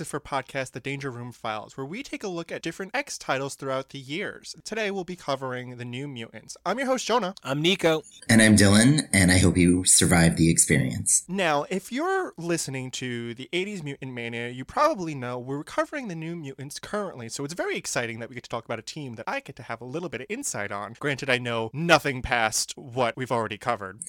welcome 0.00 0.18
for 0.18 0.20
Podcast, 0.20 0.72
the 0.72 0.80
Danger 0.80 1.10
Room 1.10 1.30
Files, 1.30 1.76
where 1.76 1.84
we 1.84 2.02
take 2.02 2.24
a 2.24 2.28
look 2.28 2.50
at 2.50 2.62
different 2.62 2.94
X 2.94 3.18
titles 3.18 3.54
throughout 3.54 3.90
the 3.90 3.98
years. 3.98 4.56
Today 4.64 4.90
we'll 4.90 5.04
be 5.04 5.16
covering 5.16 5.76
the 5.76 5.84
New 5.84 6.08
Mutants. 6.08 6.56
I'm 6.64 6.78
your 6.78 6.86
host, 6.86 7.06
Jonah. 7.06 7.34
I'm 7.44 7.60
Nico. 7.60 8.02
And 8.28 8.40
I'm 8.40 8.56
Dylan, 8.56 9.08
and 9.12 9.30
I 9.30 9.36
hope 9.36 9.58
you 9.58 9.84
survive 9.84 10.36
the 10.36 10.50
experience. 10.50 11.24
Now, 11.28 11.66
if 11.68 11.92
you're 11.92 12.32
listening 12.38 12.90
to 12.92 13.34
the 13.34 13.50
80s 13.52 13.82
Mutant 13.82 14.14
Mania, 14.14 14.48
you 14.48 14.64
probably 14.64 15.14
know 15.14 15.38
we're 15.38 15.64
covering 15.64 16.08
the 16.08 16.14
New 16.14 16.34
Mutants 16.34 16.78
currently, 16.78 17.28
so 17.28 17.44
it's 17.44 17.54
very 17.54 17.76
exciting 17.76 18.20
that 18.20 18.30
we 18.30 18.34
get 18.34 18.44
to 18.44 18.50
talk 18.50 18.64
about 18.64 18.78
a 18.78 18.82
team 18.82 19.16
that 19.16 19.28
I 19.28 19.40
get 19.40 19.56
to 19.56 19.62
have 19.64 19.82
a 19.82 19.84
little 19.86 20.08
bit 20.08 20.22
of 20.22 20.26
insight 20.30 20.72
on. 20.72 20.96
Granted, 20.98 21.28
I 21.28 21.36
know 21.36 21.70
nothing 21.74 22.22
past 22.22 22.72
what 22.76 23.16
we've 23.18 23.32
already 23.32 23.58
covered. 23.58 24.00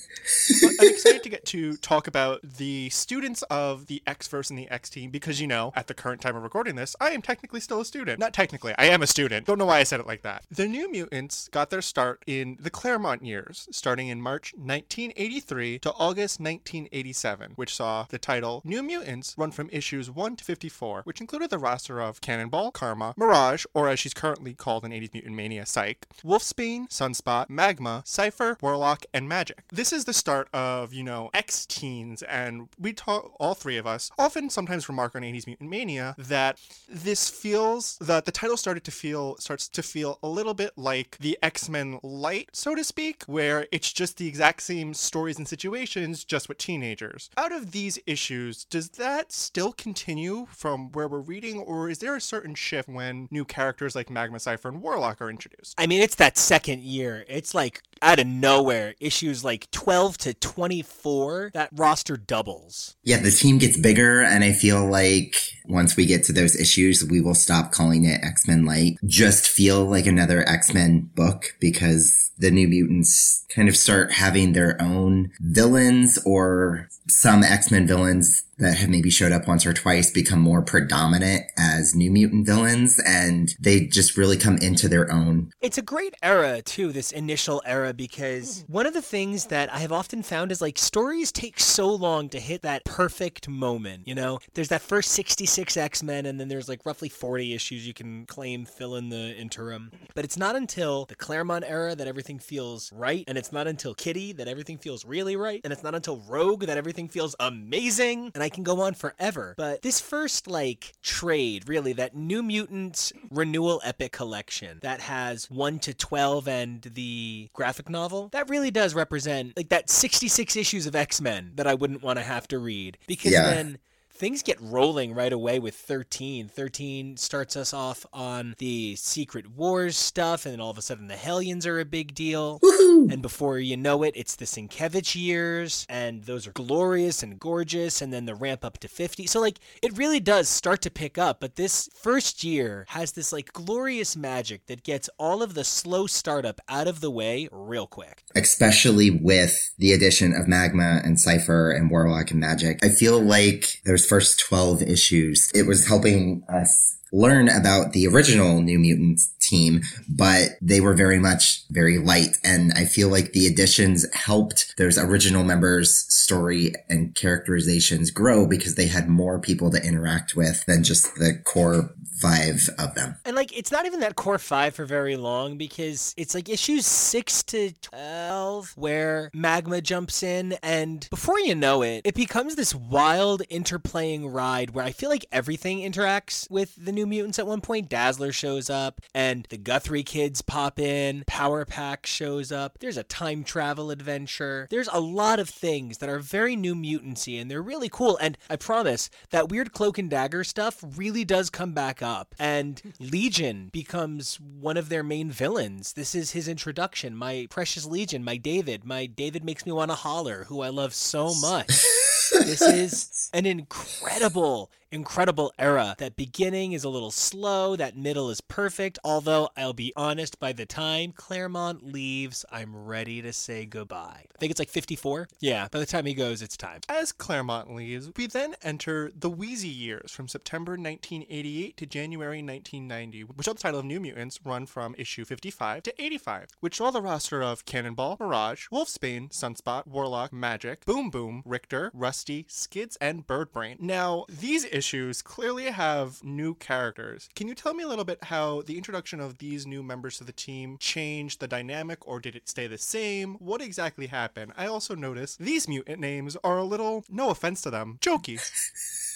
but 0.62 0.72
I'm 0.80 0.88
excited 0.88 1.23
to 1.23 1.30
get 1.30 1.45
to 1.47 1.75
talk 1.78 2.08
about 2.08 2.39
the 2.44 2.89
students 2.92 3.42
of 3.44 3.88
the 3.88 4.02
X-Verse 4.08 4.50
and 4.50 4.58
the 4.58 4.69
X 4.69 4.89
team 4.89 5.09
because, 5.12 5.42
you 5.42 5.47
know, 5.47 5.73
at 5.82 5.88
the 5.88 5.94
current 5.96 6.22
time 6.22 6.36
of 6.36 6.44
recording 6.44 6.76
this, 6.76 6.96
I 7.02 7.10
am 7.10 7.24
technically 7.24 7.60
still 7.60 7.82
a 7.82 7.86
student. 7.86 8.20
Not 8.20 8.34
technically, 8.34 8.76
I 8.78 8.86
am 8.86 9.02
a 9.02 9.08
student. 9.08 9.48
Don't 9.48 9.58
know 9.58 9.66
why 9.66 9.80
I 9.80 9.84
said 9.84 10.00
it 10.00 10.06
like 10.06 10.22
that. 10.22 10.44
The 10.52 10.68
New 10.68 10.92
Mutants 10.92 11.48
got 11.48 11.72
their 11.72 11.82
start 11.82 12.22
in 12.28 12.56
the 12.60 12.70
Claremont 12.70 13.26
years, 13.26 13.68
starting 13.72 14.08
in 14.08 14.22
March 14.22 14.54
1983 14.54 15.80
to 15.80 15.92
August 15.94 16.40
1987, 16.40 17.54
which 17.56 17.74
saw 17.76 18.06
the 18.09 18.20
title 18.20 18.62
New 18.64 18.84
Mutants 18.84 19.34
run 19.40 19.50
from 19.50 19.72
issues 19.72 20.12
1 20.12 20.36
to 20.36 20.44
54, 20.44 21.02
which 21.04 21.20
included 21.20 21.50
the 21.50 21.58
roster 21.58 22.00
of 22.00 22.22
Cannonball, 22.22 22.70
Karma, 22.70 23.16
Mirage, 23.18 23.66
or 23.74 23.90
as 23.90 24.00
she's 24.00 24.14
currently 24.14 24.54
called 24.54 24.86
in 24.86 24.92
80s 24.92 25.14
Mutant 25.16 25.36
Mania, 25.36 25.66
Psyche, 25.66 26.08
Wolfsbane, 26.24 26.90
Sunspot, 26.90 27.50
Magma, 27.50 28.04
Cypher, 28.06 28.56
Warlock, 28.62 29.08
and 29.16 29.28
Magic. 29.28 29.64
This 29.72 29.92
is 29.92 30.06
the 30.06 30.14
start 30.14 30.48
of, 30.54 30.94
you 30.94 31.04
know, 31.04 31.32
X 31.34 31.66
teens, 31.66 32.22
and 32.22 32.70
we 32.80 32.94
talk, 32.94 33.34
all 33.40 33.56
three 33.56 33.78
of 33.78 33.88
us, 33.88 34.12
often 34.20 34.52
sometimes 34.52 34.88
remark 34.88 35.16
on 35.16 35.24
80s 35.24 35.48
Mutant 35.48 35.70
Mania 35.72 36.14
that 36.19 36.59
this 36.88 37.30
feels, 37.30 37.97
that 37.97 38.25
the 38.25 38.31
title 38.31 38.58
started 38.58 38.83
to 38.83 38.91
feel, 38.91 39.38
starts 39.38 39.67
to 39.69 39.81
feel 39.81 40.19
a 40.22 40.30
little 40.30 40.53
bit 40.53 40.73
like 40.78 41.17
the 41.19 41.38
X-Men 41.41 42.00
light, 42.03 42.50
so 42.53 42.75
to 42.75 42.83
speak, 42.83 43.23
where 43.23 43.67
it's 43.72 43.91
just 43.91 44.17
the 44.17 44.28
exact 44.28 44.61
same 44.61 44.94
stories 44.94 45.38
and 45.38 45.47
situations, 45.47 46.23
just 46.23 46.47
with 46.47 46.58
teenagers. 46.59 47.30
Out 47.38 47.52
of 47.52 47.72
these 47.72 47.97
issues, 48.05 48.66
does 48.66 48.89
that 48.89 49.31
still 49.31 49.72
continue 49.72 50.45
from 50.52 50.91
where 50.91 51.08
we're 51.08 51.19
reading, 51.19 51.59
or 51.59 51.89
is 51.89 52.00
there 52.00 52.16
a 52.16 52.22
certain 52.22 52.53
shift 52.53 52.89
when 52.89 53.28
new 53.31 53.45
characters 53.45 53.95
like 53.95 54.09
Magma, 54.09 54.39
Cypher, 54.39 54.69
and 54.69 54.81
Warlock 54.81 55.22
are 55.22 55.30
introduced? 55.30 55.75
I 55.78 55.88
mean, 55.88 56.02
it's 56.02 56.16
that 56.16 56.38
second 56.38 56.81
year. 56.81 57.25
It's 57.28 57.56
like 57.56 57.81
out 58.01 58.19
of 58.19 58.28
nowhere, 58.28 58.96
issues 59.00 59.44
like 59.44 59.72
12 59.72 60.17
to 60.19 60.34
24, 60.34 61.51
that 61.53 61.69
roster 61.72 62.17
doubles. 62.17 62.97
Yeah, 63.03 63.17
the 63.17 63.31
team 63.31 63.57
gets 63.57 63.78
bigger, 63.78 64.22
and 64.22 64.44
I 64.44 64.51
feel 64.51 64.85
like 64.85 65.50
once 65.66 65.95
we 65.95 66.06
get 66.06 66.23
to 66.25 66.34
those 66.34 66.56
issues, 66.56 67.03
we 67.03 67.22
will 67.22 67.35
stop 67.35 67.72
calling 67.72 68.06
it 68.06 68.23
X 68.23 68.47
Men 68.47 68.66
Light. 68.66 68.97
Just 69.06 69.47
feel 69.47 69.85
like 69.85 70.06
another 70.06 70.47
X 70.47 70.73
Men 70.73 71.09
book 71.16 71.56
because 71.59 72.31
the 72.38 72.51
New 72.51 72.67
Mutants 72.67 73.45
kind 73.53 73.69
of 73.69 73.78
start 73.78 74.13
having 74.13 74.53
their 74.53 74.81
own 74.81 75.31
villains 75.40 76.17
or 76.25 76.90
some 77.07 77.44
X-Men 77.44 77.88
villains 77.88 78.44
that 78.61 78.77
have 78.77 78.89
maybe 78.89 79.09
showed 79.09 79.31
up 79.31 79.47
once 79.47 79.66
or 79.66 79.73
twice 79.73 80.11
become 80.11 80.39
more 80.39 80.61
predominant 80.61 81.44
as 81.57 81.94
New 81.94 82.09
Mutant 82.09 82.45
villains 82.45 82.99
and 83.05 83.55
they 83.59 83.85
just 83.88 84.17
really 84.17 84.38
come 84.38 84.57
into 84.57 84.88
their 84.88 85.11
own. 85.11 85.51
It's 85.61 85.77
a 85.77 85.81
great 85.81 86.16
era 86.23 86.61
too, 86.61 86.91
this 86.91 87.11
initial 87.11 87.61
era, 87.66 87.94
because 87.94 88.63
one 88.67 88.85
of 88.85 88.94
the 88.94 89.01
things 89.01 89.45
that 89.47 89.73
I 89.73 89.79
have 89.79 89.91
often 89.91 90.23
found 90.23 90.51
is 90.51 90.61
like 90.61 90.77
stories 90.77 91.31
take 91.31 91.59
so 91.59 91.94
long 91.94 92.29
to 92.29 92.39
hit 92.39 92.61
that 92.61 92.85
perfect 92.85 93.49
moment. 93.49 94.07
You 94.07 94.16
know, 94.16 94.39
there's 94.53 94.69
that 94.69 94.81
first 94.81 95.11
66 95.11 95.75
X-Men 95.75 96.25
and 96.25 96.39
then 96.39 96.47
there's 96.47 96.69
like 96.69 96.85
roughly 96.85 97.09
40 97.09 97.53
issues 97.53 97.85
you 97.85 97.93
can 97.93 98.25
claim 98.25 98.66
fill 98.66 98.95
in 98.95 99.09
the 99.09 99.35
interim. 99.35 99.91
But 100.16 100.23
it's 100.23 100.38
not 100.38 100.55
until 100.55 101.05
the 101.05 101.16
Claremont 101.16 101.66
era 101.67 101.95
that 101.95 102.07
everything 102.07 102.39
feels 102.39 102.91
right, 102.93 103.23
and 103.28 103.38
it's 103.38 103.51
not 103.51 103.67
until 103.67 103.93
Kitty 103.93 104.33
that 104.33 104.47
everything 104.47 104.78
feels 104.78 105.05
really 105.05 105.35
right, 105.35 105.61
and 105.63 105.73
it's 105.73 105.83
not 105.83 105.95
until 105.95 106.22
Rogue 106.28 106.66
that 106.66 106.78
everything 106.78 107.07
feels 107.07 107.35
amazing, 107.39 108.31
and 108.35 108.43
I 108.43 108.49
can 108.51 108.63
go 108.63 108.81
on 108.81 108.94
forever. 108.94 109.53
But 109.57 109.81
this 109.81 110.00
first, 110.00 110.47
like, 110.47 110.94
trade, 111.01 111.67
really, 111.67 111.94
that 111.94 112.16
New 112.16 112.44
Mutants 112.44 113.12
Renewal 113.29 113.81
Epic 113.84 114.12
Collection 114.12 114.79
that 114.81 115.01
has 115.01 115.50
1 115.50 115.79
to 115.79 115.94
12 115.94 116.47
and 116.47 116.81
the 116.81 117.50
graphic 117.53 117.90
novel, 117.90 118.29
that 118.29 118.50
really 118.50 118.72
does 118.72 118.94
represent, 118.94 119.56
like, 119.57 119.69
that 119.69 119.90
66 119.90 120.56
issues 120.56 120.85
of 120.88 120.95
X 120.95 121.22
Men 121.22 121.51
that 121.56 121.67
I 121.67 121.73
wouldn't 121.73 122.03
want 122.03 122.19
to 122.19 122.23
have 122.23 122.47
to 122.50 122.59
read. 122.59 122.97
Because 123.07 123.31
Yeah. 123.31 123.50
then 123.50 123.78
things 124.22 124.44
get 124.44 124.62
rolling 124.62 125.16
right 125.16 125.34
away 125.34 125.58
with 125.58 125.74
13. 125.74 126.48
13 126.48 127.18
starts 127.18 127.58
us 127.58 127.74
off 127.74 128.06
on 128.14 128.54
the 128.59 128.96
Secret 128.96 129.50
Wars 129.50 129.98
stuff, 129.98 130.46
and 130.46 130.54
then 130.54 130.62
all 130.62 130.70
of 130.70 130.78
a 130.78 130.82
sudden 130.84 131.08
the 131.08 131.16
Hellions 131.16 131.66
are 131.66 131.80
a 131.80 131.86
big 131.86 132.14
deal. 132.14 132.59
And 132.62 133.24
before 133.24 133.58
you 133.58 133.76
know 133.76 134.04
it, 134.04 134.14
it's 134.16 134.36
the 134.36 134.46
Sienkiewicz 134.46 135.16
years, 135.16 135.88
and 135.90 136.24
those 136.26 136.46
are 136.46 136.52
glorious 136.52 137.24
and 137.24 137.40
gorgeous, 137.40 138.00
and 138.00 138.14
then 138.14 138.26
the 138.26 138.36
ramp 138.36 138.64
up 138.64 138.78
to 138.80 138.88
50. 138.88 139.26
So, 139.26 139.42
like, 139.42 139.58
it 139.82 139.98
really 139.98 140.20
does 140.20 140.48
start 140.48 140.84
to 140.84 140.92
pick 140.92 141.18
up, 141.18 141.40
but 141.40 141.56
this 141.56 141.90
first 141.96 142.44
year 142.44 142.86
has 142.90 143.14
this, 143.14 143.34
like, 143.34 143.52
glorious 143.53 144.16
magic 144.16 144.68
that 144.68 144.84
gets 144.84 145.09
all 145.18 145.42
of 145.42 145.56
the 145.56 145.64
slow 145.64 146.06
startup 146.06 146.62
out 146.70 146.88
of 146.88 147.02
the 147.02 147.09
way 147.09 147.50
real 147.52 147.88
quick. 147.88 148.24
Especially 148.36 149.09
with 149.09 149.74
the 149.80 149.94
addition 149.94 150.36
of 150.36 150.48
Magma 150.48 151.02
and 151.03 151.20
Cypher 151.20 151.72
and 151.72 151.90
Warlock 151.90 152.30
and 152.30 152.40
Magic. 152.40 152.86
I 152.86 152.90
feel 152.90 153.20
like 153.20 153.82
those 153.84 154.10
first 154.11 154.41
12 154.41 154.81
issues, 154.81 155.49
it 155.55 155.66
was 155.66 155.88
helping 155.88 156.44
us 156.49 156.97
learn 157.11 157.49
about 157.49 157.94
the 157.94 158.07
original 158.07 158.61
New 158.61 158.79
Mutants 158.79 159.33
team, 159.39 159.81
but 160.07 160.51
they 160.61 160.79
were 160.79 160.94
very 160.94 161.19
much 161.19 161.63
very 161.69 161.97
light. 161.97 162.38
And 162.44 162.72
I 162.73 162.85
feel 162.85 163.09
like 163.09 163.33
the 163.33 163.47
additions 163.47 164.05
helped 164.13 164.75
those 164.77 164.97
original 164.97 165.44
members' 165.44 166.05
story 166.13 166.73
and 166.89 167.13
characterizations 167.16 168.11
grow 168.11 168.47
because 168.47 168.75
they 168.75 168.88
had 168.88 169.09
more 169.09 169.39
people 169.39 169.72
to 169.72 169.85
interact 169.85 170.35
with 170.35 170.66
than 170.66 170.83
just 170.83 171.16
the 171.16 171.41
core 171.44 171.94
five 172.22 172.69
of 172.77 172.94
them. 172.94 173.17
And 173.25 173.35
like, 173.35 173.57
it's 173.57 173.72
not 173.72 173.85
even 173.85 173.99
that 174.01 174.16
core 174.16 174.38
five 174.38 174.75
for 174.75 174.85
very 174.85 175.17
long 175.17 175.57
because 175.57 176.13
it's 176.16 176.35
like 176.35 176.47
issues 176.49 176.85
six 176.85 177.41
to 177.43 177.72
12 177.81 178.73
where 178.75 179.31
Magma 179.33 179.81
jumps 179.81 180.22
in, 180.22 180.53
and 180.61 181.07
before 181.09 181.39
you 181.39 181.55
know 181.55 181.81
it, 181.81 182.01
it 182.05 182.13
becomes 182.13 182.55
this 182.55 182.75
wild 182.75 183.41
interplaying 183.49 184.31
ride 184.31 184.72
where 184.72 184.85
I 184.85 184.91
feel 184.91 185.09
like 185.09 185.25
everything 185.31 185.79
interacts 185.79 186.49
with 186.49 186.75
the 186.75 186.91
New 186.91 187.01
Mutants 187.06 187.40
at 187.40 187.48
one 187.48 187.62
point. 187.62 187.90
Dazzler 187.90 188.32
shows 188.32 188.70
up, 188.70 189.02
and 189.14 189.46
the 189.50 189.58
Guthrie 189.58 190.03
kids 190.03 190.42
pop 190.42 190.80
in, 190.80 191.24
Power 191.28 191.66
Pack 191.66 192.06
shows 192.06 192.52
up, 192.52 192.80
there's 192.80 192.98
a 192.98 193.03
time 193.03 193.44
travel 193.44 193.92
adventure. 193.92 194.68
There's 194.70 194.90
a 194.92 195.00
lot 195.00 195.40
of 195.40 195.50
things 195.50 196.00
that 196.00 196.09
are 196.09 196.20
very 196.20 196.56
New 196.56 196.76
Mutancy, 196.76 197.40
and 197.40 197.50
they're 197.50 197.62
really 197.62 197.90
cool. 197.90 198.18
And 198.18 198.38
I 198.50 198.56
promise 198.56 199.09
that 199.30 199.50
weird 199.50 199.74
cloak 199.74 199.98
and 199.98 200.09
dagger 200.09 200.44
stuff 200.44 200.84
really 200.96 201.26
does 201.26 201.50
come 201.50 201.74
back 201.74 202.02
up. 202.02 202.36
And 202.40 202.82
Legion 203.00 203.70
becomes 203.72 204.40
one 204.40 204.78
of 204.78 204.90
their 204.90 205.03
main 205.03 205.32
villains. 205.32 205.94
This 205.94 206.16
is 206.16 206.32
his 206.32 206.48
introduction. 206.48 207.16
My 207.16 207.48
precious 207.50 207.86
Legion, 207.86 208.24
my 208.24 208.38
David. 208.38 208.86
My 208.86 209.06
David 209.06 209.44
makes 209.44 209.66
me 209.66 209.72
want 209.72 209.92
to 209.92 209.96
holler, 209.96 210.46
who 210.46 210.62
I 210.62 210.70
love 210.70 210.94
so 210.94 211.34
much. 211.36 211.68
this 212.32 212.62
is 212.62 213.30
an 213.34 213.46
incredible 213.46 214.72
incredible 214.91 215.53
era. 215.58 215.96
That 215.97 216.16
beginning 216.16 216.73
is 216.73 216.84
a 216.84 216.90
little 216.90 217.11
slow, 217.11 217.76
that 217.76 217.96
middle 217.96 218.29
is 218.29 218.41
perfect, 218.41 218.99
although 219.03 219.49
I'll 219.55 219.73
be 219.73 219.93
honest, 219.96 220.40
by 220.40 220.53
the 220.53 220.66
time 220.66 221.14
Claremont 221.14 221.85
leaves, 221.85 222.46
I'm 222.52 222.76
ready 222.76 223.22
to 223.22 223.32
say 223.34 223.66
goodbye. 223.66 224.26
I 224.35 224.38
think 224.40 224.52
it's 224.52 224.59
like 224.59 224.70
54. 224.70 225.29
Yeah, 225.40 225.67
by 225.72 225.79
the 225.79 225.85
time 225.85 226.05
he 226.05 226.14
goes, 226.14 226.41
it's 226.41 226.58
time. 226.58 226.82
As 226.90 227.11
Claremont 227.11 227.73
leaves, 227.73 228.11
we 228.17 228.28
then 228.28 228.55
enter 228.61 229.11
the 229.17 229.32
Weezie 229.32 229.76
years 229.76 230.11
from 230.11 230.28
September 230.28 230.73
1988 230.73 231.78
to 231.78 231.85
January 231.85 232.43
1990, 232.43 233.22
which 233.23 233.47
on 233.47 233.55
the 233.55 233.61
title 233.61 233.79
of 233.79 233.85
New 233.85 233.99
Mutants 233.99 234.40
run 234.43 234.66
from 234.66 234.96
issue 234.97 235.23
55 235.23 235.84
to 235.84 236.03
85, 236.03 236.49
which 236.59 236.78
saw 236.78 236.91
the 236.91 237.02
roster 237.02 237.41
of 237.41 237.66
Cannonball, 237.66 238.17
Mirage, 238.20 238.67
Wolfsbane, 238.72 239.29
Sunspot, 239.29 239.88
Warlock, 239.88 240.34
Magic, 240.34 240.85
Boom 240.85 241.09
Boom, 241.09 241.43
Rictor, 241.46 241.91
Rusty, 241.93 242.46
Skids, 242.49 242.97
and 242.99 243.26
Birdbrain. 243.26 243.79
Now, 243.79 244.26
these 244.28 244.66
issues 244.66 244.80
clearly 245.23 245.66
have 245.66 246.23
new 246.23 246.55
characters. 246.55 247.29
Can 247.35 247.47
you 247.47 247.55
tell 247.55 247.73
me 247.73 247.83
a 247.83 247.87
little 247.87 248.03
bit 248.03 248.23
how 248.23 248.61
the 248.63 248.78
introduction 248.78 249.19
of 249.19 249.37
these 249.37 249.67
new 249.67 249.83
members 249.83 250.17
to 250.17 250.23
the 250.23 250.31
team 250.31 250.78
changed 250.79 251.39
the 251.39 251.47
dynamic, 251.47 252.07
or 252.07 252.19
did 252.19 252.35
it 252.35 252.49
stay 252.49 252.67
the 252.67 252.78
same? 252.78 253.35
What 253.35 253.61
exactly 253.61 254.07
happened? 254.07 254.53
I 254.57 254.67
also 254.67 254.95
noticed 254.95 255.39
these 255.39 255.67
mutant 255.67 255.99
names 255.99 256.36
are 256.43 256.57
a 256.57 256.63
little, 256.63 257.05
no 257.10 257.29
offense 257.29 257.62
to 257.62 257.69
them, 257.69 258.00
jokey. 258.01 258.39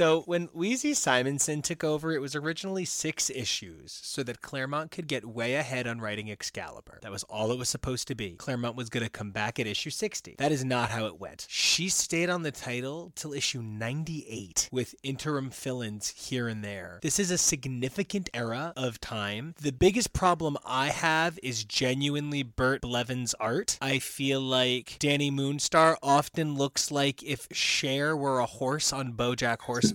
So 0.01 0.23
when 0.23 0.49
Weezie 0.49 0.97
Simonson 0.97 1.61
took 1.61 1.85
over, 1.85 2.11
it 2.11 2.23
was 2.23 2.35
originally 2.35 2.87
six 2.87 3.29
issues, 3.29 4.01
so 4.03 4.23
that 4.23 4.41
Claremont 4.41 4.91
could 4.91 5.07
get 5.07 5.27
way 5.27 5.57
ahead 5.57 5.87
on 5.87 6.01
writing 6.01 6.31
Excalibur. 6.31 7.01
That 7.03 7.13
was 7.13 7.23
all 7.25 7.53
it 7.53 7.59
was 7.59 7.69
supposed 7.69 8.09
to 8.09 8.15
be. 8.15 8.31
Claremont 8.31 8.77
was 8.77 8.89
going 8.89 9.05
to 9.05 9.11
come 9.11 9.31
back 9.31 9.59
at 9.59 9.67
issue 9.67 9.91
60. 9.91 10.37
That 10.39 10.53
is 10.53 10.65
not 10.65 10.89
how 10.89 11.05
it 11.05 11.21
went. 11.21 11.47
She 11.51 11.91
stayed 11.91 12.31
on 12.31 12.45
the 12.45 12.51
title 12.51 13.13
till 13.15 13.35
issue 13.35 13.61
98, 13.61 14.71
with 14.73 14.95
interim 15.03 15.51
fill-ins 15.51 16.09
here 16.09 16.49
and 16.49 16.65
there. 16.65 17.01
This 17.03 17.19
is 17.19 17.31
a 17.31 17.37
significant 17.37 18.31
era 18.33 18.73
of 18.79 19.03
time. 19.03 19.55
The 19.61 19.71
biggest 19.71 20.15
problem 20.15 20.57
I 20.65 20.89
have 20.89 21.39
is 21.43 21.63
genuinely 21.65 22.43
Bret 22.43 22.81
Blevins' 22.81 23.35
art. 23.35 23.77
I 23.83 23.99
feel 23.99 24.41
like 24.41 24.97
Dani 24.99 25.31
Moonstar 25.31 25.97
often 26.03 26.55
looks 26.55 26.91
like 26.91 27.23
if 27.23 27.49
Cher 27.53 28.17
were 28.17 28.39
a 28.39 28.47
horse 28.47 28.95
on 28.95 29.13
BoJack 29.13 29.61
Horseman, 29.61 29.90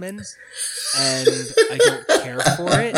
and 0.97 1.27
I 1.71 1.77
don't 1.77 2.07
care 2.23 2.39
for 2.55 2.69
it. 2.79 2.95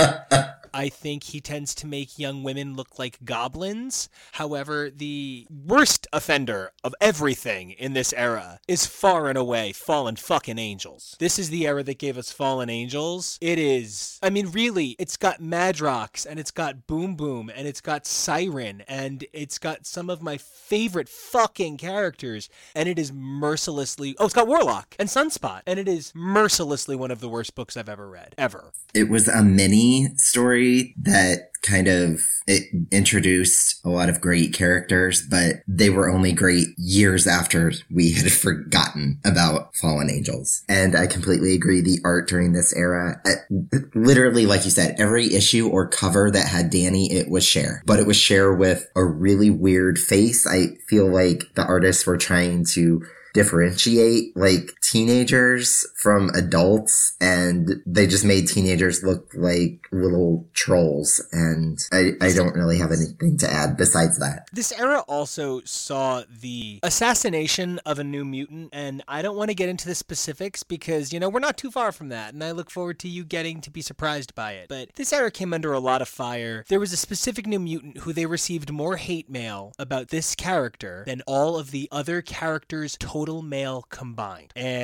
I 0.78 0.90
think 0.90 1.24
he 1.24 1.42
tends 1.42 1.74
to 1.74 1.88
make 1.88 2.20
young 2.20 2.44
women 2.44 2.76
look 2.76 3.00
like 3.00 3.18
goblins. 3.26 4.10
However, 4.34 4.92
the 4.92 5.48
worst 5.50 6.06
offender 6.14 6.72
of 6.84 6.94
everything 7.02 7.72
in 7.72 7.94
this 7.94 8.14
era 8.14 8.60
is 8.68 8.86
far 8.86 9.28
and 9.28 9.40
away 9.40 9.72
Fallen 9.72 10.18
fucking 10.18 10.60
Angels. 10.60 11.16
This 11.18 11.40
is 11.40 11.50
the 11.50 11.66
era 11.66 11.82
that 11.82 11.98
gave 11.98 12.16
us 12.16 12.32
Fallen 12.32 12.70
Angels. 12.70 13.40
It 13.42 13.58
is, 13.58 14.20
I 14.22 14.30
mean, 14.30 14.52
really, 14.52 14.96
it's 15.00 15.18
got 15.18 15.42
Madrox 15.42 16.28
and 16.30 16.40
it's 16.40 16.52
got 16.52 16.86
Boom 16.86 17.16
Boom 17.16 17.50
and 17.54 17.68
it's 17.68 17.82
got 17.82 18.06
Siren 18.06 18.84
and 18.88 19.26
it's 19.34 19.58
got 19.58 19.88
some 19.88 20.12
of 20.12 20.22
my 20.22 20.38
favorite 20.38 21.10
fucking 21.10 21.78
characters 21.78 22.50
and 22.76 22.88
it 22.88 23.00
is 23.00 23.12
mercilessly, 23.12 24.16
oh, 24.20 24.26
it's 24.26 24.34
got 24.36 24.48
Warlock 24.48 24.96
and 25.00 25.10
Sunspot 25.10 25.62
and 25.66 25.80
it 25.80 25.88
is 25.88 26.12
mercilessly 26.14 26.87
one 26.96 27.12
of 27.12 27.20
the 27.20 27.30
worst 27.30 27.56
books 27.56 27.78
I've 27.78 27.90
ever 27.90 28.10
read, 28.10 28.36
ever. 28.38 28.72
It 28.94 29.10
was 29.10 29.28
a 29.28 29.44
mini 29.44 30.10
story 30.16 30.94
that 31.02 31.52
kind 31.62 31.88
of 31.88 32.22
it 32.48 32.64
introduced 32.92 33.86
a 33.86 33.90
lot 33.90 34.10
of 34.10 34.22
great 34.22 34.54
characters, 34.54 35.22
but 35.30 35.58
they 35.68 35.90
were 35.90 36.10
only 36.10 36.32
great 36.32 36.68
years 36.78 37.28
after 37.28 37.74
we 37.92 38.14
had 38.14 38.32
forgotten 38.32 39.20
about 39.26 39.76
Fallen 39.76 40.10
Angels. 40.10 40.64
And 40.70 40.96
I 40.96 41.08
completely 41.08 41.54
agree. 41.54 41.82
The 41.82 42.00
art 42.06 42.28
during 42.30 42.54
this 42.54 42.74
era, 42.74 43.22
uh, 43.26 43.80
literally, 43.94 44.46
like 44.46 44.66
you 44.66 44.72
said, 44.72 44.96
every 44.98 45.34
issue 45.34 45.68
or 45.68 45.88
cover 45.88 46.32
that 46.32 46.48
had 46.48 46.72
Dani, 46.72 47.12
it 47.12 47.30
was 47.30 47.46
Cher, 47.46 47.84
but 47.86 48.00
it 48.00 48.08
was 48.08 48.18
Cher 48.18 48.54
with 48.54 48.88
a 48.96 49.04
really 49.04 49.50
weird 49.50 50.00
face. 50.00 50.48
I 50.48 50.78
feel 50.88 51.08
like 51.08 51.44
the 51.56 51.66
artists 51.66 52.06
were 52.06 52.18
trying 52.18 52.66
to 52.74 53.04
differentiate 53.34 54.36
like 54.36 54.72
teenagers 54.92 55.86
from 56.02 56.30
adults 56.30 57.16
and 57.20 57.70
they 57.86 58.08
just 58.08 58.24
made 58.24 58.48
teenagers 58.48 59.04
look 59.04 59.32
like 59.36 59.86
little 59.92 60.48
trolls 60.54 61.22
and 61.32 61.78
I, 61.92 62.12
I 62.22 62.32
don't 62.32 62.56
really 62.56 62.78
have 62.78 62.92
anything 62.92 63.38
to 63.40 63.52
add 63.52 63.76
besides 63.76 64.18
that. 64.20 64.48
This 64.54 64.72
era 64.72 65.00
also 65.08 65.62
saw 65.66 66.24
the 66.30 66.80
assassination 66.84 67.80
of 67.86 68.00
a 68.00 68.04
new 68.04 68.24
mutant 68.24 68.70
and 68.72 69.04
I 69.08 69.22
don't 69.22 69.36
want 69.36 69.50
to 69.50 69.56
get 69.56 69.68
into 69.68 69.88
the 69.88 69.96
specifics 69.96 70.64
because 70.64 71.12
you 71.12 71.20
know 71.20 71.30
we're 71.30 71.40
not 71.40 71.58
too 71.58 71.72
far 71.72 71.92
from 71.92 72.10
that 72.10 72.34
and 72.34 72.44
I 72.44 72.52
look 72.52 72.70
forward 72.70 73.00
to 73.00 73.10
you 73.10 73.26
getting 73.26 73.60
to 73.62 73.70
be 73.70 73.82
surprised 73.82 74.36
by 74.36 74.54
it. 74.54 74.70
But 74.70 74.94
this 74.96 75.12
era 75.12 75.32
came 75.32 75.54
under 75.54 75.74
a 75.74 75.80
lot 75.80 76.02
of 76.02 76.08
fire. 76.08 76.64
There 76.70 76.80
was 76.80 76.94
a 76.94 76.98
specific 76.98 77.46
new 77.46 77.60
mutant 77.60 78.00
who 78.00 78.14
they 78.14 78.26
received 78.26 78.72
more 78.72 78.96
hate 78.96 79.30
mail 79.30 79.74
about 79.78 80.10
this 80.10 80.34
character 80.34 81.04
than 81.06 81.22
all 81.28 81.58
of 81.58 81.72
the 81.72 81.90
other 81.92 82.22
characters 82.22 82.96
total 83.00 83.42
mail 83.42 83.86
combined. 83.90 84.54
And 84.56 84.77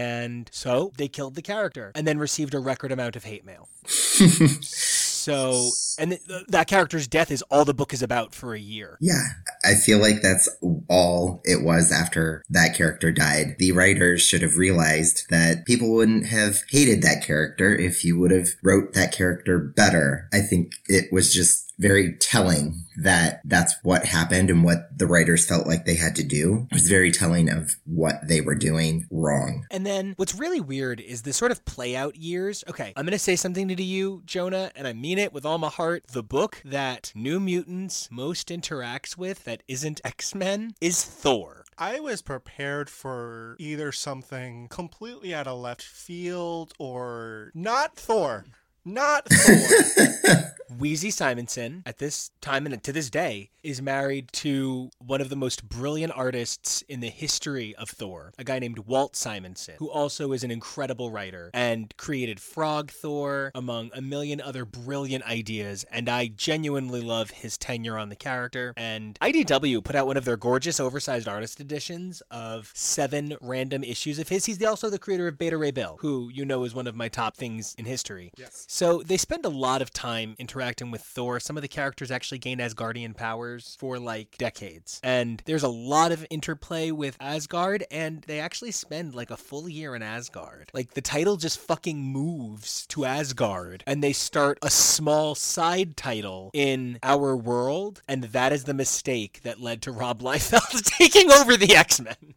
so 0.51 0.91
they 0.97 1.07
killed 1.07 1.35
the 1.35 1.41
character 1.41 1.91
and 1.95 2.07
then 2.07 2.17
received 2.17 2.53
a 2.53 2.59
record 2.59 2.91
amount 2.91 3.15
of 3.15 3.23
hate 3.23 3.45
mail. 3.45 3.69
so, 3.85 5.69
and 5.97 6.11
th- 6.11 6.45
that 6.47 6.67
character's 6.67 7.07
death 7.07 7.31
is 7.31 7.41
all 7.43 7.65
the 7.65 7.73
book 7.73 7.93
is 7.93 8.01
about 8.01 8.33
for 8.33 8.53
a 8.53 8.59
year. 8.59 8.97
Yeah. 9.01 9.23
I 9.65 9.75
feel 9.75 9.99
like 9.99 10.21
that's 10.21 10.49
all 10.89 11.41
it 11.43 11.63
was 11.63 11.91
after 11.91 12.43
that 12.49 12.75
character 12.75 13.11
died. 13.11 13.55
The 13.59 13.71
writers 13.71 14.21
should 14.21 14.41
have 14.41 14.57
realized 14.57 15.23
that 15.29 15.65
people 15.65 15.93
wouldn't 15.93 16.27
have 16.27 16.63
hated 16.69 17.01
that 17.03 17.23
character 17.23 17.73
if 17.73 18.03
you 18.03 18.19
would 18.19 18.31
have 18.31 18.49
wrote 18.61 18.93
that 18.93 19.11
character 19.11 19.59
better. 19.59 20.29
I 20.33 20.39
think 20.39 20.73
it 20.87 21.11
was 21.11 21.33
just 21.33 21.72
very 21.83 22.13
telling 22.13 22.85
that 22.95 23.41
that's 23.44 23.75
what 23.83 24.06
happened 24.06 24.50
and 24.50 24.63
what 24.63 24.97
the 24.97 25.06
writers 25.06 25.45
felt 25.45 25.68
like 25.68 25.83
they 25.83 25.95
had 25.95 26.15
to 26.15 26.24
do. 26.24 26.65
It 26.71 26.75
was 26.75 26.88
very 26.88 27.12
telling 27.12 27.50
of 27.50 27.75
what 27.83 28.25
they 28.25 28.39
were 28.39 28.56
doing 28.56 29.06
wrong. 29.12 29.65
And 29.69 29.85
then 29.85 30.13
what's 30.15 30.33
really 30.33 30.62
weird 30.62 31.01
is 31.01 31.24
the 31.24 31.33
sort 31.33 31.51
of 31.51 31.65
play 31.65 31.94
out 31.94 32.15
years. 32.15 32.63
Okay, 32.69 32.94
I'm 32.95 33.03
going 33.03 33.12
to 33.12 33.19
say 33.19 33.35
something 33.35 33.68
to 33.68 33.83
you, 33.83 34.21
Jonah, 34.25 34.71
and 34.77 34.88
I 34.88 34.94
mean 34.94 35.19
it 35.19 35.33
with 35.33 35.45
all 35.45 35.57
my 35.57 35.68
heart. 35.68 36.07
The 36.07 36.24
book 36.24 36.62
that 36.63 37.12
New 37.13 37.41
Mutants 37.41 38.07
most 38.09 38.47
interacts 38.47 39.18
with 39.18 39.44
that 39.44 39.62
isn't 39.68 40.00
X 40.06 40.33
Men 40.33 40.75
is 40.79 41.03
Thor. 41.03 41.65
I 41.77 42.00
was 42.00 42.21
prepared 42.21 42.89
for 42.89 43.57
either 43.59 43.91
something 43.91 44.69
completely 44.69 45.33
out 45.33 45.47
of 45.47 45.59
left 45.59 45.81
field 45.81 46.74
or 46.79 47.51
not 47.53 47.97
Thor. 47.97 48.45
Not 48.85 49.27
Thor. 49.30 50.53
Weezie 50.80 51.13
Simonson, 51.13 51.83
at 51.85 51.97
this 52.00 52.31
time 52.41 52.65
and 52.65 52.83
to 52.83 52.91
this 52.91 53.09
day, 53.09 53.50
is 53.63 53.81
married 53.81 54.31
to 54.33 54.89
one 55.00 55.21
of 55.21 55.30
the 55.30 55.35
most 55.35 55.68
brilliant 55.69 56.12
artists 56.15 56.81
in 56.89 57.00
the 57.00 57.09
history 57.09 57.75
of 57.75 57.89
Thor, 57.89 58.33
a 58.38 58.44
guy 58.44 58.59
named 58.59 58.80
Walt 58.80 59.15
Simonson, 59.15 59.75
who 59.77 59.89
also 59.89 60.31
is 60.33 60.44
an 60.44 60.51
incredible 60.51 61.12
writer 61.12 61.50
and 61.53 61.95
created 61.97 62.39
Frog 62.39 62.91
Thor, 62.91 63.51
among 63.55 63.91
a 63.93 64.01
million 64.01 64.41
other 64.41 64.65
brilliant 64.65 65.24
ideas. 65.25 65.86
And 65.91 66.10
I 66.10 66.27
genuinely 66.27 67.01
love 67.01 67.29
his 67.31 67.57
tenure 67.57 67.98
on 67.98 68.10
the 68.10 68.15
character. 68.15 68.74
And 68.75 69.17
IDW 69.22 69.84
put 69.84 69.96
out 69.96 70.07
one 70.07 70.17
of 70.17 70.25
their 70.25 70.38
gorgeous 70.38 70.79
oversized 70.79 71.27
artist 71.27 71.60
editions 71.60 72.22
of 72.31 72.72
seven 72.74 73.38
random 73.41 73.84
issues 73.84 74.19
of 74.19 74.29
his. 74.29 74.46
He's 74.46 74.63
also 74.63 74.89
the 74.89 75.00
creator 75.00 75.27
of 75.27 75.38
Beta 75.38 75.57
Ray 75.57 75.72
Bill, 75.72 75.98
who 76.00 76.29
you 76.34 76.46
know 76.46 76.63
is 76.63 76.75
one 76.75 76.88
of 76.88 76.96
my 76.96 77.07
top 77.07 77.38
things 77.38 77.75
in 77.77 77.86
history. 77.86 78.31
Yes. 78.38 78.65
So 78.74 79.03
they 79.06 79.18
spend 79.18 79.46
a 79.46 79.50
lot 79.50 79.84
of 79.84 79.94
time 79.94 80.36
interacting 80.39 80.89
with 80.89 81.01
Thor. 81.03 81.39
Some 81.39 81.58
of 81.58 81.62
the 81.62 81.68
characters 81.68 82.10
actually 82.10 82.39
gain 82.39 82.58
Asgardian 82.58 83.15
powers 83.15 83.77
for 83.80 84.00
like 84.00 84.36
decades. 84.39 85.00
And 85.03 85.44
there's 85.46 85.62
a 85.62 85.68
lot 85.68 86.12
of 86.12 86.25
interplay 86.32 86.89
with 86.89 87.15
Asgard, 87.20 87.86
and 87.92 88.24
they 88.24 88.39
actually 88.39 88.72
spend 88.72 89.13
like 89.13 89.30
a 89.30 89.38
full 89.38 89.70
year 89.70 89.96
in 89.96 90.01
Asgard. 90.01 90.72
Like 90.74 90.96
the 90.96 91.01
title 91.01 91.38
just 91.38 91.60
fucking 91.60 92.01
moves 92.01 92.88
to 92.88 93.06
Asgard, 93.06 93.84
and 93.86 94.03
they 94.03 94.12
start 94.12 94.58
a 94.63 94.72
small 94.72 95.36
side 95.36 95.96
title 95.96 96.50
in 96.51 96.98
our 97.03 97.38
world, 97.38 98.01
and 98.08 98.24
that 98.24 98.51
is 98.51 98.63
the 98.63 98.74
mistake 98.74 99.42
that 99.44 99.62
led 99.62 99.84
to 99.84 99.92
Rob 99.92 100.24
Liefeld 100.24 100.84
taking 100.98 101.32
over 101.32 101.56
the 101.56 101.75
X 101.75 102.01
Men. 102.01 102.34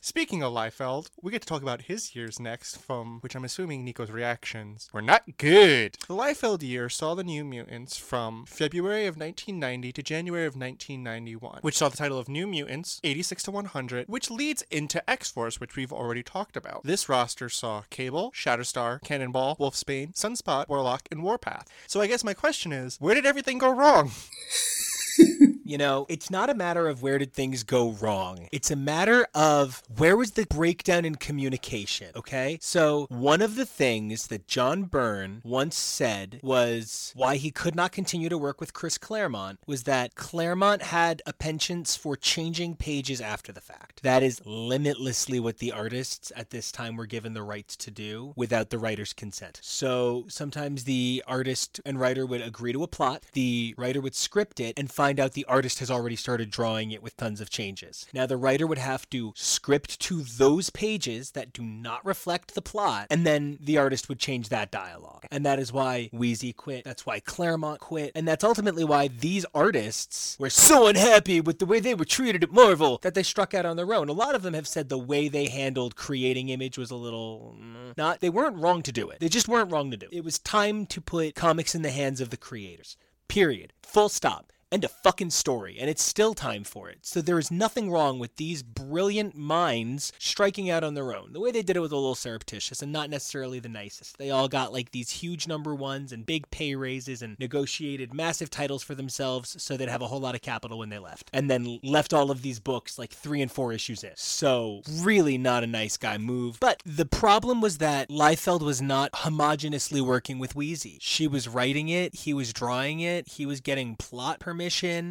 Speaking 0.00 0.42
of 0.42 0.52
Liefeld, 0.52 1.10
we 1.20 1.32
get 1.32 1.42
to 1.42 1.48
talk 1.48 1.60
about 1.60 1.82
his 1.82 2.14
years 2.14 2.38
next, 2.38 2.78
from 2.78 3.18
which 3.20 3.34
I'm 3.34 3.44
assuming 3.44 3.84
Nico's 3.84 4.12
reactions 4.12 4.88
were 4.92 5.02
not 5.02 5.38
good. 5.38 5.98
The 6.06 6.14
Liefeld 6.14 6.62
year 6.62 6.88
saw 6.88 7.14
the 7.14 7.24
New 7.24 7.44
Mutants 7.44 7.96
from 7.96 8.46
February 8.46 9.06
of 9.06 9.16
1990 9.16 9.92
to 9.92 10.02
January 10.02 10.46
of 10.46 10.54
1991, 10.54 11.58
which 11.62 11.76
saw 11.76 11.88
the 11.88 11.96
title 11.96 12.18
of 12.18 12.28
New 12.28 12.46
Mutants 12.46 13.00
86 13.02 13.42
to 13.44 13.50
100, 13.50 14.08
which 14.08 14.30
leads 14.30 14.62
into 14.70 15.08
X 15.10 15.30
Force, 15.32 15.60
which 15.60 15.74
we've 15.74 15.92
already 15.92 16.22
talked 16.22 16.56
about. 16.56 16.84
This 16.84 17.08
roster 17.08 17.48
saw 17.48 17.82
Cable, 17.90 18.30
Shatterstar, 18.30 19.02
Cannonball, 19.02 19.56
Wolfsbane, 19.56 20.14
Sunspot, 20.14 20.68
Warlock, 20.68 21.08
and 21.10 21.22
Warpath. 21.22 21.66
So 21.88 22.00
I 22.00 22.06
guess 22.06 22.22
my 22.22 22.34
question 22.34 22.72
is, 22.72 22.98
where 23.00 23.16
did 23.16 23.26
everything 23.26 23.58
go 23.58 23.70
wrong? 23.70 24.12
You 25.68 25.76
know, 25.76 26.06
it's 26.08 26.30
not 26.30 26.48
a 26.48 26.54
matter 26.54 26.88
of 26.88 27.02
where 27.02 27.18
did 27.18 27.34
things 27.34 27.62
go 27.62 27.90
wrong. 27.90 28.48
It's 28.52 28.70
a 28.70 28.76
matter 28.76 29.26
of 29.34 29.82
where 29.98 30.16
was 30.16 30.30
the 30.30 30.46
breakdown 30.46 31.04
in 31.04 31.16
communication, 31.16 32.08
okay? 32.16 32.56
So, 32.62 33.04
one 33.10 33.42
of 33.42 33.54
the 33.54 33.66
things 33.66 34.28
that 34.28 34.46
John 34.46 34.84
Byrne 34.84 35.42
once 35.44 35.76
said 35.76 36.40
was 36.42 37.12
why 37.14 37.36
he 37.36 37.50
could 37.50 37.74
not 37.74 37.92
continue 37.92 38.30
to 38.30 38.38
work 38.38 38.62
with 38.62 38.72
Chris 38.72 38.96
Claremont 38.96 39.58
was 39.66 39.82
that 39.82 40.14
Claremont 40.14 40.80
had 40.80 41.20
a 41.26 41.34
penchant 41.34 41.86
for 42.00 42.16
changing 42.16 42.76
pages 42.76 43.20
after 43.20 43.52
the 43.52 43.60
fact. 43.60 44.02
That 44.02 44.22
is 44.22 44.40
limitlessly 44.46 45.38
what 45.38 45.58
the 45.58 45.72
artists 45.72 46.32
at 46.34 46.48
this 46.48 46.72
time 46.72 46.96
were 46.96 47.04
given 47.04 47.34
the 47.34 47.42
rights 47.42 47.76
to 47.76 47.90
do 47.90 48.32
without 48.36 48.70
the 48.70 48.78
writer's 48.78 49.12
consent. 49.12 49.60
So, 49.62 50.24
sometimes 50.28 50.84
the 50.84 51.22
artist 51.26 51.78
and 51.84 52.00
writer 52.00 52.24
would 52.24 52.40
agree 52.40 52.72
to 52.72 52.82
a 52.84 52.88
plot, 52.88 53.24
the 53.34 53.74
writer 53.76 54.00
would 54.00 54.14
script 54.14 54.60
it 54.60 54.78
and 54.78 54.90
find 54.90 55.20
out 55.20 55.32
the 55.32 55.44
artist 55.44 55.57
has 55.58 55.90
already 55.90 56.16
started 56.16 56.50
drawing 56.50 56.90
it 56.90 57.02
with 57.02 57.16
tons 57.16 57.40
of 57.40 57.50
changes. 57.50 58.06
Now, 58.12 58.26
the 58.26 58.36
writer 58.36 58.66
would 58.66 58.78
have 58.78 59.08
to 59.10 59.32
script 59.36 59.98
to 60.00 60.22
those 60.22 60.70
pages 60.70 61.32
that 61.32 61.52
do 61.52 61.62
not 61.62 62.04
reflect 62.04 62.54
the 62.54 62.62
plot, 62.62 63.06
and 63.10 63.26
then 63.26 63.58
the 63.60 63.78
artist 63.78 64.08
would 64.08 64.18
change 64.18 64.48
that 64.48 64.70
dialogue. 64.70 65.26
And 65.30 65.44
that 65.44 65.58
is 65.58 65.72
why 65.72 66.10
Weezie 66.12 66.54
quit, 66.54 66.84
that's 66.84 67.04
why 67.04 67.20
Claremont 67.20 67.80
quit, 67.80 68.12
and 68.14 68.26
that's 68.26 68.44
ultimately 68.44 68.84
why 68.84 69.08
these 69.08 69.44
artists 69.54 70.36
were 70.38 70.50
so 70.50 70.86
unhappy 70.86 71.40
with 71.40 71.58
the 71.58 71.66
way 71.66 71.80
they 71.80 71.94
were 71.94 72.04
treated 72.04 72.42
at 72.42 72.52
Marvel 72.52 72.98
that 73.02 73.14
they 73.14 73.22
struck 73.22 73.54
out 73.54 73.66
on 73.66 73.76
their 73.76 73.92
own. 73.92 74.08
A 74.08 74.12
lot 74.12 74.34
of 74.34 74.42
them 74.42 74.54
have 74.54 74.68
said 74.68 74.88
the 74.88 74.98
way 74.98 75.28
they 75.28 75.46
handled 75.48 75.96
creating 75.96 76.48
Image 76.48 76.78
was 76.78 76.90
a 76.90 76.96
little. 76.96 77.56
mm, 77.60 77.96
Not, 77.96 78.20
they 78.20 78.30
weren't 78.30 78.56
wrong 78.56 78.82
to 78.82 78.92
do 78.92 79.08
it. 79.10 79.20
They 79.20 79.28
just 79.28 79.48
weren't 79.48 79.70
wrong 79.72 79.90
to 79.90 79.96
do 79.96 80.06
it. 80.10 80.16
It 80.16 80.24
was 80.24 80.38
time 80.38 80.86
to 80.86 81.00
put 81.00 81.34
comics 81.34 81.74
in 81.74 81.82
the 81.82 81.90
hands 81.90 82.20
of 82.20 82.30
the 82.30 82.36
creators. 82.36 82.96
Period. 83.28 83.72
Full 83.82 84.08
stop. 84.08 84.52
End 84.70 84.84
of 84.84 84.90
fucking 84.90 85.30
story, 85.30 85.78
and 85.80 85.88
it's 85.88 86.02
still 86.02 86.34
time 86.34 86.62
for 86.62 86.90
it. 86.90 86.98
So 87.00 87.22
there 87.22 87.38
is 87.38 87.50
nothing 87.50 87.90
wrong 87.90 88.18
with 88.18 88.36
these 88.36 88.62
brilliant 88.62 89.34
minds 89.34 90.12
striking 90.18 90.68
out 90.68 90.84
on 90.84 90.92
their 90.92 91.14
own. 91.14 91.32
The 91.32 91.40
way 91.40 91.50
they 91.50 91.62
did 91.62 91.76
it 91.76 91.80
was 91.80 91.90
a 91.90 91.96
little 91.96 92.14
surreptitious 92.14 92.82
and 92.82 92.92
not 92.92 93.08
necessarily 93.08 93.60
the 93.60 93.70
nicest. 93.70 94.18
They 94.18 94.28
all 94.30 94.46
got 94.46 94.74
like 94.74 94.90
these 94.90 95.08
huge 95.08 95.48
number 95.48 95.74
ones 95.74 96.12
and 96.12 96.26
big 96.26 96.50
pay 96.50 96.74
raises 96.74 97.22
and 97.22 97.38
negotiated 97.38 98.12
massive 98.12 98.50
titles 98.50 98.82
for 98.82 98.94
themselves 98.94 99.56
so 99.58 99.74
they'd 99.78 99.88
have 99.88 100.02
a 100.02 100.06
whole 100.06 100.20
lot 100.20 100.34
of 100.34 100.42
capital 100.42 100.78
when 100.78 100.90
they 100.90 100.98
left. 100.98 101.30
And 101.32 101.50
then 101.50 101.80
left 101.82 102.12
all 102.12 102.30
of 102.30 102.42
these 102.42 102.60
books 102.60 102.98
like 102.98 103.12
three 103.14 103.40
and 103.40 103.50
four 103.50 103.72
issues 103.72 104.04
in. 104.04 104.12
So 104.16 104.82
really 105.00 105.38
not 105.38 105.64
a 105.64 105.66
nice 105.66 105.96
guy 105.96 106.18
move. 106.18 106.58
But 106.60 106.82
the 106.84 107.06
problem 107.06 107.62
was 107.62 107.78
that 107.78 108.10
Liefeld 108.10 108.60
was 108.60 108.82
not 108.82 109.12
homogenously 109.12 110.02
working 110.02 110.38
with 110.38 110.52
Weezie. 110.52 110.98
She 111.00 111.26
was 111.26 111.48
writing 111.48 111.88
it, 111.88 112.14
he 112.14 112.34
was 112.34 112.52
drawing 112.52 113.00
it, 113.00 113.28
he 113.28 113.46
was 113.46 113.62
getting 113.62 113.96
plot 113.96 114.40
permission, 114.40 114.57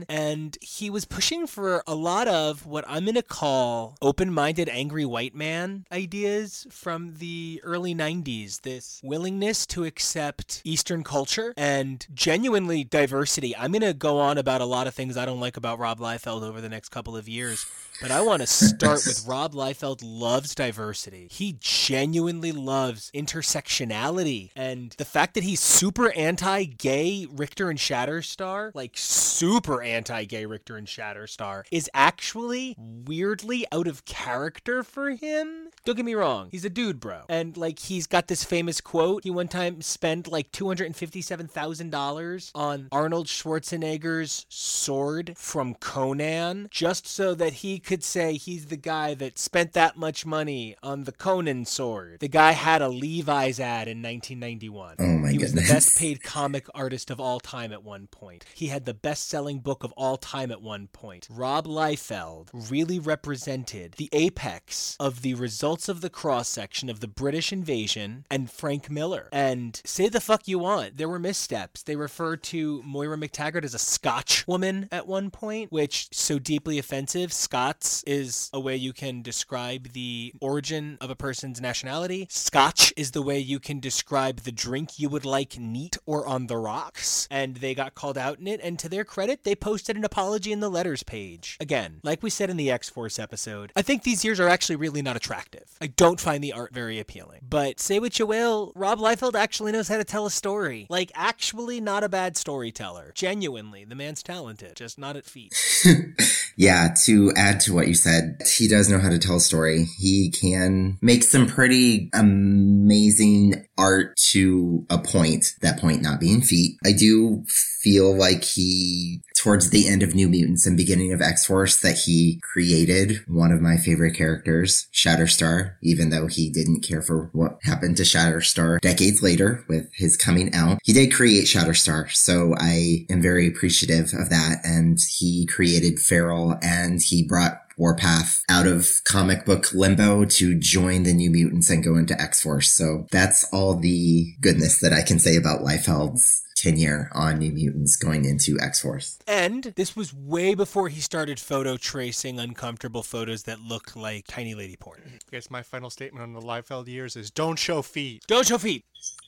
and 0.09 0.57
he 0.61 0.89
was 0.89 1.05
pushing 1.05 1.47
for 1.47 1.83
a 1.87 1.95
lot 1.95 2.27
of 2.27 2.65
what 2.65 2.83
I'm 2.87 3.05
going 3.05 3.15
to 3.15 3.21
call 3.21 3.95
open 4.01 4.33
minded, 4.33 4.69
angry 4.69 5.05
white 5.05 5.33
man 5.33 5.85
ideas 5.91 6.67
from 6.69 7.15
the 7.15 7.61
early 7.63 7.95
90s. 7.95 8.61
This 8.61 8.99
willingness 9.03 9.65
to 9.67 9.85
accept 9.85 10.61
Eastern 10.63 11.03
culture 11.03 11.53
and 11.55 12.05
genuinely 12.13 12.83
diversity. 12.83 13.55
I'm 13.55 13.71
going 13.71 13.81
to 13.81 13.93
go 13.93 14.19
on 14.19 14.37
about 14.37 14.61
a 14.61 14.65
lot 14.65 14.87
of 14.87 14.93
things 14.93 15.17
I 15.17 15.25
don't 15.25 15.39
like 15.39 15.57
about 15.57 15.79
Rob 15.79 15.99
Liefeld 15.99 16.43
over 16.43 16.61
the 16.61 16.69
next 16.69 16.89
couple 16.89 17.15
of 17.15 17.29
years. 17.29 17.65
But 18.01 18.11
I 18.11 18.21
want 18.21 18.41
to 18.41 18.47
start 18.47 19.03
with 19.07 19.25
Rob 19.27 19.53
Liefeld 19.53 20.01
loves 20.03 20.53
diversity. 20.53 21.27
He 21.31 21.57
genuinely 21.59 22.51
loves 22.51 23.11
intersectionality. 23.15 24.51
And 24.55 24.91
the 24.97 25.05
fact 25.05 25.33
that 25.33 25.43
he's 25.43 25.59
super 25.59 26.11
anti 26.11 26.65
gay 26.65 27.27
Rictor 27.31 27.69
and 27.69 27.79
Shatterstar, 27.79 28.71
like 28.73 28.97
super 29.37 29.83
anti 29.83 30.25
gay 30.25 30.47
Rictor 30.47 30.77
and 30.77 30.87
Shatterstar, 30.87 31.63
is 31.71 31.89
actually 31.93 32.75
weirdly 32.77 33.67
out 33.71 33.87
of 33.87 34.03
character 34.05 34.81
for 34.81 35.11
him. 35.11 35.66
Don't 35.87 35.95
get 35.95 36.03
me 36.03 36.15
wrong, 36.15 36.49
he's 36.51 36.65
a 36.65 36.69
dude, 36.69 36.99
bro. 36.99 37.21
And 37.29 37.55
like 37.55 37.79
he's 37.79 38.07
got 38.07 38.27
this 38.27 38.43
famous 38.43 38.81
quote. 38.81 39.23
He 39.23 39.29
one 39.29 39.47
time 39.47 39.81
spent 39.81 40.27
like 40.27 40.51
$257,000 40.51 42.51
on 42.53 42.89
Arnold 42.91 43.27
Schwarzenegger's 43.27 44.45
sword 44.49 45.37
from 45.37 45.75
Conan 45.75 46.67
just 46.71 47.07
so 47.07 47.33
that 47.35 47.53
he 47.53 47.79
could 47.79 48.03
say 48.03 48.33
he's 48.33 48.65
the 48.65 48.75
guy 48.75 49.13
that 49.13 49.39
spent 49.39 49.71
that 49.71 49.95
much 49.95 50.25
money 50.25 50.75
on 50.83 51.05
the 51.05 51.13
Conan 51.13 51.63
sword. 51.63 52.19
The 52.19 52.27
guy 52.27 52.51
had 52.51 52.81
a 52.81 52.89
Levi's 52.89 53.57
ad 53.57 53.87
in 53.87 54.01
1991. 54.01 54.95
Oh 54.99 55.05
my 55.05 55.31
he 55.31 55.37
was 55.37 55.53
the 55.53 55.61
goodness. 55.61 55.85
best 55.85 55.97
paid 55.97 56.21
comic 56.21 56.67
artist 56.75 57.09
of 57.09 57.21
all 57.21 57.39
time 57.39 57.71
at 57.71 57.81
one 57.81 58.07
point. 58.07 58.43
He 58.53 58.67
had 58.67 58.83
the 58.83 58.93
best 58.93 59.29
selling 59.29 59.59
book 59.59 59.85
of 59.85 59.93
all 59.93 60.17
time 60.17 60.51
at 60.51 60.61
one 60.61 60.87
point. 60.87 61.29
Rob 61.31 61.65
Liefeld 61.65 62.49
really 62.69 62.99
represented 62.99 63.93
the 63.93 64.09
apex 64.11 64.97
of 64.99 65.21
the 65.21 65.33
results 65.77 65.89
of 65.89 66.01
the 66.01 66.09
cross 66.09 66.47
section 66.47 66.89
of 66.89 67.01
the 67.01 67.07
British 67.07 67.53
invasion 67.53 68.25
and 68.31 68.49
Frank 68.49 68.89
Miller. 68.89 69.29
And 69.31 69.79
say 69.85 70.09
the 70.09 70.19
fuck 70.19 70.47
you 70.47 70.57
want, 70.57 70.97
there 70.97 71.07
were 71.07 71.19
missteps. 71.19 71.83
They 71.83 71.95
referred 71.95 72.41
to 72.43 72.81
Moira 72.83 73.15
MacTaggert 73.15 73.63
as 73.63 73.75
a 73.75 73.79
Scotch 73.79 74.47
woman 74.47 74.89
at 74.91 75.05
one 75.05 75.29
point, 75.29 75.71
which 75.71 76.07
so 76.11 76.39
deeply 76.39 76.79
offensive. 76.79 77.31
Scots 77.31 78.03
is 78.07 78.49
a 78.53 78.59
way 78.59 78.75
you 78.75 78.91
can 78.91 79.21
describe 79.21 79.93
the 79.93 80.33
origin 80.41 80.97
of 80.99 81.11
a 81.11 81.15
person's 81.15 81.61
nationality. 81.61 82.25
Scotch 82.31 82.91
is 82.97 83.11
the 83.11 83.21
way 83.21 83.37
you 83.37 83.59
can 83.59 83.79
describe 83.79 84.39
the 84.39 84.51
drink 84.51 84.97
you 84.97 85.09
would 85.09 85.25
like 85.25 85.59
neat 85.59 85.95
or 86.07 86.25
on 86.25 86.47
the 86.47 86.57
rocks. 86.57 87.27
And 87.29 87.57
they 87.57 87.75
got 87.75 87.93
called 87.93 88.17
out 88.17 88.39
in 88.39 88.47
it. 88.47 88.61
And 88.63 88.79
to 88.79 88.89
their 88.89 89.05
credit, 89.05 89.43
they 89.43 89.53
posted 89.53 89.95
an 89.95 90.05
apology 90.05 90.51
in 90.51 90.59
the 90.59 90.69
letters 90.69 91.03
page. 91.03 91.55
Again, 91.59 91.99
like 92.01 92.23
we 92.23 92.31
said 92.31 92.49
in 92.49 92.57
the 92.57 92.71
X 92.71 92.89
Force 92.89 93.19
episode, 93.19 93.71
I 93.75 93.83
think 93.83 94.01
these 94.01 94.25
years 94.25 94.39
are 94.39 94.49
actually 94.49 94.77
really 94.77 95.03
not 95.03 95.15
attractive. 95.15 95.56
I 95.81 95.87
don't 95.87 96.19
find 96.19 96.43
the 96.43 96.53
art 96.53 96.73
very 96.73 96.99
appealing. 96.99 97.41
But 97.47 97.79
say 97.79 97.99
what 97.99 98.19
you 98.19 98.25
will, 98.25 98.71
Rob 98.75 98.99
Liefeld 98.99 99.35
actually 99.35 99.71
knows 99.71 99.87
how 99.87 99.97
to 99.97 100.03
tell 100.03 100.25
a 100.25 100.31
story. 100.31 100.87
Like, 100.89 101.11
actually, 101.15 101.81
not 101.81 102.03
a 102.03 102.09
bad 102.09 102.37
storyteller. 102.37 103.11
Genuinely, 103.15 103.85
the 103.85 103.95
man's 103.95 104.23
talented, 104.23 104.75
just 104.75 104.97
not 104.97 105.15
at 105.15 105.25
feet. 105.25 105.53
Yeah, 106.57 106.95
to 107.05 107.31
add 107.35 107.59
to 107.61 107.73
what 107.73 107.87
you 107.87 107.93
said, 107.93 108.41
he 108.57 108.67
does 108.67 108.89
know 108.89 108.97
how 108.97 109.09
to 109.09 109.19
tell 109.19 109.35
a 109.35 109.39
story. 109.39 109.85
He 109.99 110.31
can 110.31 110.97
make 111.03 111.23
some 111.23 111.45
pretty 111.45 112.09
amazing 112.13 113.67
art 113.77 114.17
to 114.31 114.83
a 114.89 114.97
point, 114.97 115.53
that 115.61 115.79
point 115.79 116.01
not 116.01 116.19
being 116.19 116.41
feet. 116.41 116.77
I 116.83 116.93
do 116.93 117.45
feel 117.81 118.13
like 118.13 118.43
he, 118.43 119.21
towards 119.37 119.69
the 119.69 119.87
end 119.87 120.03
of 120.03 120.15
New 120.15 120.27
Mutants 120.27 120.65
and 120.65 120.75
beginning 120.75 121.13
of 121.13 121.21
X 121.21 121.45
Force, 121.45 121.77
that 121.81 121.97
he 122.05 122.39
created 122.43 123.23
one 123.27 123.51
of 123.51 123.61
my 123.61 123.77
favorite 123.77 124.15
characters, 124.15 124.87
Shatterstar, 124.93 125.75
even 125.81 126.09
though 126.09 126.27
he 126.27 126.49
didn't 126.49 126.81
care 126.81 127.01
for 127.01 127.29
what 127.33 127.59
happened 127.63 127.97
to 127.97 128.03
Shatterstar 128.03 128.79
decades 128.81 129.21
later 129.21 129.63
with 129.67 129.89
his 129.93 130.17
coming 130.17 130.53
out. 130.53 130.79
He 130.83 130.93
did 130.93 131.13
create 131.13 131.45
Shatterstar, 131.45 132.11
so 132.11 132.55
I 132.57 133.05
am 133.09 133.21
very 133.21 133.47
appreciative 133.47 134.13
of 134.13 134.29
that. 134.29 134.61
And 134.63 134.99
he 135.17 135.45
created 135.45 135.99
Feral 135.99 136.57
and 136.61 137.01
he 137.01 137.23
brought 137.23 137.66
Warpath 137.77 138.43
out 138.49 138.67
of 138.67 138.87
comic 139.05 139.45
book 139.45 139.73
limbo 139.73 140.25
to 140.25 140.59
join 140.59 141.03
the 141.03 141.13
New 141.13 141.29
Mutants 141.29 141.69
and 141.69 141.83
go 141.83 141.95
into 141.95 142.19
X 142.19 142.41
Force. 142.41 142.71
So 142.71 143.05
that's 143.11 143.47
all 143.53 143.75
the 143.75 144.33
goodness 144.41 144.79
that 144.79 144.93
I 144.93 145.01
can 145.01 145.19
say 145.19 145.35
about 145.35 145.61
Liefeld's 145.61 146.43
tenure 146.55 147.09
on 147.13 147.37
New 147.37 147.51
Mutants 147.51 147.95
going 147.95 148.25
into 148.25 148.57
X 148.59 148.81
Force. 148.81 149.19
And 149.27 149.63
this 149.75 149.95
was 149.95 150.13
way 150.13 150.55
before 150.55 150.89
he 150.89 150.99
started 150.99 151.39
photo 151.39 151.77
tracing 151.77 152.39
uncomfortable 152.39 153.03
photos 153.03 153.43
that 153.43 153.59
look 153.59 153.95
like 153.95 154.25
tiny 154.27 154.55
lady 154.55 154.75
porn. 154.75 154.99
I 155.05 155.19
guess 155.31 155.51
my 155.51 155.61
final 155.61 155.89
statement 155.89 156.23
on 156.23 156.33
the 156.33 156.41
Liefeld 156.41 156.87
years 156.87 157.15
is 157.15 157.29
don't 157.29 157.59
show 157.59 157.81
feet. 157.81 158.23
Don't 158.27 158.47
show 158.47 158.57
feet. 158.57 158.85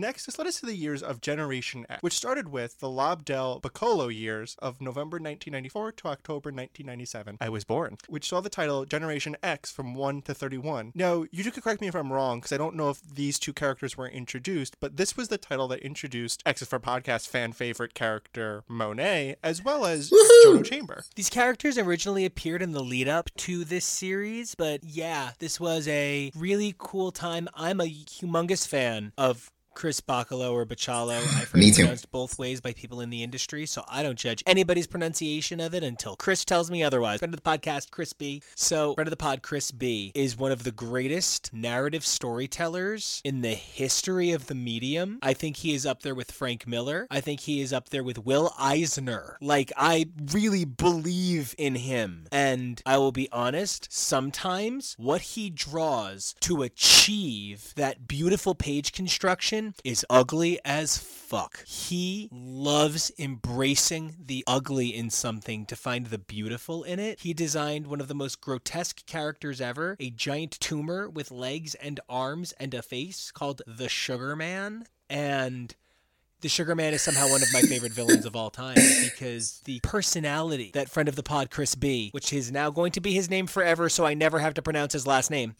Next, 0.00 0.26
this 0.26 0.38
led 0.38 0.46
us 0.46 0.60
to 0.60 0.66
the 0.66 0.76
years 0.76 1.02
of 1.02 1.20
Generation 1.20 1.84
X, 1.90 2.00
which 2.04 2.12
started 2.12 2.50
with 2.50 2.78
the 2.78 2.86
Lobdell 2.86 3.60
Bachalo 3.60 4.14
years 4.14 4.54
of 4.60 4.80
November 4.80 5.16
1994 5.16 5.90
to 5.90 6.08
October 6.08 6.50
1997. 6.50 7.38
I 7.40 7.48
was 7.48 7.64
born, 7.64 7.96
which 8.06 8.28
saw 8.28 8.40
the 8.40 8.48
title 8.48 8.84
Generation 8.84 9.36
X 9.42 9.72
from 9.72 9.94
1 9.94 10.22
to 10.22 10.34
31. 10.34 10.92
Now, 10.94 11.24
you 11.32 11.50
could 11.50 11.64
correct 11.64 11.80
me 11.80 11.88
if 11.88 11.96
I'm 11.96 12.12
wrong, 12.12 12.38
because 12.38 12.52
I 12.52 12.58
don't 12.58 12.76
know 12.76 12.90
if 12.90 13.02
these 13.02 13.40
two 13.40 13.52
characters 13.52 13.96
were 13.96 14.06
introduced, 14.06 14.78
but 14.78 14.98
this 14.98 15.16
was 15.16 15.28
the 15.28 15.36
title 15.36 15.66
that 15.66 15.80
introduced 15.80 16.44
X 16.46 16.62
is 16.62 16.68
for 16.68 16.78
Podcast 16.78 17.26
fan 17.26 17.50
favorite 17.50 17.94
character 17.94 18.62
Monet, 18.68 19.34
as 19.42 19.64
well 19.64 19.84
as 19.84 20.12
Jono 20.46 20.64
Chamber. 20.64 21.02
These 21.16 21.30
characters 21.30 21.76
originally 21.76 22.24
appeared 22.24 22.62
in 22.62 22.70
the 22.70 22.84
lead 22.84 23.08
up 23.08 23.30
to 23.38 23.64
this 23.64 23.84
series, 23.84 24.54
but 24.54 24.84
yeah, 24.84 25.32
this 25.40 25.58
was 25.58 25.88
a 25.88 26.30
really 26.36 26.72
cool 26.78 27.10
time. 27.10 27.48
I'm 27.52 27.80
a 27.80 27.90
humongous 27.90 28.64
fan 28.64 29.12
of 29.18 29.50
Chris 29.78 30.00
Bachalo 30.00 30.52
or 30.52 30.66
Bachalo. 30.66 31.16
I've 31.40 31.52
heard 31.52 31.60
Me 31.60 31.68
it 31.68 31.76
too. 31.76 31.82
pronounced 31.82 32.10
both 32.10 32.36
ways 32.36 32.60
by 32.60 32.72
people 32.72 33.00
in 33.00 33.10
the 33.10 33.22
industry, 33.22 33.64
so 33.64 33.84
I 33.88 34.02
don't 34.02 34.18
judge 34.18 34.42
anybody's 34.44 34.88
pronunciation 34.88 35.60
of 35.60 35.72
it 35.72 35.84
until 35.84 36.16
Chris 36.16 36.44
tells 36.44 36.68
me 36.68 36.82
otherwise. 36.82 37.20
Friend 37.20 37.32
of 37.32 37.40
the 37.40 37.48
podcast, 37.48 37.92
Chris 37.92 38.12
B. 38.12 38.42
So, 38.56 38.94
friend 38.94 39.06
of 39.06 39.12
the 39.12 39.16
pod, 39.16 39.42
Chris 39.42 39.70
B. 39.70 40.10
is 40.16 40.36
one 40.36 40.50
of 40.50 40.64
the 40.64 40.72
greatest 40.72 41.52
narrative 41.52 42.04
storytellers 42.04 43.22
in 43.24 43.42
the 43.42 43.54
history 43.54 44.32
of 44.32 44.48
the 44.48 44.54
medium. 44.56 45.20
I 45.22 45.32
think 45.32 45.58
he 45.58 45.74
is 45.74 45.86
up 45.86 46.02
there 46.02 46.14
with 46.14 46.32
Frank 46.32 46.66
Miller. 46.66 47.06
I 47.08 47.20
think 47.20 47.38
he 47.38 47.60
is 47.60 47.72
up 47.72 47.90
there 47.90 48.02
with 48.02 48.18
Will 48.26 48.52
Eisner. 48.58 49.38
Like, 49.40 49.72
I 49.76 50.06
really 50.32 50.64
believe 50.64 51.54
in 51.56 51.76
him. 51.76 52.26
And 52.32 52.82
I 52.84 52.98
will 52.98 53.12
be 53.12 53.28
honest, 53.30 53.86
sometimes 53.92 54.96
what 54.98 55.20
he 55.20 55.50
draws 55.50 56.34
to 56.40 56.62
achieve 56.64 57.74
that 57.76 58.08
beautiful 58.08 58.56
page 58.56 58.90
construction 58.90 59.67
is 59.84 60.04
ugly 60.10 60.58
as 60.64 60.98
fuck. 60.98 61.64
He 61.66 62.28
loves 62.32 63.12
embracing 63.18 64.16
the 64.24 64.44
ugly 64.46 64.94
in 64.94 65.10
something 65.10 65.66
to 65.66 65.76
find 65.76 66.06
the 66.06 66.18
beautiful 66.18 66.84
in 66.84 66.98
it. 66.98 67.20
He 67.20 67.34
designed 67.34 67.86
one 67.86 68.00
of 68.00 68.08
the 68.08 68.14
most 68.14 68.40
grotesque 68.40 69.04
characters 69.06 69.60
ever, 69.60 69.96
a 70.00 70.10
giant 70.10 70.58
tumor 70.60 71.08
with 71.08 71.30
legs 71.30 71.74
and 71.76 72.00
arms 72.08 72.52
and 72.52 72.74
a 72.74 72.82
face 72.82 73.30
called 73.30 73.62
the 73.66 73.88
Sugar 73.88 74.36
Man. 74.36 74.86
And 75.10 75.74
the 76.40 76.48
Sugar 76.48 76.74
Man 76.74 76.94
is 76.94 77.02
somehow 77.02 77.28
one 77.28 77.42
of 77.42 77.52
my 77.52 77.60
favorite 77.62 77.92
villains 77.92 78.24
of 78.24 78.36
all 78.36 78.50
time 78.50 78.76
because 79.04 79.60
the 79.64 79.80
personality 79.80 80.70
that 80.74 80.88
friend 80.88 81.08
of 81.08 81.16
the 81.16 81.22
pod, 81.22 81.50
Chris 81.50 81.74
B, 81.74 82.10
which 82.12 82.32
is 82.32 82.52
now 82.52 82.70
going 82.70 82.92
to 82.92 83.00
be 83.00 83.12
his 83.12 83.28
name 83.28 83.46
forever, 83.46 83.88
so 83.88 84.04
I 84.06 84.14
never 84.14 84.38
have 84.38 84.54
to 84.54 84.62
pronounce 84.62 84.92
his 84.92 85.06
last 85.06 85.30
name. 85.30 85.56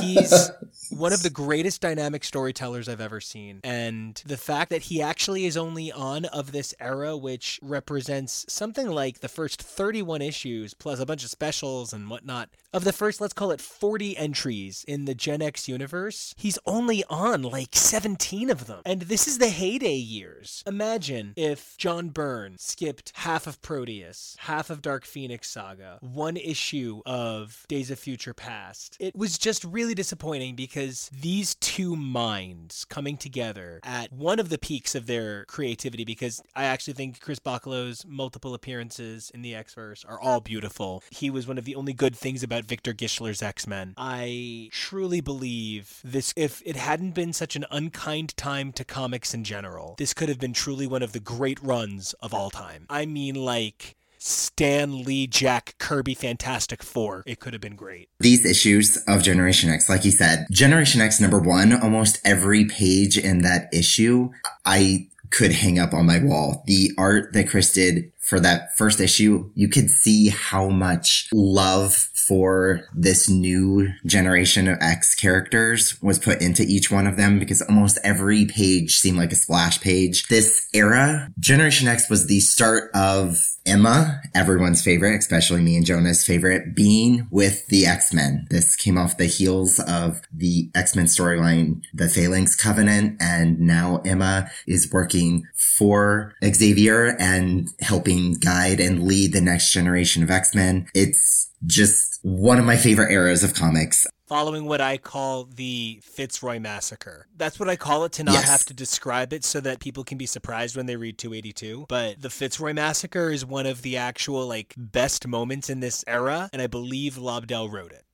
He's 0.00 0.50
one 0.90 1.12
of 1.12 1.22
the 1.22 1.30
greatest 1.30 1.80
dynamic 1.80 2.24
storytellers 2.24 2.88
I've 2.88 3.00
ever 3.00 3.20
seen. 3.20 3.60
And 3.64 4.20
the 4.26 4.36
fact 4.36 4.70
that 4.70 4.82
he 4.82 5.02
actually 5.02 5.46
is 5.46 5.56
only 5.56 5.90
on 5.92 6.24
of 6.26 6.52
this 6.52 6.74
era, 6.80 7.16
which 7.16 7.58
represents 7.62 8.46
something 8.48 8.88
like 8.88 9.20
the 9.20 9.28
first 9.28 9.62
31 9.62 10.22
issues, 10.22 10.74
plus 10.74 11.00
a 11.00 11.06
bunch 11.06 11.24
of 11.24 11.30
specials 11.30 11.92
and 11.92 12.08
whatnot, 12.08 12.50
of 12.72 12.84
the 12.84 12.92
first, 12.92 13.20
let's 13.20 13.32
call 13.32 13.50
it 13.50 13.60
40 13.60 14.16
entries 14.16 14.84
in 14.86 15.06
the 15.06 15.14
Gen 15.14 15.42
X 15.42 15.68
universe, 15.68 16.34
he's 16.36 16.58
only 16.66 17.04
on 17.08 17.42
like 17.42 17.74
17 17.74 18.50
of 18.50 18.66
them. 18.66 18.82
And 18.84 19.02
this 19.02 19.26
is 19.26 19.38
the 19.38 19.48
heyday 19.56 19.96
years. 19.96 20.62
Imagine 20.66 21.32
if 21.34 21.78
John 21.78 22.10
Byrne 22.10 22.56
skipped 22.58 23.12
half 23.14 23.46
of 23.46 23.62
Proteus, 23.62 24.36
half 24.40 24.68
of 24.68 24.82
Dark 24.82 25.06
Phoenix 25.06 25.48
Saga, 25.48 25.98
one 26.02 26.36
issue 26.36 27.00
of 27.06 27.64
Days 27.66 27.90
of 27.90 27.98
Future 27.98 28.34
Past. 28.34 28.98
It 29.00 29.16
was 29.16 29.38
just 29.38 29.64
really 29.64 29.94
disappointing 29.94 30.56
because 30.56 31.10
these 31.10 31.54
two 31.54 31.96
minds 31.96 32.84
coming 32.84 33.16
together 33.16 33.80
at 33.82 34.12
one 34.12 34.38
of 34.38 34.50
the 34.50 34.58
peaks 34.58 34.94
of 34.94 35.06
their 35.06 35.46
creativity, 35.46 36.04
because 36.04 36.42
I 36.54 36.64
actually 36.64 36.92
think 36.92 37.20
Chris 37.20 37.38
Bachalo's 37.38 38.04
multiple 38.06 38.52
appearances 38.52 39.30
in 39.30 39.40
the 39.40 39.54
X-Verse 39.54 40.04
are 40.04 40.20
all 40.20 40.40
beautiful. 40.40 41.02
He 41.10 41.30
was 41.30 41.46
one 41.48 41.56
of 41.56 41.64
the 41.64 41.76
only 41.76 41.94
good 41.94 42.14
things 42.14 42.42
about 42.42 42.66
Victor 42.66 42.92
Gischler's 42.92 43.40
X-Men. 43.42 43.94
I 43.96 44.68
truly 44.70 45.22
believe 45.22 46.00
this, 46.04 46.34
if 46.36 46.62
it 46.66 46.76
hadn't 46.76 47.12
been 47.12 47.32
such 47.32 47.56
an 47.56 47.64
unkind 47.70 48.36
time 48.36 48.70
to 48.72 48.84
comics 48.84 49.32
in 49.32 49.45
general, 49.46 49.94
this 49.96 50.12
could 50.12 50.28
have 50.28 50.38
been 50.38 50.52
truly 50.52 50.86
one 50.86 51.02
of 51.02 51.12
the 51.12 51.20
great 51.20 51.58
runs 51.62 52.12
of 52.20 52.34
all 52.34 52.50
time. 52.50 52.84
I 52.90 53.06
mean, 53.06 53.34
like, 53.34 53.96
Stan 54.18 55.04
Lee, 55.04 55.26
Jack 55.26 55.76
Kirby, 55.78 56.14
Fantastic 56.14 56.82
Four. 56.82 57.22
It 57.26 57.38
could 57.38 57.52
have 57.52 57.62
been 57.62 57.76
great. 57.76 58.08
These 58.18 58.44
issues 58.44 58.96
of 59.06 59.22
Generation 59.22 59.70
X, 59.70 59.88
like 59.88 60.04
you 60.04 60.10
said, 60.10 60.46
Generation 60.50 61.00
X 61.00 61.20
number 61.20 61.38
one, 61.38 61.72
almost 61.72 62.20
every 62.24 62.64
page 62.64 63.16
in 63.16 63.42
that 63.42 63.68
issue, 63.72 64.30
I 64.64 65.08
could 65.30 65.52
hang 65.52 65.78
up 65.78 65.92
on 65.92 66.06
my 66.06 66.18
wall. 66.18 66.62
The 66.66 66.92
art 66.98 67.32
that 67.32 67.48
Chris 67.48 67.72
did 67.72 68.12
for 68.26 68.40
that 68.40 68.76
first 68.76 69.00
issue, 69.00 69.48
you 69.54 69.68
could 69.68 69.88
see 69.88 70.30
how 70.30 70.68
much 70.68 71.28
love 71.32 71.94
for 71.94 72.82
this 72.92 73.28
new 73.28 73.88
generation 74.04 74.66
of 74.66 74.78
X 74.80 75.14
characters 75.14 76.00
was 76.02 76.18
put 76.18 76.42
into 76.42 76.64
each 76.64 76.90
one 76.90 77.06
of 77.06 77.16
them 77.16 77.38
because 77.38 77.62
almost 77.62 77.98
every 78.02 78.44
page 78.44 78.98
seemed 78.98 79.16
like 79.16 79.30
a 79.30 79.36
splash 79.36 79.80
page. 79.80 80.26
This 80.26 80.68
era, 80.74 81.30
Generation 81.38 81.86
X 81.86 82.10
was 82.10 82.26
the 82.26 82.40
start 82.40 82.90
of 82.94 83.55
Emma, 83.66 84.20
everyone's 84.34 84.82
favorite, 84.82 85.16
especially 85.16 85.60
me 85.60 85.76
and 85.76 85.84
Jonah's 85.84 86.24
favorite, 86.24 86.74
being 86.74 87.26
with 87.30 87.66
the 87.66 87.84
X-Men. 87.86 88.46
This 88.50 88.76
came 88.76 88.96
off 88.96 89.16
the 89.16 89.26
heels 89.26 89.80
of 89.80 90.22
the 90.32 90.70
X-Men 90.74 91.06
storyline, 91.06 91.82
The 91.92 92.08
Phalanx 92.08 92.54
Covenant, 92.54 93.20
and 93.20 93.58
now 93.60 94.00
Emma 94.04 94.48
is 94.66 94.90
working 94.92 95.44
for 95.78 96.34
Xavier 96.44 97.16
and 97.18 97.68
helping 97.80 98.34
guide 98.34 98.80
and 98.80 99.06
lead 99.06 99.32
the 99.32 99.40
next 99.40 99.72
generation 99.72 100.22
of 100.22 100.30
X-Men. 100.30 100.86
It's 100.94 101.50
just 101.66 102.20
one 102.22 102.58
of 102.58 102.64
my 102.64 102.76
favorite 102.76 103.12
eras 103.12 103.42
of 103.42 103.54
comics. 103.54 104.06
Following 104.26 104.64
what 104.64 104.80
I 104.80 104.98
call 104.98 105.44
the 105.44 106.00
Fitzroy 106.02 106.58
Massacre. 106.58 107.28
That's 107.36 107.60
what 107.60 107.68
I 107.68 107.76
call 107.76 108.04
it 108.04 108.12
to 108.14 108.24
not 108.24 108.34
Yes. 108.34 108.48
have 108.48 108.64
to 108.64 108.74
describe 108.74 109.32
it 109.32 109.44
so 109.44 109.60
that 109.60 109.78
people 109.78 110.02
can 110.02 110.18
be 110.18 110.26
surprised 110.26 110.76
when 110.76 110.86
they 110.86 110.96
read 110.96 111.16
282. 111.16 111.86
But 111.88 112.20
the 112.22 112.30
Fitzroy 112.30 112.72
Massacre 112.72 113.30
is 113.30 113.46
one 113.46 113.66
of 113.66 113.82
the 113.82 113.96
actual, 113.96 114.46
like, 114.48 114.74
best 114.76 115.28
moments 115.28 115.70
in 115.70 115.78
this 115.78 116.02
era, 116.08 116.50
and 116.52 116.60
I 116.60 116.66
believe 116.66 117.14
Lobdell 117.14 117.70
wrote 117.70 117.92
it. 117.92 118.05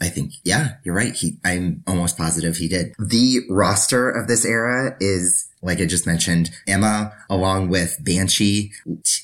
I 0.00 0.08
think, 0.08 0.32
yeah, 0.44 0.74
you're 0.84 0.94
right. 0.94 1.14
He, 1.14 1.38
I'm 1.42 1.82
almost 1.86 2.18
positive 2.18 2.56
he 2.56 2.68
did. 2.68 2.94
The 2.98 3.40
roster 3.48 4.10
of 4.10 4.28
this 4.28 4.44
era 4.44 4.94
is, 5.00 5.48
like 5.62 5.80
I 5.80 5.86
just 5.86 6.06
mentioned, 6.06 6.50
Emma 6.66 7.14
along 7.30 7.70
with 7.70 7.96
Banshee. 8.04 8.72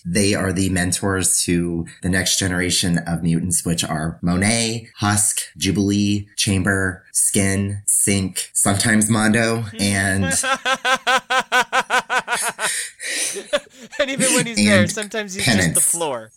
They 0.05 0.35
are 0.35 0.51
the 0.51 0.71
mentors 0.71 1.43
to 1.43 1.85
the 2.03 2.09
next 2.09 2.39
generation 2.39 2.99
of 3.07 3.23
mutants, 3.23 3.67
which 3.67 3.85
are 3.85 4.19
Monet, 4.23 4.89
Husk, 4.97 5.41
Jubilee, 5.59 6.27
Chamber, 6.37 7.05
Skin, 7.13 7.83
Synch, 7.87 8.49
sometimes 8.55 9.11
Mondo, 9.11 9.65
and 9.79 10.25
and 13.99 14.11
even 14.11 14.35
when 14.35 14.47
he's 14.47 14.57
there, 14.57 14.87
sometimes 14.89 15.35
he's 15.35 15.45
just 15.45 15.75
the 15.75 15.81
floor. 15.81 16.31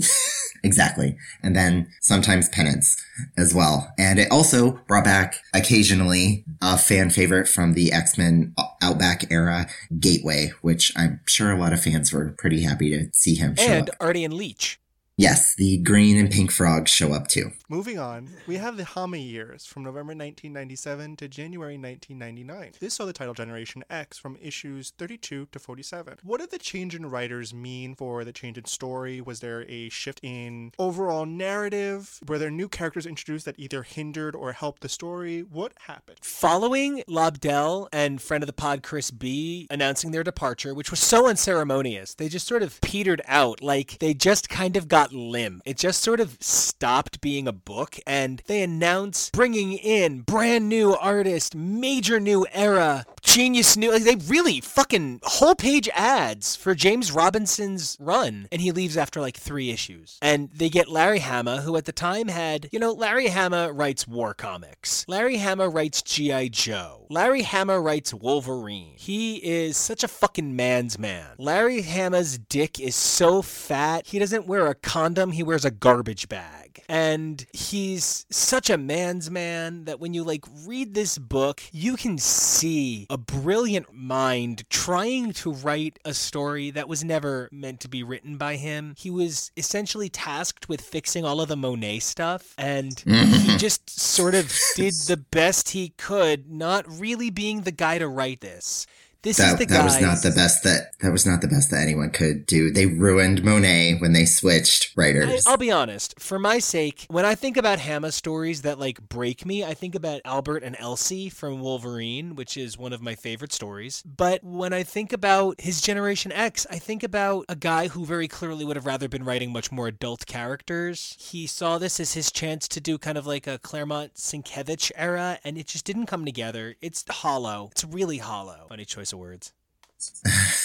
Exactly. 0.66 1.16
And 1.44 1.54
then 1.54 1.88
sometimes 2.00 2.48
Penance 2.48 2.96
as 3.38 3.54
well. 3.54 3.92
And 3.96 4.18
it 4.18 4.30
also 4.32 4.72
brought 4.88 5.04
back 5.04 5.36
occasionally 5.54 6.44
a 6.60 6.76
fan 6.76 7.10
favorite 7.10 7.48
from 7.48 7.74
the 7.74 7.92
X-Men 7.92 8.52
Outback 8.82 9.30
era, 9.30 9.68
Gateway, 10.00 10.50
which 10.62 10.92
I'm 10.96 11.20
sure 11.26 11.52
a 11.52 11.58
lot 11.58 11.72
of 11.72 11.80
fans 11.80 12.12
were 12.12 12.34
pretty 12.36 12.62
happy 12.62 12.90
to 12.90 13.08
see 13.14 13.36
him 13.36 13.54
show 13.54 13.62
And 13.62 13.90
up. 13.90 13.96
Artie 14.00 14.24
and 14.24 14.34
Leech. 14.34 14.80
Yes, 15.18 15.54
the 15.54 15.78
green 15.78 16.18
and 16.18 16.30
pink 16.30 16.50
frogs 16.50 16.90
show 16.90 17.14
up 17.14 17.26
too. 17.26 17.52
Moving 17.70 17.98
on, 17.98 18.28
we 18.46 18.56
have 18.58 18.76
the 18.76 18.84
Hama 18.84 19.16
years 19.16 19.64
from 19.64 19.82
November 19.82 20.10
1997 20.10 21.16
to 21.16 21.26
January 21.26 21.78
1999. 21.78 22.72
This 22.80 22.92
saw 22.92 23.06
the 23.06 23.14
title 23.14 23.32
Generation 23.32 23.82
X 23.88 24.18
from 24.18 24.36
issues 24.42 24.92
32 24.98 25.48
to 25.50 25.58
47. 25.58 26.18
What 26.22 26.40
did 26.40 26.50
the 26.50 26.58
change 26.58 26.94
in 26.94 27.06
writers 27.06 27.54
mean 27.54 27.94
for 27.94 28.24
the 28.24 28.32
change 28.32 28.58
in 28.58 28.66
story? 28.66 29.22
Was 29.22 29.40
there 29.40 29.64
a 29.70 29.88
shift 29.88 30.20
in 30.22 30.72
overall 30.78 31.24
narrative? 31.24 32.20
Were 32.28 32.38
there 32.38 32.50
new 32.50 32.68
characters 32.68 33.06
introduced 33.06 33.46
that 33.46 33.58
either 33.58 33.84
hindered 33.84 34.36
or 34.36 34.52
helped 34.52 34.82
the 34.82 34.88
story? 34.90 35.40
What 35.40 35.72
happened? 35.86 36.18
Following 36.20 37.02
Lobdell 37.08 37.88
and 37.90 38.20
friend 38.20 38.42
of 38.42 38.48
the 38.48 38.52
pod 38.52 38.82
Chris 38.82 39.10
B 39.10 39.66
announcing 39.70 40.10
their 40.10 40.22
departure, 40.22 40.74
which 40.74 40.90
was 40.90 41.00
so 41.00 41.26
unceremonious, 41.26 42.12
they 42.12 42.28
just 42.28 42.46
sort 42.46 42.62
of 42.62 42.78
petered 42.82 43.22
out. 43.26 43.62
Like 43.62 43.98
they 43.98 44.12
just 44.12 44.50
kind 44.50 44.76
of 44.76 44.88
got 44.88 45.05
limp. 45.12 45.62
It 45.64 45.76
just 45.76 46.02
sort 46.02 46.20
of 46.20 46.36
stopped 46.40 47.20
being 47.20 47.48
a 47.48 47.52
book, 47.52 47.98
and 48.06 48.42
they 48.46 48.62
announced 48.62 49.32
bringing 49.32 49.72
in 49.72 50.20
brand 50.20 50.68
new 50.68 50.94
artist, 50.94 51.54
major 51.54 52.20
new 52.20 52.46
era, 52.52 53.04
genius 53.22 53.76
new. 53.76 53.92
Like 53.92 54.04
they 54.04 54.16
really 54.16 54.60
fucking 54.60 55.20
whole 55.22 55.54
page 55.54 55.88
ads 55.94 56.56
for 56.56 56.74
James 56.74 57.12
Robinson's 57.12 57.96
run, 58.00 58.48
and 58.50 58.60
he 58.60 58.72
leaves 58.72 58.96
after 58.96 59.20
like 59.20 59.36
three 59.36 59.70
issues. 59.70 60.18
And 60.22 60.50
they 60.52 60.68
get 60.68 60.88
Larry 60.88 61.20
Hama, 61.20 61.62
who 61.62 61.76
at 61.76 61.84
the 61.84 61.92
time 61.92 62.28
had, 62.28 62.68
you 62.72 62.78
know, 62.78 62.92
Larry 62.92 63.28
Hama 63.28 63.72
writes 63.72 64.06
war 64.06 64.34
comics. 64.34 65.04
Larry 65.08 65.38
Hama 65.38 65.68
writes 65.68 66.02
G.I. 66.02 66.48
Joe. 66.48 67.06
Larry 67.10 67.42
Hama 67.42 67.80
writes 67.80 68.12
Wolverine. 68.12 68.94
He 68.96 69.36
is 69.36 69.76
such 69.76 70.02
a 70.02 70.08
fucking 70.08 70.56
man's 70.56 70.98
man. 70.98 71.28
Larry 71.38 71.82
Hama's 71.82 72.38
dick 72.38 72.80
is 72.80 72.96
so 72.96 73.42
fat, 73.42 74.06
he 74.06 74.18
doesn't 74.18 74.46
wear 74.46 74.66
a 74.66 74.74
condom, 74.96 75.32
he 75.32 75.42
wears 75.42 75.66
a 75.66 75.70
garbage 75.70 76.26
bag. 76.26 76.82
And 76.88 77.44
he's 77.52 78.24
such 78.30 78.70
a 78.70 78.78
man's 78.78 79.30
man 79.30 79.84
that 79.84 80.00
when 80.00 80.14
you 80.14 80.24
like 80.24 80.46
read 80.64 80.94
this 80.94 81.18
book, 81.18 81.62
you 81.70 81.96
can 81.96 82.16
see 82.16 83.06
a 83.10 83.18
brilliant 83.18 83.92
mind 83.92 84.64
trying 84.70 85.34
to 85.34 85.52
write 85.52 85.98
a 86.06 86.14
story 86.14 86.70
that 86.70 86.88
was 86.88 87.04
never 87.04 87.50
meant 87.52 87.80
to 87.80 87.88
be 87.88 88.02
written 88.02 88.38
by 88.38 88.56
him. 88.56 88.94
He 88.96 89.10
was 89.10 89.50
essentially 89.54 90.08
tasked 90.08 90.66
with 90.66 90.80
fixing 90.80 91.26
all 91.26 91.42
of 91.42 91.48
the 91.48 91.56
Monet 91.56 91.98
stuff, 91.98 92.54
and 92.56 92.98
he 93.06 93.58
just 93.58 93.90
sort 93.90 94.34
of 94.34 94.50
did 94.76 94.94
the 95.08 95.18
best 95.18 95.70
he 95.70 95.90
could, 95.98 96.50
not 96.50 96.86
really 96.88 97.28
being 97.28 97.62
the 97.62 97.70
guy 97.70 97.98
to 97.98 98.08
write 98.08 98.40
this. 98.40 98.86
This 99.22 99.38
that, 99.38 99.54
is 99.54 99.58
the 99.58 99.66
that 99.66 99.84
was 99.84 100.00
not 100.00 100.22
the 100.22 100.30
best 100.30 100.62
that 100.64 100.92
that 101.00 101.12
was 101.12 101.26
not 101.26 101.40
the 101.40 101.48
best 101.48 101.70
that 101.70 101.80
anyone 101.80 102.10
could 102.10 102.46
do. 102.46 102.70
They 102.70 102.86
ruined 102.86 103.42
Monet 103.44 103.98
when 103.98 104.12
they 104.12 104.24
switched 104.24 104.96
writers. 104.96 105.46
I'll 105.46 105.56
be 105.56 105.70
honest. 105.70 106.18
For 106.20 106.38
my 106.38 106.58
sake, 106.58 107.06
when 107.08 107.24
I 107.24 107.34
think 107.34 107.56
about 107.56 107.80
Hama 107.80 108.12
stories 108.12 108.62
that 108.62 108.78
like 108.78 109.08
break 109.08 109.44
me, 109.44 109.64
I 109.64 109.74
think 109.74 109.94
about 109.94 110.20
Albert 110.24 110.62
and 110.62 110.76
Elsie 110.78 111.28
from 111.28 111.60
Wolverine, 111.60 112.36
which 112.36 112.56
is 112.56 112.78
one 112.78 112.92
of 112.92 113.02
my 113.02 113.14
favorite 113.14 113.52
stories. 113.52 114.02
But 114.06 114.44
when 114.44 114.72
I 114.72 114.82
think 114.82 115.12
about 115.12 115.60
his 115.60 115.80
Generation 115.80 116.32
X, 116.32 116.66
I 116.70 116.78
think 116.78 117.02
about 117.02 117.46
a 117.48 117.56
guy 117.56 117.88
who 117.88 118.04
very 118.04 118.28
clearly 118.28 118.64
would 118.64 118.76
have 118.76 118.86
rather 118.86 119.08
been 119.08 119.24
writing 119.24 119.52
much 119.52 119.72
more 119.72 119.88
adult 119.88 120.26
characters. 120.26 121.16
He 121.18 121.46
saw 121.46 121.78
this 121.78 121.98
as 121.98 122.14
his 122.14 122.30
chance 122.30 122.68
to 122.68 122.80
do 122.80 122.98
kind 122.98 123.18
of 123.18 123.26
like 123.26 123.46
a 123.46 123.58
Claremont 123.58 124.14
Sienkiewicz 124.14 124.92
era, 124.94 125.38
and 125.44 125.58
it 125.58 125.66
just 125.66 125.84
didn't 125.84 126.06
come 126.06 126.24
together. 126.24 126.76
It's 126.80 127.04
hollow. 127.08 127.70
It's 127.72 127.84
really 127.84 128.18
hollow. 128.18 128.66
Funny 128.68 128.84
choice 129.06 129.12
of 129.12 129.18
words. 129.18 129.52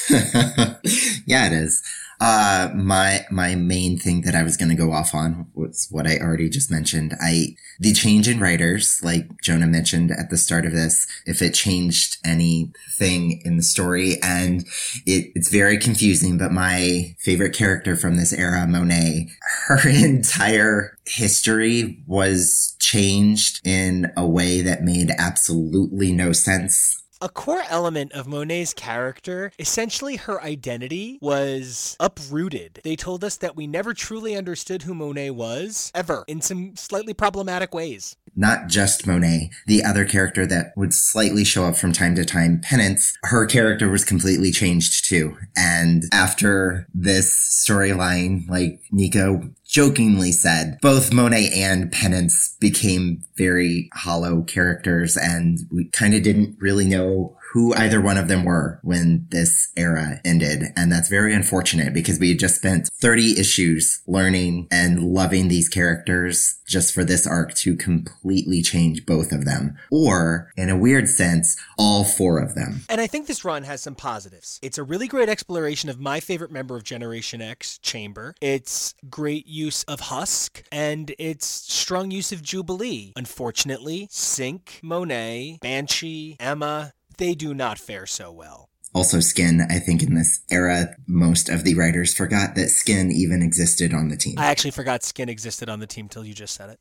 yeah, 1.25 1.47
it 1.47 1.53
is. 1.53 1.81
Uh, 2.19 2.69
my 2.75 3.25
my 3.31 3.55
main 3.55 3.97
thing 3.97 4.21
that 4.21 4.35
I 4.35 4.43
was 4.43 4.57
going 4.57 4.69
to 4.69 4.75
go 4.75 4.91
off 4.91 5.15
on 5.15 5.47
was 5.55 5.87
what 5.89 6.05
I 6.05 6.17
already 6.17 6.49
just 6.49 6.69
mentioned. 6.69 7.15
I 7.19 7.55
the 7.79 7.93
change 7.93 8.27
in 8.27 8.41
writers, 8.41 8.99
like 9.01 9.41
Jonah 9.41 9.67
mentioned 9.67 10.11
at 10.11 10.29
the 10.29 10.37
start 10.37 10.65
of 10.65 10.73
this, 10.73 11.07
if 11.25 11.41
it 11.41 11.53
changed 11.53 12.17
anything 12.25 13.41
in 13.45 13.55
the 13.55 13.63
story, 13.63 14.17
and 14.21 14.61
it, 15.05 15.31
it's 15.33 15.49
very 15.49 15.77
confusing. 15.77 16.37
But 16.37 16.51
my 16.51 17.15
favorite 17.17 17.55
character 17.55 17.95
from 17.95 18.17
this 18.17 18.33
era, 18.33 18.67
Monet, 18.67 19.29
her 19.67 19.87
entire 19.87 20.97
history 21.05 22.03
was 22.05 22.75
changed 22.79 23.65
in 23.65 24.11
a 24.17 24.27
way 24.27 24.61
that 24.61 24.83
made 24.83 25.09
absolutely 25.17 26.11
no 26.11 26.33
sense 26.33 27.00
A 27.23 27.29
core 27.29 27.61
element 27.69 28.13
of 28.13 28.25
Monet's 28.25 28.73
character, 28.73 29.51
essentially 29.59 30.15
her 30.15 30.41
identity, 30.41 31.19
was 31.21 31.95
uprooted. 31.99 32.81
They 32.83 32.95
told 32.95 33.23
us 33.23 33.37
that 33.37 33.55
we 33.55 33.67
never 33.67 33.93
truly 33.93 34.35
understood 34.35 34.81
who 34.81 34.95
Monet 34.95 35.29
was, 35.29 35.91
ever, 35.93 36.23
in 36.27 36.41
some 36.41 36.75
slightly 36.75 37.13
problematic 37.13 37.75
ways. 37.75 38.15
not 38.35 38.67
just 38.67 39.05
Monet, 39.05 39.51
the 39.67 39.83
other 39.83 40.05
character 40.05 40.45
that 40.45 40.73
would 40.75 40.93
slightly 40.93 41.43
show 41.43 41.65
up 41.65 41.75
from 41.75 41.91
time 41.91 42.15
to 42.15 42.25
time, 42.25 42.59
Penance, 42.61 43.17
her 43.23 43.45
character 43.45 43.89
was 43.89 44.05
completely 44.05 44.51
changed 44.51 45.05
too. 45.05 45.37
And 45.55 46.03
after 46.13 46.87
this 46.93 47.65
storyline, 47.67 48.49
like 48.49 48.81
Nico 48.91 49.49
jokingly 49.71 50.33
said, 50.33 50.77
both 50.81 51.13
Monet 51.13 51.49
and 51.55 51.91
Penance 51.91 52.57
became 52.59 53.23
very 53.37 53.89
hollow 53.93 54.41
characters 54.41 55.15
and 55.15 55.59
we 55.71 55.85
kind 55.85 56.13
of 56.13 56.21
didn't 56.23 56.57
really 56.59 56.85
know 56.85 57.37
who 57.51 57.73
either 57.75 57.99
one 57.99 58.17
of 58.17 58.27
them 58.27 58.45
were 58.45 58.79
when 58.81 59.27
this 59.29 59.71
era 59.75 60.21
ended. 60.23 60.63
And 60.77 60.91
that's 60.91 61.09
very 61.09 61.33
unfortunate 61.33 61.93
because 61.93 62.19
we 62.19 62.29
had 62.29 62.39
just 62.39 62.55
spent 62.55 62.87
30 62.87 63.39
issues 63.39 64.01
learning 64.07 64.67
and 64.71 65.03
loving 65.03 65.49
these 65.49 65.67
characters 65.67 66.61
just 66.65 66.93
for 66.93 67.03
this 67.03 67.27
arc 67.27 67.53
to 67.53 67.75
completely 67.75 68.61
change 68.61 69.05
both 69.05 69.33
of 69.33 69.43
them. 69.43 69.77
Or, 69.91 70.49
in 70.55 70.69
a 70.69 70.77
weird 70.77 71.09
sense, 71.09 71.61
all 71.77 72.05
four 72.05 72.39
of 72.39 72.55
them. 72.55 72.81
And 72.87 73.01
I 73.01 73.07
think 73.07 73.27
this 73.27 73.43
run 73.43 73.63
has 73.63 73.81
some 73.81 73.95
positives. 73.95 74.57
It's 74.61 74.77
a 74.77 74.83
really 74.83 75.07
great 75.07 75.27
exploration 75.27 75.89
of 75.89 75.99
my 75.99 76.21
favorite 76.21 76.51
member 76.51 76.77
of 76.77 76.85
Generation 76.85 77.41
X, 77.41 77.77
Chamber. 77.79 78.33
It's 78.39 78.95
great 79.09 79.45
use 79.45 79.83
of 79.83 79.99
Husk, 79.99 80.63
and 80.71 81.13
it's 81.19 81.45
strong 81.45 82.11
use 82.11 82.31
of 82.31 82.41
Jubilee. 82.41 83.11
Unfortunately, 83.17 84.07
Synch, 84.09 84.81
Monet, 84.81 85.57
Banshee, 85.61 86.37
Emma, 86.39 86.93
they 87.21 87.35
do 87.35 87.53
not 87.53 87.77
fare 87.77 88.07
so 88.07 88.31
well. 88.31 88.69
Also, 88.95 89.19
Skin, 89.19 89.61
I 89.69 89.77
think 89.77 90.01
in 90.01 90.15
this 90.15 90.41
era, 90.49 90.95
most 91.07 91.49
of 91.49 91.63
the 91.63 91.75
writers 91.75 92.13
forgot 92.15 92.55
that 92.55 92.69
Skin 92.69 93.11
even 93.11 93.43
existed 93.43 93.93
on 93.93 94.09
the 94.09 94.17
team. 94.17 94.35
I 94.37 94.47
actually 94.47 94.71
forgot 94.71 95.03
Skin 95.03 95.29
existed 95.29 95.69
on 95.69 95.79
the 95.79 95.87
team 95.87 96.09
till 96.09 96.25
you 96.25 96.33
just 96.33 96.55
said 96.55 96.71
it. 96.71 96.79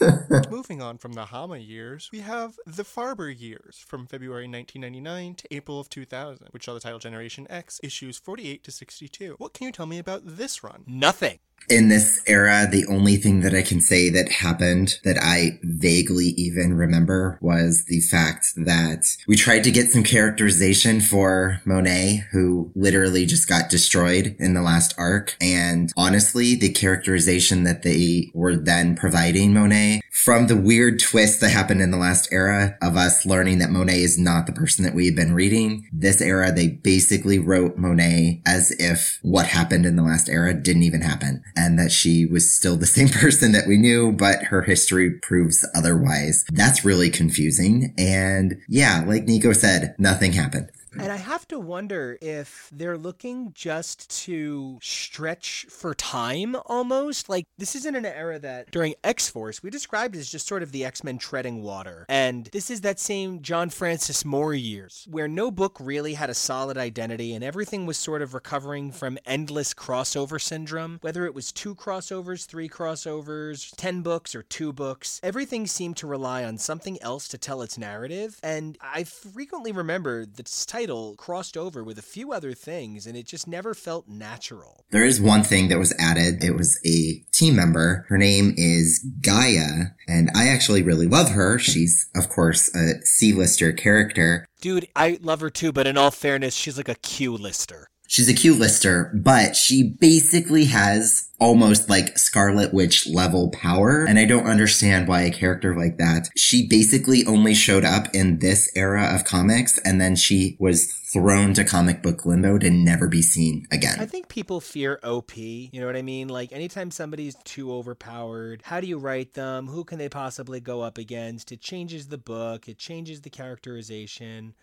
Moving 0.50 0.80
on 0.80 0.96
from 0.96 1.14
the 1.14 1.26
Hama 1.26 1.58
years, 1.58 2.08
we 2.12 2.20
have 2.20 2.54
the 2.66 2.84
Faerber 2.84 3.36
years 3.36 3.84
from 3.84 4.06
February 4.06 4.48
1999 4.48 5.34
to 5.34 5.54
April 5.54 5.80
of 5.80 5.90
2000, 5.90 6.46
which 6.52 6.68
are 6.68 6.74
the 6.74 6.80
title 6.80 7.00
Generation 7.00 7.46
X, 7.50 7.80
issues 7.82 8.16
48 8.16 8.62
to 8.62 8.70
62. 8.70 9.34
What 9.38 9.54
can 9.54 9.66
you 9.66 9.72
tell 9.72 9.86
me 9.86 9.98
about 9.98 10.22
this 10.24 10.62
run? 10.62 10.84
Nothing. 10.86 11.40
In 11.68 11.88
this 11.88 12.22
era, 12.26 12.66
the 12.70 12.86
only 12.86 13.16
thing 13.16 13.40
that 13.40 13.54
I 13.54 13.62
can 13.62 13.80
say 13.80 14.08
that 14.10 14.30
happened 14.30 14.98
that 15.04 15.18
I 15.20 15.58
vaguely 15.62 16.28
even 16.36 16.74
remember 16.74 17.38
was 17.40 17.84
the 17.84 18.00
fact 18.00 18.54
that 18.56 19.16
we 19.26 19.36
tried 19.36 19.64
to 19.64 19.70
get 19.70 19.90
some 19.90 20.02
characterization 20.02 21.00
for 21.00 21.60
Monet, 21.64 22.24
who 22.32 22.72
literally 22.74 23.26
just 23.26 23.48
got 23.48 23.68
destroyed 23.68 24.34
in 24.38 24.54
the 24.54 24.62
last 24.62 24.94
arc. 24.98 25.36
And 25.40 25.92
honestly, 25.96 26.54
the 26.54 26.70
characterization 26.70 27.64
that 27.64 27.82
they 27.82 28.30
were 28.34 28.56
then 28.56 28.96
providing 28.96 29.52
Monet 29.52 30.00
from 30.10 30.46
the 30.46 30.56
weird 30.56 30.98
twist 30.98 31.40
that 31.40 31.50
happened 31.50 31.80
in 31.80 31.90
the 31.90 31.96
last 31.96 32.28
era 32.32 32.76
of 32.82 32.96
us 32.96 33.24
learning 33.24 33.58
that 33.58 33.70
Monet 33.70 34.02
is 34.02 34.18
not 34.18 34.46
the 34.46 34.52
person 34.52 34.84
that 34.84 34.94
we 34.94 35.06
had 35.06 35.14
been 35.14 35.34
reading, 35.34 35.88
this 35.92 36.20
era, 36.20 36.50
they 36.50 36.68
basically 36.68 37.38
wrote 37.38 37.76
Monet 37.76 38.42
as 38.44 38.72
if 38.78 39.18
what 39.22 39.46
happened 39.46 39.86
in 39.86 39.96
the 39.96 40.02
last 40.02 40.28
era 40.28 40.54
didn't 40.54 40.82
even 40.82 41.02
happen 41.02 41.42
and 41.58 41.78
that 41.78 41.90
she 41.90 42.24
was 42.24 42.50
still 42.50 42.76
the 42.76 42.86
same 42.98 43.08
person 43.08 43.52
that 43.52 43.66
we 43.66 43.76
knew, 43.76 44.12
but 44.12 44.44
her 44.44 44.62
history 44.62 45.10
proves 45.10 45.66
otherwise. 45.74 46.44
That's 46.52 46.84
really 46.84 47.10
confusing. 47.10 47.94
And 47.98 48.60
yeah, 48.68 49.04
like 49.06 49.24
Nico 49.24 49.52
said, 49.52 49.94
nothing 49.98 50.32
happened. 50.32 50.70
And 50.92 51.12
I 51.12 51.18
mm. 51.18 51.22
have 51.22 51.46
to 51.48 51.58
wonder 51.58 52.18
if 52.20 52.70
they're 52.72 52.98
looking 52.98 53.52
just 53.54 54.08
to 54.24 54.78
stretch 54.82 55.66
for 55.68 55.94
time 55.94 56.56
almost. 56.66 57.28
Like, 57.28 57.46
this 57.58 57.74
isn't 57.76 57.96
an 57.96 58.06
era 58.06 58.38
that 58.38 58.70
during 58.70 58.94
X 59.04 59.28
Force 59.28 59.62
we 59.62 59.70
described 59.70 60.16
as 60.16 60.30
just 60.30 60.46
sort 60.46 60.62
of 60.62 60.72
the 60.72 60.84
X 60.84 61.04
Men 61.04 61.18
treading 61.18 61.62
water. 61.62 62.06
And 62.08 62.46
this 62.52 62.70
is 62.70 62.82
that 62.82 62.98
same 62.98 63.42
John 63.42 63.70
Francis 63.70 64.24
Moore 64.24 64.54
years 64.54 65.06
where 65.10 65.28
no 65.28 65.50
book 65.50 65.78
really 65.80 66.14
had 66.14 66.30
a 66.30 66.34
solid 66.34 66.76
identity 66.76 67.34
and 67.34 67.44
everything 67.44 67.86
was 67.86 67.96
sort 67.96 68.22
of 68.22 68.34
recovering 68.34 68.92
from 68.92 69.18
endless 69.26 69.74
crossover 69.74 70.40
syndrome. 70.40 70.98
Whether 71.00 71.26
it 71.26 71.34
was 71.34 71.52
two 71.52 71.74
crossovers, 71.74 72.46
three 72.46 72.68
crossovers, 72.68 73.72
10 73.76 74.02
books, 74.02 74.34
or 74.34 74.42
two 74.42 74.72
books, 74.72 75.20
everything 75.22 75.66
seemed 75.66 75.96
to 75.98 76.06
rely 76.06 76.44
on 76.44 76.58
something 76.58 77.00
else 77.02 77.28
to 77.28 77.38
tell 77.38 77.62
its 77.62 77.78
narrative. 77.78 78.38
And 78.42 78.78
I 78.80 79.04
frequently 79.04 79.72
remember 79.72 80.26
this 80.26 80.66
title 80.78 81.16
crossed 81.16 81.56
over 81.56 81.82
with 81.82 81.98
a 81.98 82.02
few 82.02 82.32
other 82.32 82.52
things, 82.52 83.04
and 83.04 83.16
it 83.16 83.26
just 83.26 83.48
never 83.48 83.74
felt 83.74 84.06
natural. 84.06 84.84
There 84.90 85.04
is 85.04 85.20
one 85.20 85.42
thing 85.42 85.66
that 85.68 85.78
was 85.78 85.92
added. 85.98 86.44
It 86.44 86.54
was 86.54 86.78
a 86.86 87.24
team 87.32 87.56
member. 87.56 88.06
Her 88.08 88.16
name 88.16 88.54
is 88.56 89.04
Gaia, 89.20 89.88
and 90.06 90.30
I 90.36 90.46
actually 90.48 90.84
really 90.84 91.08
love 91.08 91.30
her. 91.30 91.58
She's, 91.58 92.08
of 92.14 92.28
course, 92.28 92.72
a 92.76 93.04
C-lister 93.04 93.72
character. 93.72 94.46
Dude, 94.60 94.86
I 94.94 95.18
love 95.20 95.40
her 95.40 95.50
too, 95.50 95.72
but 95.72 95.88
in 95.88 95.98
all 95.98 96.12
fairness, 96.12 96.54
she's 96.54 96.76
like 96.76 96.88
a 96.88 96.94
Q 96.94 97.36
lister. 97.36 97.88
She's 98.06 98.28
a 98.28 98.34
Q 98.34 98.54
lister, 98.54 99.12
but 99.14 99.56
she 99.56 99.82
basically 99.82 100.66
has 100.66 101.27
almost 101.38 101.88
like 101.88 102.18
Scarlet 102.18 102.74
Witch 102.74 103.06
level 103.06 103.50
power. 103.50 104.04
And 104.04 104.18
I 104.18 104.24
don't 104.24 104.46
understand 104.46 105.06
why 105.06 105.22
a 105.22 105.30
character 105.30 105.76
like 105.76 105.96
that, 105.98 106.30
she 106.36 106.66
basically 106.66 107.24
only 107.26 107.54
showed 107.54 107.84
up 107.84 108.12
in 108.14 108.40
this 108.40 108.70
era 108.74 109.14
of 109.14 109.24
comics 109.24 109.78
and 109.78 110.00
then 110.00 110.16
she 110.16 110.56
was 110.58 110.92
thrown 111.12 111.54
to 111.54 111.64
comic 111.64 112.02
book 112.02 112.26
limbo 112.26 112.58
to 112.58 112.70
never 112.70 113.08
be 113.08 113.22
seen 113.22 113.66
again. 113.70 113.98
I 113.98 114.06
think 114.06 114.28
people 114.28 114.60
fear 114.60 115.00
OP. 115.02 115.36
You 115.36 115.80
know 115.80 115.86
what 115.86 115.96
I 115.96 116.02
mean? 116.02 116.28
Like, 116.28 116.52
anytime 116.52 116.90
somebody's 116.90 117.34
too 117.44 117.72
overpowered, 117.72 118.62
how 118.64 118.80
do 118.80 118.86
you 118.86 118.98
write 118.98 119.34
them? 119.34 119.68
Who 119.68 119.84
can 119.84 119.98
they 119.98 120.08
possibly 120.08 120.60
go 120.60 120.82
up 120.82 120.98
against? 120.98 121.50
It 121.52 121.60
changes 121.60 122.08
the 122.08 122.18
book, 122.18 122.68
it 122.68 122.78
changes 122.78 123.22
the 123.22 123.30
characterization. 123.30 124.54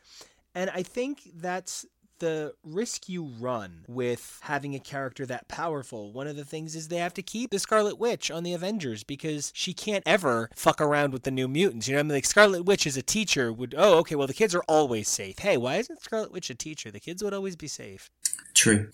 And 0.54 0.70
I 0.70 0.84
think 0.84 1.30
that's 1.36 1.86
the 2.26 2.56
risk 2.64 3.08
you 3.08 3.24
run 3.40 3.86
with 3.88 4.40
having 4.42 4.74
a 4.74 4.80
character 4.80 5.28
that 5.28 5.48
powerful, 5.48 6.12
one 6.12 6.26
of 6.26 6.36
the 6.36 6.44
things 6.44 6.76
is 6.76 6.88
they 6.88 6.98
have 6.98 7.14
to 7.14 7.22
keep 7.22 7.52
the 7.52 7.60
Scarlet 7.60 8.00
Witch 8.00 8.32
on 8.32 8.42
the 8.42 8.54
Avengers 8.54 9.04
because 9.04 9.52
she 9.54 9.74
can't 9.74 10.02
ever 10.08 10.50
fuck 10.56 10.82
around 10.82 11.14
with 11.14 11.22
the 11.22 11.30
New 11.30 11.48
Mutants. 11.48 11.88
You 11.88 11.94
know, 11.94 12.00
I 12.00 12.04
mean, 12.04 12.14
like 12.14 12.26
Scarlet 12.26 12.64
Witch 12.66 12.88
is 12.88 12.98
a 12.98 13.04
teacher 13.04 13.54
would, 13.54 13.76
oh, 13.78 14.00
okay, 14.00 14.16
well 14.16 14.26
the 14.26 14.34
kids 14.34 14.56
are 14.56 14.64
always 14.68 15.08
safe. 15.08 15.38
Hey, 15.38 15.56
why 15.56 15.76
isn't 15.76 16.02
Scarlet 16.02 16.32
Witch 16.32 16.50
a 16.50 16.56
teacher? 16.56 16.90
The 16.90 17.00
kids 17.00 17.24
would 17.24 17.34
always 17.36 17.56
be 17.56 17.68
safe, 17.68 18.10
True. 18.56 18.90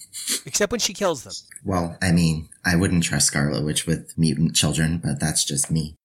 except 0.45 0.73
when 0.73 0.81
she 0.81 0.93
kills 0.93 1.23
them. 1.23 1.33
Well, 1.63 1.97
I 2.01 2.11
mean, 2.11 2.49
I 2.65 2.75
wouldn't 2.75 3.05
trust 3.05 3.27
Scarlet 3.27 3.63
Witch 3.63 3.87
with 3.87 4.13
mutant 4.17 4.57
children, 4.57 4.97
but 5.01 5.21
that's 5.21 5.45
just 5.45 5.71
me. 5.71 5.95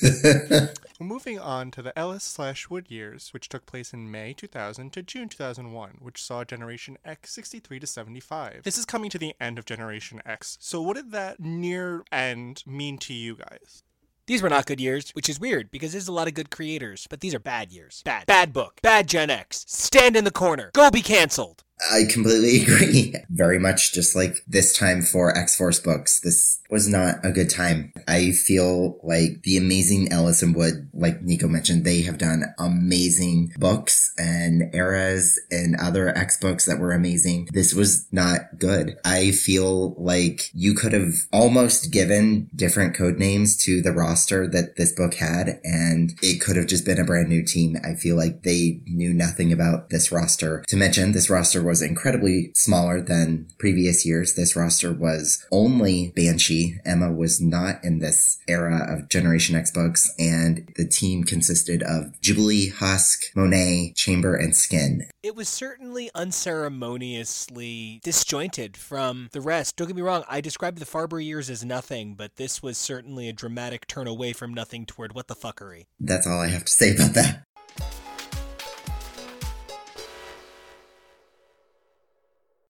Moving 1.00 1.38
on 1.38 1.70
to 1.72 1.82
the 1.82 1.98
Ellis 1.98 2.24
slash 2.24 2.70
Wood 2.70 2.90
years, 2.90 3.30
which 3.32 3.48
took 3.48 3.66
place 3.66 3.92
in 3.92 4.10
May 4.10 4.32
2000 4.32 4.92
to 4.92 5.02
June 5.02 5.28
2001, 5.28 5.98
which 6.00 6.22
saw 6.22 6.44
Generation 6.44 6.96
X 7.04 7.32
63 7.32 7.80
to 7.80 7.86
75. 7.86 8.62
This 8.62 8.78
is 8.78 8.84
coming 8.84 9.10
to 9.10 9.18
the 9.18 9.34
end 9.40 9.58
of 9.58 9.64
Generation 9.64 10.22
X. 10.24 10.56
So, 10.60 10.80
what 10.80 10.96
did 10.96 11.10
that 11.12 11.40
near 11.40 12.04
end 12.12 12.62
mean 12.66 12.98
to 12.98 13.14
you 13.14 13.36
guys? 13.36 13.82
These 14.26 14.42
were 14.42 14.48
not 14.48 14.66
good 14.66 14.80
years, 14.80 15.10
which 15.10 15.28
is 15.28 15.40
weird 15.40 15.70
because 15.70 15.92
there's 15.92 16.08
a 16.08 16.12
lot 16.12 16.28
of 16.28 16.34
good 16.34 16.50
creators, 16.50 17.06
but 17.10 17.20
these 17.20 17.34
are 17.34 17.40
bad 17.40 17.72
years. 17.72 18.02
Bad. 18.04 18.26
Bad 18.26 18.52
book. 18.52 18.80
Bad 18.80 19.08
Gen 19.08 19.28
X. 19.28 19.64
Stand 19.66 20.16
in 20.16 20.24
the 20.24 20.30
corner. 20.30 20.70
Go 20.72 20.90
be 20.90 21.02
canceled. 21.02 21.64
I 21.90 22.04
completely 22.04 22.62
agree. 22.62 23.14
Very 23.30 23.58
much 23.58 23.92
just 23.92 24.14
like 24.14 24.44
this 24.46 24.76
time 24.76 25.02
for 25.02 25.36
X 25.36 25.56
Force 25.56 25.80
books. 25.80 26.20
This 26.20 26.60
was 26.70 26.88
not 26.88 27.16
a 27.24 27.32
good 27.32 27.50
time. 27.50 27.92
I 28.06 28.32
feel 28.32 28.98
like 29.02 29.42
the 29.42 29.56
amazing 29.56 30.12
Ellis 30.12 30.42
and 30.42 30.54
Wood, 30.54 30.88
like 30.92 31.22
Nico 31.22 31.48
mentioned, 31.48 31.84
they 31.84 32.02
have 32.02 32.18
done 32.18 32.44
amazing 32.58 33.52
books 33.58 34.12
and 34.18 34.74
eras 34.74 35.40
and 35.50 35.76
other 35.76 36.08
X 36.08 36.38
books 36.38 36.66
that 36.66 36.78
were 36.78 36.92
amazing. 36.92 37.48
This 37.52 37.74
was 37.74 38.06
not 38.12 38.58
good. 38.58 38.96
I 39.04 39.30
feel 39.32 39.94
like 39.94 40.50
you 40.54 40.74
could 40.74 40.92
have 40.92 41.14
almost 41.32 41.92
given 41.92 42.48
different 42.54 42.94
code 42.94 43.18
names 43.18 43.56
to 43.64 43.82
the 43.82 43.92
roster 43.92 44.46
that 44.48 44.76
this 44.76 44.92
book 44.92 45.14
had, 45.14 45.60
and 45.64 46.14
it 46.22 46.40
could 46.40 46.56
have 46.56 46.66
just 46.66 46.84
been 46.84 47.00
a 47.00 47.04
brand 47.04 47.28
new 47.28 47.44
team. 47.44 47.76
I 47.84 47.94
feel 47.94 48.16
like 48.16 48.42
they 48.42 48.80
knew 48.86 49.12
nothing 49.12 49.52
about 49.52 49.90
this 49.90 50.12
roster. 50.12 50.64
To 50.68 50.76
mention, 50.76 51.12
this 51.12 51.30
roster 51.30 51.62
was 51.70 51.80
incredibly 51.80 52.50
smaller 52.56 53.00
than 53.00 53.46
previous 53.58 54.04
years. 54.04 54.34
This 54.34 54.56
roster 54.56 54.92
was 54.92 55.46
only 55.52 56.12
Banshee. 56.16 56.78
Emma 56.84 57.12
was 57.12 57.40
not 57.40 57.82
in 57.84 58.00
this 58.00 58.38
era 58.48 58.84
of 58.88 59.08
Generation 59.08 59.54
X 59.54 59.70
books, 59.70 60.12
and 60.18 60.68
the 60.76 60.86
team 60.86 61.22
consisted 61.22 61.82
of 61.84 62.20
Jubilee, 62.20 62.68
Husk, 62.68 63.22
Monet, 63.36 63.92
Chamber, 63.94 64.34
and 64.34 64.56
Skin. 64.56 65.06
It 65.22 65.36
was 65.36 65.48
certainly 65.48 66.10
unceremoniously 66.14 68.00
disjointed 68.02 68.76
from 68.76 69.28
the 69.32 69.40
rest. 69.40 69.76
Don't 69.76 69.86
get 69.86 69.94
me 69.94 70.02
wrong, 70.02 70.24
I 70.28 70.40
described 70.40 70.78
the 70.78 70.86
Faerber 70.86 71.24
years 71.24 71.48
as 71.48 71.64
nothing, 71.64 72.14
but 72.14 72.36
this 72.36 72.62
was 72.62 72.78
certainly 72.78 73.28
a 73.28 73.32
dramatic 73.32 73.86
turn 73.86 74.08
away 74.08 74.32
from 74.32 74.52
nothing 74.52 74.86
toward 74.86 75.14
what 75.14 75.28
the 75.28 75.36
fuckery. 75.36 75.86
That's 76.00 76.26
all 76.26 76.40
I 76.40 76.48
have 76.48 76.64
to 76.64 76.72
say 76.72 76.94
about 76.94 77.14
that. 77.14 77.44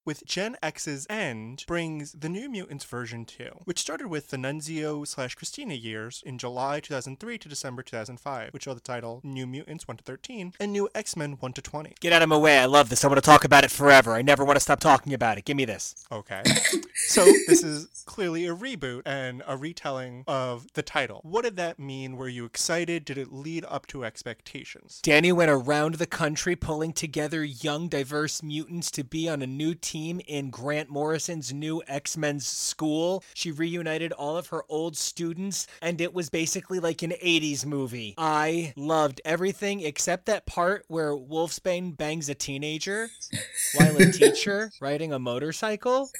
With 0.02 0.24
Gen 0.24 0.56
X's 0.62 1.06
end 1.10 1.64
brings 1.66 2.12
the 2.12 2.30
New 2.30 2.48
Mutants 2.48 2.86
version 2.86 3.26
2, 3.26 3.50
which 3.64 3.78
started 3.78 4.08
with 4.08 4.28
the 4.28 4.38
Nunzio 4.38 5.06
slash 5.06 5.34
Christina 5.34 5.74
years 5.74 6.22
in 6.24 6.38
July 6.38 6.80
2003 6.80 7.36
to 7.36 7.48
December 7.50 7.82
2005, 7.82 8.54
which 8.54 8.66
are 8.66 8.74
the 8.74 8.80
title 8.80 9.20
New 9.22 9.46
Mutants 9.46 9.86
1 9.86 9.98
to 9.98 10.02
13 10.04 10.54
and 10.58 10.72
New 10.72 10.88
X 10.94 11.16
Men 11.16 11.32
1 11.32 11.52
to 11.52 11.60
20. 11.60 11.96
Get 12.00 12.14
out 12.14 12.22
of 12.22 12.30
my 12.30 12.38
way. 12.38 12.58
I 12.58 12.64
love 12.64 12.88
this. 12.88 13.04
I 13.04 13.08
want 13.08 13.18
to 13.18 13.22
talk 13.22 13.44
about 13.44 13.62
it 13.62 13.70
forever. 13.70 14.14
I 14.14 14.22
never 14.22 14.42
want 14.42 14.56
to 14.56 14.60
stop 14.60 14.80
talking 14.80 15.12
about 15.12 15.36
it. 15.36 15.44
Give 15.44 15.56
me 15.56 15.66
this. 15.66 15.94
Okay. 16.10 16.42
so 16.94 17.22
this 17.46 17.62
is 17.62 18.02
clearly 18.06 18.46
a 18.46 18.56
reboot 18.56 19.02
and 19.04 19.42
a 19.46 19.58
retelling 19.58 20.24
of 20.26 20.66
the 20.72 20.82
title. 20.82 21.20
What 21.24 21.42
did 21.42 21.56
that 21.56 21.78
mean? 21.78 22.16
Were 22.16 22.28
you 22.28 22.46
excited? 22.46 23.04
Did 23.04 23.18
it 23.18 23.32
lead 23.32 23.66
up 23.68 23.86
to 23.88 24.06
expectations? 24.06 25.02
Dani 25.04 25.34
went 25.34 25.50
around 25.50 25.96
the 25.96 26.06
country 26.06 26.56
pulling 26.56 26.94
together 26.94 27.44
young, 27.44 27.88
diverse 27.88 28.42
mutants 28.42 28.90
to 28.92 29.04
be 29.04 29.28
on 29.28 29.42
a 29.42 29.46
new 29.46 29.74
team 29.74 29.89
in 29.94 30.50
Grant 30.50 30.88
Morrison's 30.88 31.53
new 31.53 31.83
X 31.88 32.16
Men's 32.16 32.46
school. 32.46 33.24
She 33.35 33.50
reunited 33.50 34.12
all 34.12 34.37
of 34.37 34.48
her 34.48 34.62
old 34.68 34.96
students, 34.96 35.66
and 35.83 36.00
it 36.00 36.14
was 36.14 36.31
basically 36.31 36.79
like 36.79 37.03
an 37.03 37.11
80s 37.11 37.66
movie. 37.66 38.14
I 38.16 38.72
loved 38.76 39.20
everything 39.24 39.81
except 39.81 40.26
that 40.26 40.46
part 40.46 40.85
where 40.88 41.12
Wolfsbane 41.12 41.96
bangs 41.96 42.29
a 42.29 42.35
teenager 42.35 43.11
while 43.74 43.96
a 43.96 44.12
teacher 44.12 44.70
riding 44.81 45.12
a 45.12 45.18
motorcycle. 45.18 46.11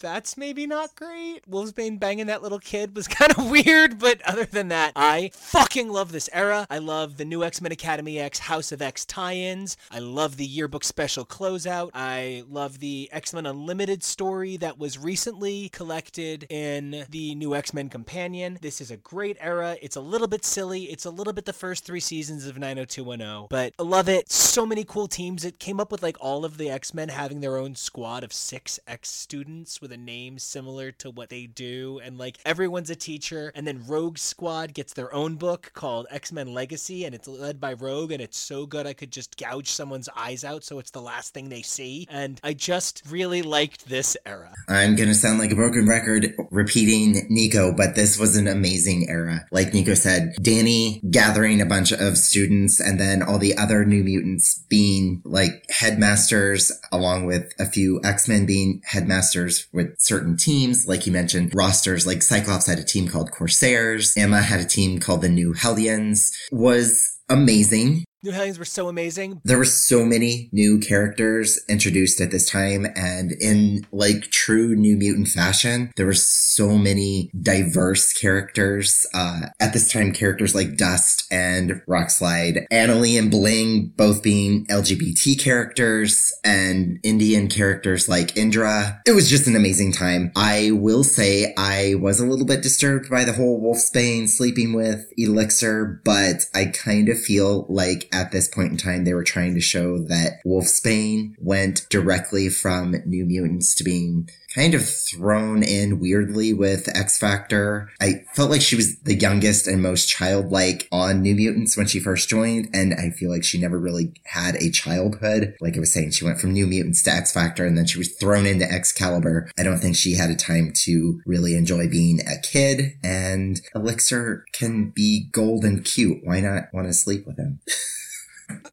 That's 0.00 0.36
maybe 0.36 0.66
not 0.66 0.94
great. 0.94 1.48
Wolfsbane 1.50 2.00
banging 2.00 2.26
that 2.26 2.42
little 2.42 2.58
kid 2.58 2.96
was 2.96 3.06
kind 3.08 3.32
of 3.32 3.50
weird, 3.50 3.98
but 3.98 4.22
other 4.22 4.44
than 4.44 4.68
that, 4.68 4.92
I 4.96 5.30
fucking 5.34 5.90
love 5.90 6.12
this 6.12 6.30
era. 6.32 6.66
I 6.70 6.78
love 6.78 7.18
the 7.18 7.24
new 7.26 7.44
X 7.44 7.60
Men 7.60 7.72
Academy 7.72 8.18
X 8.18 8.38
House 8.38 8.72
of 8.72 8.80
X 8.80 9.04
tie 9.04 9.34
ins. 9.34 9.76
I 9.90 9.98
love 9.98 10.36
the 10.36 10.46
yearbook 10.46 10.84
special 10.84 11.26
closeout. 11.26 11.90
I 11.92 12.44
love 12.48 12.77
the 12.78 13.08
X 13.12 13.32
Men 13.34 13.46
Unlimited 13.46 14.02
story 14.02 14.56
that 14.58 14.78
was 14.78 14.98
recently 14.98 15.68
collected 15.68 16.46
in 16.50 17.04
the 17.10 17.34
new 17.34 17.54
X 17.54 17.74
Men 17.74 17.88
Companion. 17.88 18.58
This 18.60 18.80
is 18.80 18.90
a 18.90 18.96
great 18.96 19.36
era. 19.40 19.76
It's 19.82 19.96
a 19.96 20.00
little 20.00 20.28
bit 20.28 20.44
silly. 20.44 20.84
It's 20.84 21.04
a 21.04 21.10
little 21.10 21.32
bit 21.32 21.44
the 21.44 21.52
first 21.52 21.84
three 21.84 22.00
seasons 22.00 22.46
of 22.46 22.58
90210, 22.58 23.48
but 23.50 23.74
I 23.78 23.82
love 23.82 24.08
it. 24.08 24.30
So 24.30 24.64
many 24.64 24.84
cool 24.84 25.08
teams. 25.08 25.44
It 25.44 25.58
came 25.58 25.80
up 25.80 25.90
with 25.90 26.02
like 26.02 26.16
all 26.20 26.44
of 26.44 26.58
the 26.58 26.70
X 26.70 26.94
Men 26.94 27.08
having 27.08 27.40
their 27.40 27.56
own 27.56 27.74
squad 27.74 28.24
of 28.24 28.32
six 28.32 28.78
X 28.86 29.10
students 29.10 29.80
with 29.80 29.92
a 29.92 29.96
name 29.96 30.38
similar 30.38 30.92
to 30.92 31.10
what 31.10 31.30
they 31.30 31.46
do, 31.46 32.00
and 32.02 32.18
like 32.18 32.38
everyone's 32.44 32.90
a 32.90 32.96
teacher. 32.96 33.52
And 33.54 33.66
then 33.66 33.84
Rogue 33.86 34.18
Squad 34.18 34.74
gets 34.74 34.92
their 34.92 35.12
own 35.12 35.36
book 35.36 35.72
called 35.74 36.06
X 36.10 36.32
Men 36.32 36.52
Legacy, 36.54 37.04
and 37.04 37.14
it's 37.14 37.28
led 37.28 37.60
by 37.60 37.72
Rogue, 37.72 38.12
and 38.12 38.22
it's 38.22 38.38
so 38.38 38.66
good 38.66 38.86
I 38.86 38.92
could 38.92 39.10
just 39.10 39.36
gouge 39.36 39.70
someone's 39.70 40.08
eyes 40.16 40.44
out 40.44 40.64
so 40.64 40.78
it's 40.78 40.90
the 40.90 41.02
last 41.02 41.34
thing 41.34 41.48
they 41.48 41.62
see. 41.62 42.06
And 42.10 42.40
I 42.44 42.52
just 42.68 43.02
really 43.08 43.40
liked 43.40 43.88
this 43.88 44.14
era. 44.26 44.52
I'm 44.68 44.94
gonna 44.94 45.14
sound 45.14 45.38
like 45.38 45.50
a 45.50 45.54
broken 45.54 45.88
record 45.88 46.34
repeating 46.50 47.26
Nico, 47.30 47.72
but 47.72 47.94
this 47.94 48.18
was 48.18 48.36
an 48.36 48.46
amazing 48.46 49.08
era. 49.08 49.46
Like 49.50 49.72
Nico 49.72 49.94
said, 49.94 50.34
Dani 50.38 51.00
gathering 51.10 51.62
a 51.62 51.64
bunch 51.64 51.92
of 51.92 52.18
students 52.18 52.78
and 52.78 53.00
then 53.00 53.22
all 53.22 53.38
the 53.38 53.56
other 53.56 53.86
new 53.86 54.04
mutants 54.04 54.66
being 54.68 55.22
like 55.24 55.64
headmasters, 55.70 56.70
along 56.92 57.24
with 57.24 57.50
a 57.58 57.64
few 57.64 58.02
X-Men 58.04 58.44
being 58.44 58.82
headmasters 58.84 59.66
with 59.72 59.98
certain 59.98 60.36
teams. 60.36 60.86
Like 60.86 61.06
you 61.06 61.12
mentioned, 61.12 61.54
rosters 61.54 62.06
like 62.06 62.20
Cyclops 62.20 62.66
had 62.66 62.78
a 62.78 62.84
team 62.84 63.08
called 63.08 63.30
Corsairs. 63.30 64.14
Emma 64.14 64.42
had 64.42 64.60
a 64.60 64.66
team 64.66 65.00
called 65.00 65.22
the 65.22 65.30
New 65.30 65.54
Hellions. 65.54 66.36
Was 66.52 67.18
amazing. 67.30 68.04
New 68.24 68.32
Hellions 68.32 68.58
were 68.58 68.64
so 68.64 68.88
amazing. 68.88 69.40
There 69.44 69.58
were 69.58 69.64
so 69.64 70.04
many 70.04 70.48
new 70.50 70.80
characters 70.80 71.60
introduced 71.68 72.20
at 72.20 72.32
this 72.32 72.50
time, 72.50 72.84
and 72.96 73.30
in 73.40 73.86
like 73.92 74.22
true 74.32 74.74
New 74.74 74.96
Mutant 74.96 75.28
fashion, 75.28 75.92
there 75.94 76.06
were 76.06 76.14
so 76.14 76.76
many 76.76 77.30
diverse 77.40 78.12
characters. 78.12 79.06
Uh, 79.14 79.42
at 79.60 79.72
this 79.72 79.92
time, 79.92 80.12
characters 80.12 80.52
like 80.52 80.76
Dust 80.76 81.28
and 81.30 81.80
Rockslide, 81.86 82.66
Anole 82.72 83.16
and 83.16 83.30
Bling 83.30 83.92
both 83.96 84.20
being 84.20 84.66
LGBT 84.66 85.40
characters, 85.40 86.32
and 86.42 86.98
Indian 87.04 87.46
characters 87.46 88.08
like 88.08 88.36
Indra. 88.36 89.00
It 89.06 89.12
was 89.12 89.30
just 89.30 89.46
an 89.46 89.54
amazing 89.54 89.92
time. 89.92 90.32
I 90.34 90.72
will 90.72 91.04
say 91.04 91.54
I 91.56 91.94
was 92.00 92.18
a 92.18 92.26
little 92.26 92.46
bit 92.46 92.64
disturbed 92.64 93.08
by 93.08 93.22
the 93.22 93.34
whole 93.34 93.62
Wolfsbane 93.62 94.28
sleeping 94.28 94.72
with 94.72 95.06
Elixir, 95.16 96.02
but 96.04 96.46
I 96.52 96.64
kind 96.64 97.08
of 97.08 97.20
feel 97.20 97.64
like 97.68 98.07
at 98.12 98.32
this 98.32 98.48
point 98.48 98.72
in 98.72 98.76
time, 98.76 99.04
they 99.04 99.14
were 99.14 99.24
trying 99.24 99.54
to 99.54 99.60
show 99.60 99.98
that 99.98 100.40
Wolfsbane 100.46 101.34
went 101.38 101.86
directly 101.90 102.48
from 102.48 102.96
New 103.06 103.24
Mutants 103.24 103.74
to 103.76 103.84
being 103.84 104.28
kind 104.54 104.74
of 104.74 104.88
thrown 104.88 105.62
in 105.62 106.00
weirdly 106.00 106.54
with 106.54 106.88
X 106.96 107.18
Factor. 107.18 107.90
I 108.00 108.24
felt 108.34 108.50
like 108.50 108.62
she 108.62 108.76
was 108.76 108.98
the 109.00 109.14
youngest 109.14 109.66
and 109.66 109.82
most 109.82 110.08
childlike 110.08 110.88
on 110.90 111.22
New 111.22 111.34
Mutants 111.34 111.76
when 111.76 111.86
she 111.86 112.00
first 112.00 112.28
joined, 112.28 112.68
and 112.72 112.94
I 112.94 113.10
feel 113.10 113.30
like 113.30 113.44
she 113.44 113.60
never 113.60 113.78
really 113.78 114.12
had 114.24 114.56
a 114.56 114.70
childhood. 114.70 115.54
Like 115.60 115.76
I 115.76 115.80
was 115.80 115.92
saying, 115.92 116.12
she 116.12 116.24
went 116.24 116.40
from 116.40 116.52
New 116.52 116.66
Mutants 116.66 117.02
to 117.04 117.10
X 117.10 117.32
Factor, 117.32 117.66
and 117.66 117.76
then 117.76 117.86
she 117.86 117.98
was 117.98 118.14
thrown 118.14 118.46
into 118.46 118.70
Excalibur. 118.70 119.50
I 119.58 119.62
don't 119.62 119.78
think 119.78 119.96
she 119.96 120.14
had 120.14 120.30
a 120.30 120.36
time 120.36 120.72
to 120.74 121.20
really 121.26 121.54
enjoy 121.54 121.88
being 121.88 122.20
a 122.20 122.40
kid, 122.40 122.98
and 123.02 123.60
Elixir 123.74 124.44
can 124.52 124.90
be 124.90 125.28
gold 125.32 125.64
and 125.64 125.84
cute. 125.84 126.20
Why 126.24 126.40
not 126.40 126.64
want 126.72 126.86
to 126.86 126.92
sleep 126.92 127.26
with 127.26 127.38
him? 127.38 127.60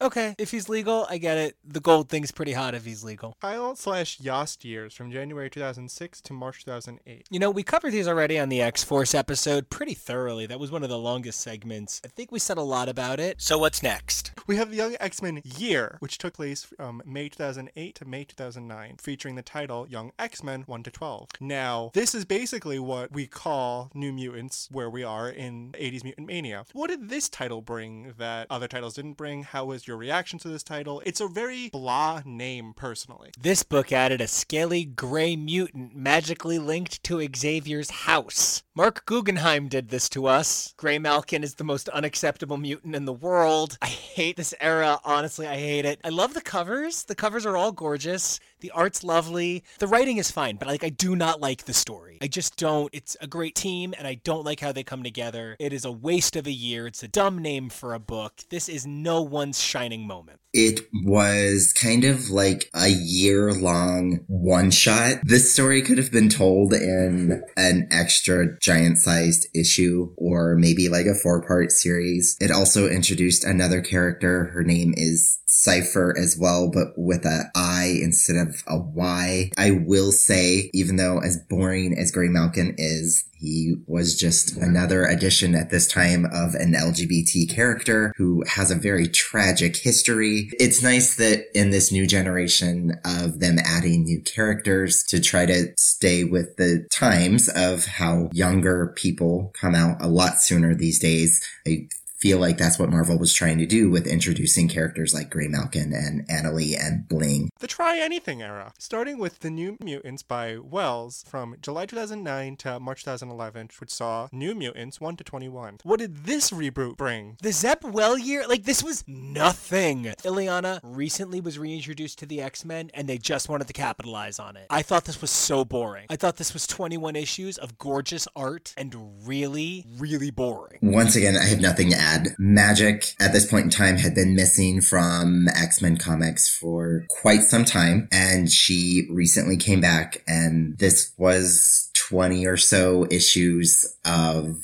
Okay, 0.01 0.35
if 0.37 0.51
he's 0.51 0.69
legal, 0.69 1.05
I 1.09 1.17
get 1.17 1.37
it. 1.37 1.57
The 1.65 1.79
gold 1.79 2.09
thing's 2.09 2.31
pretty 2.31 2.53
hot 2.53 2.75
if 2.75 2.85
he's 2.85 3.03
legal. 3.03 3.37
Kyle 3.41 3.75
slash 3.75 4.19
Yost 4.19 4.65
years 4.65 4.93
from 4.93 5.11
January 5.11 5.49
2006 5.49 6.21
to 6.21 6.33
March 6.33 6.65
2008. 6.65 7.27
You 7.29 7.39
know, 7.39 7.49
we 7.49 7.63
covered 7.63 7.91
these 7.91 8.07
already 8.07 8.37
on 8.37 8.49
the 8.49 8.61
X 8.61 8.83
Force 8.83 9.15
episode 9.15 9.69
pretty 9.69 9.93
thoroughly. 9.93 10.45
That 10.45 10.59
was 10.59 10.71
one 10.71 10.83
of 10.83 10.89
the 10.89 10.97
longest 10.97 11.39
segments. 11.39 12.01
I 12.03 12.09
think 12.09 12.31
we 12.31 12.39
said 12.39 12.57
a 12.57 12.61
lot 12.61 12.89
about 12.89 13.19
it. 13.19 13.41
So, 13.41 13.57
what's 13.57 13.81
next? 13.81 14.31
We 14.47 14.57
have 14.57 14.69
the 14.69 14.77
Young 14.77 14.95
X 14.99 15.21
Men 15.21 15.41
year, 15.43 15.97
which 15.99 16.17
took 16.17 16.35
place 16.35 16.63
from 16.63 17.01
May 17.05 17.29
2008 17.29 17.95
to 17.95 18.05
May 18.05 18.23
2009, 18.25 18.97
featuring 19.01 19.35
the 19.35 19.41
title 19.41 19.87
Young 19.87 20.11
X 20.19 20.43
Men 20.43 20.63
1 20.67 20.83
to 20.83 20.91
12. 20.91 21.29
Now, 21.39 21.91
this 21.93 22.13
is 22.13 22.25
basically 22.25 22.79
what 22.79 23.11
we 23.11 23.27
call 23.27 23.91
New 23.93 24.13
Mutants, 24.13 24.69
where 24.71 24.89
we 24.89 25.03
are 25.03 25.29
in 25.29 25.71
80s 25.71 26.03
Mutant 26.03 26.27
Mania. 26.27 26.65
What 26.73 26.89
did 26.89 27.09
this 27.09 27.29
title 27.29 27.61
bring 27.61 28.13
that 28.17 28.47
other 28.49 28.67
titles 28.67 28.93
didn't 28.93 29.13
bring? 29.13 29.43
How 29.43 29.64
was 29.65 29.87
your 29.87 29.97
reaction 29.97 30.39
to 30.39 30.47
this 30.47 30.63
title? 30.63 31.01
It's 31.05 31.21
a 31.21 31.27
very 31.27 31.69
blah 31.69 32.21
name, 32.25 32.73
personally. 32.75 33.31
This 33.39 33.63
book 33.63 33.91
added 33.91 34.21
a 34.21 34.27
scaly 34.27 34.85
gray 34.85 35.35
mutant 35.35 35.95
magically 35.95 36.59
linked 36.59 37.03
to 37.03 37.27
Xavier's 37.35 37.89
house. 37.89 38.63
Marc 38.75 39.05
Guggenheim 39.05 39.69
did 39.69 39.89
this 39.89 40.09
to 40.09 40.25
us. 40.25 40.73
Graymalkin 40.77 41.43
is 41.43 41.55
the 41.55 41.63
most 41.63 41.87
unacceptable 41.89 42.57
mutant 42.57 42.95
in 42.95 43.05
the 43.05 43.13
world. 43.13 43.77
I 43.81 43.87
hate 43.87 44.35
this 44.35 44.53
era, 44.59 44.99
honestly, 45.05 45.47
I 45.47 45.55
hate 45.55 45.85
it. 45.85 46.01
I 46.03 46.09
love 46.09 46.33
the 46.33 46.41
covers. 46.41 47.03
The 47.05 47.15
covers 47.15 47.45
are 47.45 47.55
all 47.55 47.71
gorgeous. 47.71 48.39
The 48.59 48.71
art's 48.71 49.03
lovely. 49.03 49.63
The 49.79 49.87
writing 49.87 50.17
is 50.17 50.31
fine, 50.31 50.57
but 50.57 50.67
like 50.67 50.83
I 50.83 50.89
do 50.89 51.15
not 51.15 51.39
like 51.39 51.65
the 51.65 51.73
story. 51.73 52.17
I 52.21 52.27
just 52.27 52.57
don't. 52.57 52.89
It's 52.93 53.15
a 53.21 53.27
great 53.27 53.55
team 53.55 53.93
and 53.97 54.07
I 54.07 54.15
don't 54.15 54.43
like 54.43 54.59
how 54.59 54.71
they 54.71 54.83
come 54.83 55.03
together. 55.03 55.55
It 55.59 55.71
is 55.71 55.85
a 55.85 55.91
waste 55.91 56.35
of 56.35 56.47
a 56.47 56.51
year. 56.51 56.87
It's 56.87 57.03
a 57.03 57.07
dumb 57.07 57.37
name 57.37 57.69
for 57.69 57.93
a 57.93 57.99
book. 57.99 58.41
This 58.49 58.67
is 58.67 58.85
no 58.85 59.21
one's 59.21 59.54
shining 59.59 60.07
moment. 60.07 60.39
It 60.57 60.87
was 61.03 61.73
kind 61.73 62.05
of 62.05 62.29
like 62.29 62.69
a 62.73 62.87
year 62.87 63.51
long 63.51 64.23
one 64.27 64.71
shot. 64.71 65.15
This 65.21 65.51
story 65.51 65.81
could 65.81 65.97
have 65.97 66.13
been 66.13 66.29
told 66.29 66.71
in 66.71 67.43
an 67.57 67.89
extra 67.91 68.57
giant 68.59 68.99
sized 68.99 69.47
issue 69.53 70.13
or 70.15 70.55
maybe 70.55 70.87
like 70.87 71.07
a 71.07 71.13
four 71.13 71.45
part 71.45 71.73
series. 71.73 72.37
It 72.39 72.51
also 72.51 72.87
introduced 72.87 73.43
another 73.43 73.81
character. 73.81 74.45
Her 74.45 74.63
name 74.63 74.93
is 74.95 75.41
Cypher 75.45 76.15
as 76.17 76.37
well, 76.39 76.71
but 76.71 76.93
with 76.95 77.25
a 77.25 77.51
I 77.53 77.99
instead 78.01 78.37
of 78.37 78.63
a 78.65 78.77
Y. 78.77 79.51
I 79.57 79.71
will 79.71 80.13
say, 80.13 80.69
even 80.73 80.95
though 80.95 81.19
as 81.19 81.37
boring 81.49 81.97
as 81.97 82.13
Graymalkin 82.13 82.75
is, 82.77 83.25
he 83.39 83.75
was 83.85 84.15
just 84.15 84.57
another 84.57 85.05
addition 85.05 85.55
at 85.55 85.69
this 85.69 85.87
time 85.87 86.25
of 86.25 86.55
an 86.55 86.73
LGBT 86.73 87.49
character 87.49 88.13
who 88.17 88.43
has 88.47 88.71
a 88.71 88.75
very 88.75 89.07
tragic 89.07 89.77
history. 89.77 90.44
It's 90.59 90.81
nice 90.81 91.15
that 91.15 91.45
in 91.53 91.71
this 91.71 91.91
new 91.91 92.07
generation 92.07 92.99
of 93.05 93.39
them 93.39 93.57
adding 93.59 94.03
new 94.03 94.21
characters 94.21 95.03
to 95.03 95.19
try 95.19 95.45
to 95.45 95.73
stay 95.77 96.23
with 96.23 96.57
the 96.57 96.87
times 96.91 97.49
of 97.49 97.85
how 97.85 98.29
younger 98.33 98.93
people 98.95 99.53
come 99.59 99.75
out 99.75 99.97
a 100.01 100.07
lot 100.07 100.41
sooner 100.41 100.73
these 100.75 100.99
days. 100.99 101.41
I 101.67 101.87
feel 102.25 102.39
like 102.39 102.57
that's 102.57 102.79
what 102.79 102.89
Marvel 102.89 103.19
was 103.19 103.31
trying 103.31 103.59
to 103.59 103.67
do 103.67 103.87
with 103.87 104.07
introducing 104.07 104.67
characters 104.67 105.13
like 105.13 105.29
Graymalkin 105.29 105.93
and 105.93 106.27
Anole 106.27 106.75
and 106.75 107.07
Bling. 107.07 107.51
The 107.59 107.67
Try 107.67 107.99
Anything 107.99 108.41
era, 108.41 108.73
starting 108.79 109.19
with 109.19 109.41
The 109.41 109.51
New 109.51 109.77
Mutants 109.79 110.23
by 110.23 110.57
Wells 110.57 111.23
from 111.27 111.55
July 111.61 111.85
2009 111.85 112.55
to 112.57 112.79
March 112.79 113.03
2011, 113.03 113.69
which 113.77 113.91
saw 113.91 114.27
New 114.31 114.55
Mutants 114.55 114.99
1 114.99 115.17
to 115.17 115.23
21. 115.23 115.77
What 115.83 115.99
did 115.99 116.25
this 116.25 116.49
reboot 116.49 116.97
bring? 116.97 117.37
The 117.43 117.51
Zeb 117.51 117.83
Well 117.83 118.17
year, 118.17 118.47
like 118.47 118.63
this 118.63 118.81
was 118.81 119.03
nothing. 119.05 120.05
Illyana 120.23 120.79
recently 120.81 121.39
was 121.39 121.59
reintroduced 121.59 122.17
to 122.17 122.25
the 122.25 122.41
X 122.41 122.65
Men 122.65 122.89
and 122.95 123.07
they 123.07 123.19
just 123.19 123.49
wanted 123.49 123.67
to 123.67 123.73
capitalize 123.73 124.39
on 124.39 124.57
it. 124.57 124.65
I 124.71 124.81
thought 124.81 125.05
this 125.05 125.21
was 125.21 125.29
so 125.29 125.63
boring. 125.63 126.07
I 126.09 126.15
thought 126.15 126.37
this 126.37 126.53
was 126.55 126.65
21 126.65 127.15
issues 127.15 127.59
of 127.59 127.77
gorgeous 127.77 128.27
art 128.35 128.73
and 128.77 128.95
really, 129.27 129.85
really 129.99 130.31
boring. 130.31 130.79
Once 130.81 131.15
again, 131.15 131.37
I 131.37 131.45
have 131.45 131.61
nothing 131.61 131.91
to 131.91 131.95
add. 131.95 132.14
Magik 132.39 133.15
at 133.19 133.33
this 133.33 133.49
point 133.49 133.65
in 133.65 133.69
time 133.69 133.97
had 133.97 134.15
been 134.15 134.35
missing 134.35 134.81
from 134.81 135.47
X 135.49 135.81
Men 135.81 135.97
comics 135.97 136.49
for 136.49 137.05
quite 137.09 137.41
some 137.41 137.65
time, 137.65 138.07
and 138.11 138.51
she 138.51 139.07
recently 139.11 139.57
came 139.57 139.81
back, 139.81 140.23
and 140.27 140.77
this 140.77 141.13
was 141.17 141.89
20 141.93 142.45
or 142.45 142.57
so 142.57 143.07
issues 143.09 143.95
of 144.05 144.57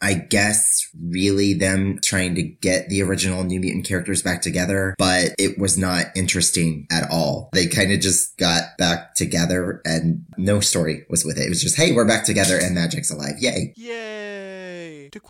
I 0.00 0.14
guess 0.14 0.88
really 1.00 1.54
them 1.54 1.98
trying 2.02 2.36
to 2.36 2.42
get 2.42 2.88
the 2.88 3.02
original 3.02 3.42
New 3.42 3.60
Mutant 3.60 3.86
characters 3.86 4.22
back 4.22 4.42
together, 4.42 4.94
but 4.96 5.34
it 5.38 5.58
was 5.58 5.76
not 5.76 6.06
interesting 6.14 6.86
at 6.90 7.10
all. 7.10 7.50
They 7.52 7.66
kind 7.66 7.92
of 7.92 8.00
just 8.00 8.36
got 8.38 8.78
back 8.78 9.14
together 9.14 9.82
and 9.84 10.24
no 10.36 10.60
story 10.60 11.04
was 11.10 11.24
with 11.24 11.36
it. 11.36 11.46
It 11.46 11.48
was 11.48 11.62
just, 11.62 11.76
hey, 11.76 11.92
we're 11.92 12.06
back 12.06 12.24
together 12.24 12.58
and 12.58 12.76
Magik's 12.76 13.10
alive. 13.10 13.38
Yay. 13.40 13.74
Yay! 13.76 14.17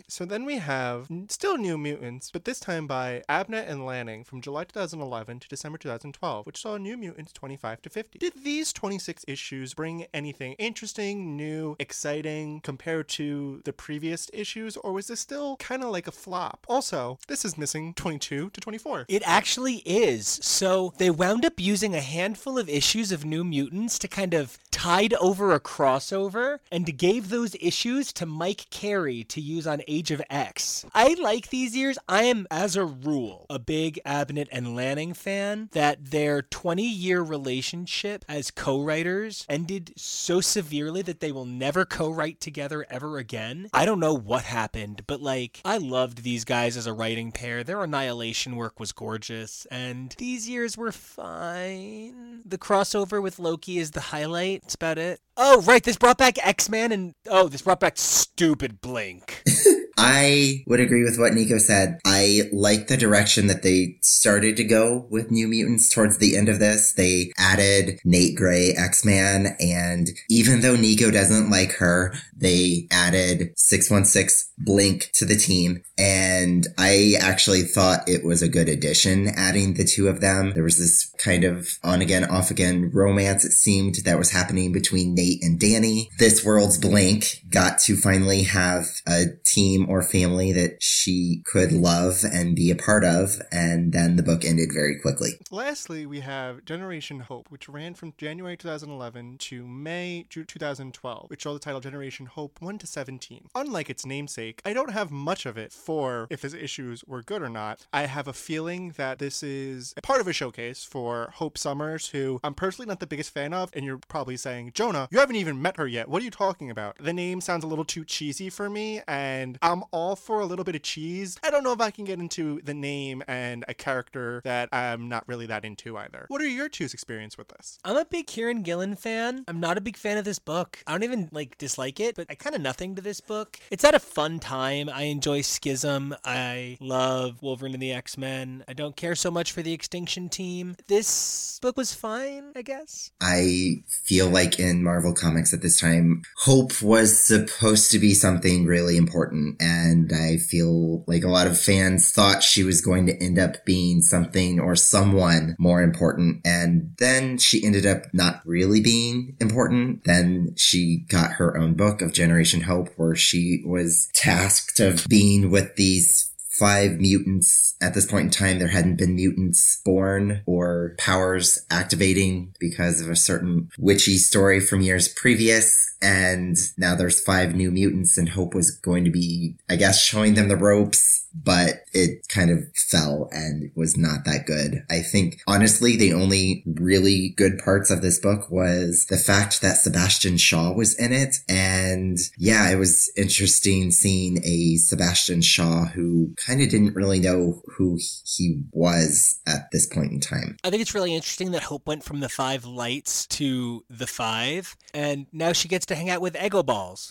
So 0.08 0.24
then 0.24 0.44
we 0.44 0.58
have 0.58 1.08
still 1.28 1.56
New 1.56 1.78
Mutants, 1.78 2.30
but 2.30 2.44
this 2.44 2.60
time 2.60 2.86
by 2.86 3.22
Abnett 3.28 3.68
and 3.68 3.84
Lanning 3.84 4.24
from 4.24 4.40
July 4.40 4.64
2011 4.64 5.40
to 5.40 5.48
December 5.48 5.78
2012, 5.78 6.46
which 6.46 6.60
saw 6.60 6.76
New 6.76 6.96
Mutants 6.96 7.32
25 7.32 7.82
to 7.82 7.90
50. 7.90 8.18
Did 8.18 8.44
these 8.44 8.72
26 8.72 9.24
issues 9.28 9.74
bring 9.74 10.06
anything 10.14 10.54
interesting, 10.54 11.36
new, 11.36 11.76
exciting 11.78 12.60
compared 12.60 13.08
to 13.08 13.60
the 13.64 13.72
previous 13.72 14.30
issues, 14.32 14.76
or 14.78 14.92
was 14.92 15.08
this 15.08 15.20
still 15.20 15.56
kind 15.56 15.82
of 15.82 15.90
like 15.90 16.06
a 16.06 16.12
flop? 16.12 16.66
Also, 16.68 17.18
this 17.28 17.44
is 17.44 17.58
missing 17.58 17.94
22 17.94 18.50
to 18.50 18.60
24. 18.60 19.06
It 19.08 19.22
actually 19.24 19.76
is. 19.84 20.38
So 20.42 20.92
they 20.98 21.10
wound 21.10 21.44
up 21.44 21.60
using 21.60 21.94
a 21.94 22.00
handful 22.00 22.58
of 22.58 22.68
issues 22.68 23.12
of 23.12 23.24
New 23.24 23.44
Mutants 23.44 23.98
to 24.00 24.08
kind 24.08 24.34
of 24.34 24.58
tide 24.70 25.14
over 25.14 25.52
a 25.52 25.60
crossover 25.60 26.58
and 26.70 26.96
gave 26.96 27.28
those 27.28 27.56
issues 27.60 28.12
to 28.12 28.26
Mike 28.26 28.66
Carey 28.70 29.24
to 29.24 29.40
use 29.40 29.66
on 29.66 29.77
Age 29.86 30.10
of 30.10 30.22
X. 30.30 30.84
I 30.94 31.14
like 31.14 31.50
these 31.50 31.76
years. 31.76 31.98
I 32.08 32.24
am, 32.24 32.46
as 32.50 32.76
a 32.76 32.84
rule, 32.84 33.46
a 33.50 33.58
big 33.58 34.00
Abnett 34.04 34.48
and 34.50 34.74
Lanning 34.74 35.14
fan 35.14 35.68
that 35.72 36.10
their 36.10 36.42
20 36.42 36.82
year 36.82 37.22
relationship 37.22 38.24
as 38.28 38.50
co 38.50 38.82
writers 38.82 39.44
ended 39.48 39.92
so 39.96 40.40
severely 40.40 41.02
that 41.02 41.20
they 41.20 41.32
will 41.32 41.44
never 41.44 41.84
co 41.84 42.10
write 42.10 42.40
together 42.40 42.86
ever 42.90 43.18
again. 43.18 43.68
I 43.72 43.84
don't 43.84 44.00
know 44.00 44.14
what 44.14 44.44
happened, 44.44 45.04
but 45.06 45.20
like, 45.20 45.60
I 45.64 45.78
loved 45.78 46.22
these 46.22 46.44
guys 46.44 46.76
as 46.76 46.86
a 46.86 46.92
writing 46.92 47.32
pair. 47.32 47.62
Their 47.62 47.82
Annihilation 47.82 48.56
work 48.56 48.80
was 48.80 48.92
gorgeous, 48.92 49.66
and 49.70 50.14
these 50.18 50.48
years 50.48 50.76
were 50.76 50.92
fine. 50.92 52.42
The 52.44 52.58
crossover 52.58 53.22
with 53.22 53.38
Loki 53.38 53.78
is 53.78 53.92
the 53.92 54.00
highlight. 54.00 54.62
That's 54.62 54.74
about 54.74 54.98
it. 54.98 55.20
Oh, 55.36 55.62
right, 55.62 55.82
this 55.82 55.96
brought 55.96 56.18
back 56.18 56.44
X 56.44 56.68
Man, 56.68 56.90
and 56.90 57.14
oh, 57.28 57.48
this 57.48 57.62
brought 57.62 57.80
back 57.80 57.96
stupid 57.96 58.80
Blink. 58.80 59.42
I 59.98 60.62
would 60.68 60.78
agree 60.78 61.02
with 61.02 61.18
what 61.18 61.34
Nico 61.34 61.58
said. 61.58 61.98
I 62.06 62.42
like 62.52 62.86
the 62.86 62.96
direction 62.96 63.48
that 63.48 63.62
they 63.62 63.98
started 64.00 64.56
to 64.56 64.64
go 64.64 65.08
with 65.10 65.32
New 65.32 65.48
Mutants 65.48 65.92
towards 65.92 66.18
the 66.18 66.36
end 66.36 66.48
of 66.48 66.60
this. 66.60 66.92
They 66.92 67.32
added 67.36 67.98
Nate 68.04 68.36
Gray, 68.36 68.74
X-Man, 68.76 69.56
and 69.58 70.08
even 70.30 70.60
though 70.60 70.76
Nico 70.76 71.10
doesn't 71.10 71.50
like 71.50 71.72
her, 71.72 72.14
they 72.36 72.86
added 72.92 73.52
616 73.56 74.54
Blink 74.58 75.10
to 75.14 75.24
the 75.24 75.36
team. 75.36 75.82
And 75.96 76.66
I 76.76 77.14
actually 77.20 77.62
thought 77.62 78.08
it 78.08 78.24
was 78.24 78.42
a 78.42 78.48
good 78.48 78.68
addition 78.68 79.28
adding 79.28 79.74
the 79.74 79.84
two 79.84 80.08
of 80.08 80.20
them. 80.20 80.52
There 80.52 80.62
was 80.62 80.78
this 80.78 81.12
kind 81.18 81.44
of 81.44 81.78
on 81.82 82.00
again, 82.00 82.24
off 82.24 82.50
again 82.50 82.90
romance, 82.92 83.44
it 83.44 83.52
seemed, 83.52 83.96
that 84.04 84.18
was 84.18 84.30
happening 84.30 84.72
between 84.72 85.14
Nate 85.14 85.42
and 85.42 85.58
Dani. 85.58 86.08
This 86.18 86.44
world's 86.44 86.78
Blink 86.78 87.42
got 87.50 87.78
to 87.80 87.96
finally 87.96 88.44
have 88.44 88.86
a 89.06 89.24
team 89.44 89.87
or 89.88 90.02
family 90.02 90.52
that 90.52 90.82
she 90.82 91.42
could 91.44 91.72
love 91.72 92.24
and 92.24 92.54
be 92.54 92.70
a 92.70 92.76
part 92.76 93.04
of. 93.04 93.40
And 93.50 93.92
then 93.92 94.16
the 94.16 94.22
book 94.22 94.44
ended 94.44 94.70
very 94.72 94.98
quickly. 95.00 95.30
Lastly, 95.50 96.06
we 96.06 96.20
have 96.20 96.64
Generation 96.64 97.20
Hope, 97.20 97.50
which 97.50 97.68
ran 97.68 97.94
from 97.94 98.14
January 98.18 98.56
2011 98.56 99.38
to 99.38 99.66
May 99.66 100.26
2012, 100.28 101.30
which 101.30 101.42
saw 101.42 101.52
the 101.52 101.58
title 101.58 101.80
Generation 101.80 102.26
Hope 102.26 102.60
1 102.60 102.78
to 102.78 102.86
17. 102.86 103.48
Unlike 103.54 103.90
its 103.90 104.06
namesake, 104.06 104.60
I 104.64 104.72
don't 104.72 104.92
have 104.92 105.10
much 105.10 105.46
of 105.46 105.56
it 105.56 105.72
for 105.72 106.26
if 106.30 106.42
his 106.42 106.54
issues 106.54 107.04
were 107.06 107.22
good 107.22 107.42
or 107.42 107.48
not. 107.48 107.86
I 107.92 108.06
have 108.06 108.28
a 108.28 108.32
feeling 108.32 108.94
that 108.96 109.18
this 109.18 109.42
is 109.42 109.94
part 110.02 110.20
of 110.20 110.28
a 110.28 110.32
showcase 110.32 110.84
for 110.84 111.30
Hope 111.34 111.56
Summers, 111.58 112.08
who 112.08 112.40
I'm 112.44 112.54
personally 112.54 112.88
not 112.88 113.00
the 113.00 113.06
biggest 113.06 113.32
fan 113.32 113.52
of, 113.52 113.70
and 113.72 113.84
you're 113.84 114.00
probably 114.08 114.36
saying, 114.36 114.72
Jonah, 114.74 115.08
you 115.10 115.18
haven't 115.18 115.36
even 115.36 115.60
met 115.62 115.76
her 115.76 115.86
yet. 115.86 116.08
What 116.08 116.22
are 116.22 116.24
you 116.24 116.30
talking 116.30 116.70
about? 116.70 116.96
The 116.98 117.12
name 117.12 117.40
sounds 117.40 117.64
a 117.64 117.66
little 117.66 117.84
too 117.84 118.04
cheesy 118.04 118.50
for 118.50 118.68
me, 118.68 119.00
and 119.08 119.58
I'm 119.62 119.77
I'm 119.78 119.84
all 119.92 120.16
for 120.16 120.40
a 120.40 120.44
little 120.44 120.64
bit 120.64 120.74
of 120.74 120.82
cheese. 120.82 121.38
I 121.44 121.50
don't 121.50 121.62
know 121.62 121.72
if 121.72 121.80
I 121.80 121.92
can 121.92 122.04
get 122.04 122.18
into 122.18 122.60
the 122.64 122.74
name 122.74 123.22
and 123.28 123.64
a 123.68 123.74
character 123.74 124.40
that 124.42 124.68
I'm 124.72 125.08
not 125.08 125.22
really 125.28 125.46
that 125.46 125.64
into 125.64 125.96
either. 125.96 126.24
What 126.26 126.40
are 126.40 126.48
your 126.48 126.68
two's 126.68 126.92
experience 126.92 127.38
with 127.38 127.46
this? 127.46 127.78
I'm 127.84 127.96
a 127.96 128.04
big 128.04 128.26
Kieron 128.26 128.64
Gillen 128.64 128.96
fan. 128.96 129.44
I'm 129.46 129.60
not 129.60 129.78
a 129.78 129.80
big 129.80 129.96
fan 129.96 130.18
of 130.18 130.24
this 130.24 130.40
book. 130.40 130.82
I 130.84 130.90
don't 130.90 131.04
even 131.04 131.28
like 131.30 131.58
dislike 131.58 132.00
it, 132.00 132.16
but 132.16 132.26
I 132.28 132.34
kind 132.34 132.56
of 132.56 132.60
nothing 132.60 132.96
to 132.96 133.02
this 133.02 133.20
book. 133.20 133.60
It's 133.70 133.84
at 133.84 133.94
a 133.94 134.00
fun 134.00 134.40
time. 134.40 134.88
I 134.88 135.02
enjoy 135.02 135.42
Schism. 135.42 136.12
I 136.24 136.76
love 136.80 137.40
Wolverine 137.40 137.74
and 137.74 137.82
the 137.82 137.92
X-Men. 137.92 138.64
I 138.66 138.72
don't 138.72 138.96
care 138.96 139.14
so 139.14 139.30
much 139.30 139.52
for 139.52 139.62
the 139.62 139.72
Extinction 139.72 140.28
Team. 140.28 140.74
This 140.88 141.60
book 141.62 141.76
was 141.76 141.92
fine, 141.94 142.50
I 142.56 142.62
guess. 142.62 143.12
I 143.20 143.84
feel 143.86 144.28
like 144.28 144.58
in 144.58 144.82
Marvel 144.82 145.14
Comics 145.14 145.54
at 145.54 145.62
this 145.62 145.78
time, 145.78 146.22
Hope 146.38 146.82
was 146.82 147.24
supposed 147.24 147.92
to 147.92 148.00
be 148.00 148.12
something 148.12 148.66
really 148.66 148.96
important. 148.96 149.62
And 149.68 150.10
I 150.12 150.38
feel 150.38 151.04
like 151.06 151.24
a 151.24 151.28
lot 151.28 151.46
of 151.46 151.60
fans 151.60 152.10
thought 152.10 152.42
she 152.42 152.64
was 152.64 152.80
going 152.80 153.06
to 153.06 153.22
end 153.22 153.38
up 153.38 153.64
being 153.66 154.00
something 154.00 154.58
or 154.58 154.74
someone 154.74 155.56
more 155.58 155.82
important. 155.82 156.40
And 156.46 156.94
then 156.98 157.36
she 157.36 157.64
ended 157.64 157.84
up 157.84 158.04
not 158.14 158.40
really 158.46 158.80
being 158.80 159.36
important. 159.40 160.04
Then 160.04 160.54
she 160.56 161.04
got 161.08 161.32
her 161.32 161.58
own 161.58 161.74
book 161.74 162.00
of 162.00 162.14
Generation 162.14 162.62
Hope 162.62 162.88
where 162.96 163.14
she 163.14 163.62
was 163.66 164.08
tasked 164.14 164.80
of 164.80 165.06
being 165.06 165.50
with 165.50 165.76
these 165.76 166.32
five 166.58 166.98
mutants. 166.98 167.76
At 167.80 167.94
this 167.94 168.06
point 168.06 168.24
in 168.24 168.30
time, 168.30 168.58
there 168.58 168.68
hadn't 168.68 168.96
been 168.96 169.14
mutants 169.14 169.80
born 169.84 170.42
or 170.46 170.94
powers 170.98 171.64
activating 171.70 172.54
because 172.58 173.00
of 173.00 173.08
a 173.08 173.16
certain 173.16 173.70
witchy 173.78 174.16
story 174.16 174.60
from 174.60 174.80
years 174.80 175.08
previous. 175.08 175.87
And 176.00 176.56
now 176.76 176.94
there's 176.94 177.22
five 177.22 177.54
new 177.54 177.70
mutants 177.70 178.16
and 178.16 178.28
Hope 178.28 178.54
was 178.54 178.70
going 178.70 179.04
to 179.04 179.10
be, 179.10 179.56
I 179.68 179.76
guess, 179.76 180.02
showing 180.02 180.34
them 180.34 180.48
the 180.48 180.56
ropes, 180.56 181.26
but 181.34 181.84
it 181.92 182.28
kind 182.28 182.50
of 182.50 182.64
fell 182.76 183.28
and 183.32 183.70
was 183.74 183.96
not 183.96 184.24
that 184.24 184.46
good. 184.46 184.84
I 184.90 185.00
think 185.00 185.40
honestly, 185.46 185.96
the 185.96 186.12
only 186.12 186.62
really 186.66 187.34
good 187.36 187.58
parts 187.58 187.90
of 187.90 188.00
this 188.00 188.18
book 188.18 188.50
was 188.50 189.06
the 189.08 189.16
fact 189.16 189.60
that 189.60 189.76
Sebastian 189.76 190.36
Shaw 190.36 190.72
was 190.72 190.94
in 190.98 191.12
it. 191.12 191.36
And 191.48 192.18
yeah, 192.38 192.70
it 192.70 192.76
was 192.76 193.10
interesting 193.16 193.90
seeing 193.90 194.38
a 194.44 194.76
Sebastian 194.76 195.42
Shaw 195.42 195.86
who 195.86 196.34
kind 196.36 196.62
of 196.62 196.68
didn't 196.68 196.94
really 196.94 197.20
know 197.20 197.62
who 197.76 197.98
he 198.24 198.62
was 198.72 199.40
at 199.46 199.70
this 199.72 199.86
point 199.86 200.12
in 200.12 200.20
time. 200.20 200.56
I 200.64 200.70
think 200.70 200.82
it's 200.82 200.94
really 200.94 201.14
interesting 201.14 201.50
that 201.52 201.64
Hope 201.64 201.86
went 201.86 202.04
from 202.04 202.20
the 202.20 202.28
five 202.28 202.64
lights 202.64 203.26
to 203.26 203.84
the 203.90 204.06
five, 204.06 204.76
and 204.94 205.26
now 205.32 205.52
she 205.52 205.68
gets 205.68 205.86
to 205.88 205.94
hang 205.94 206.10
out 206.10 206.20
with 206.20 206.36
Ego 206.40 206.62
Balls. 206.62 207.10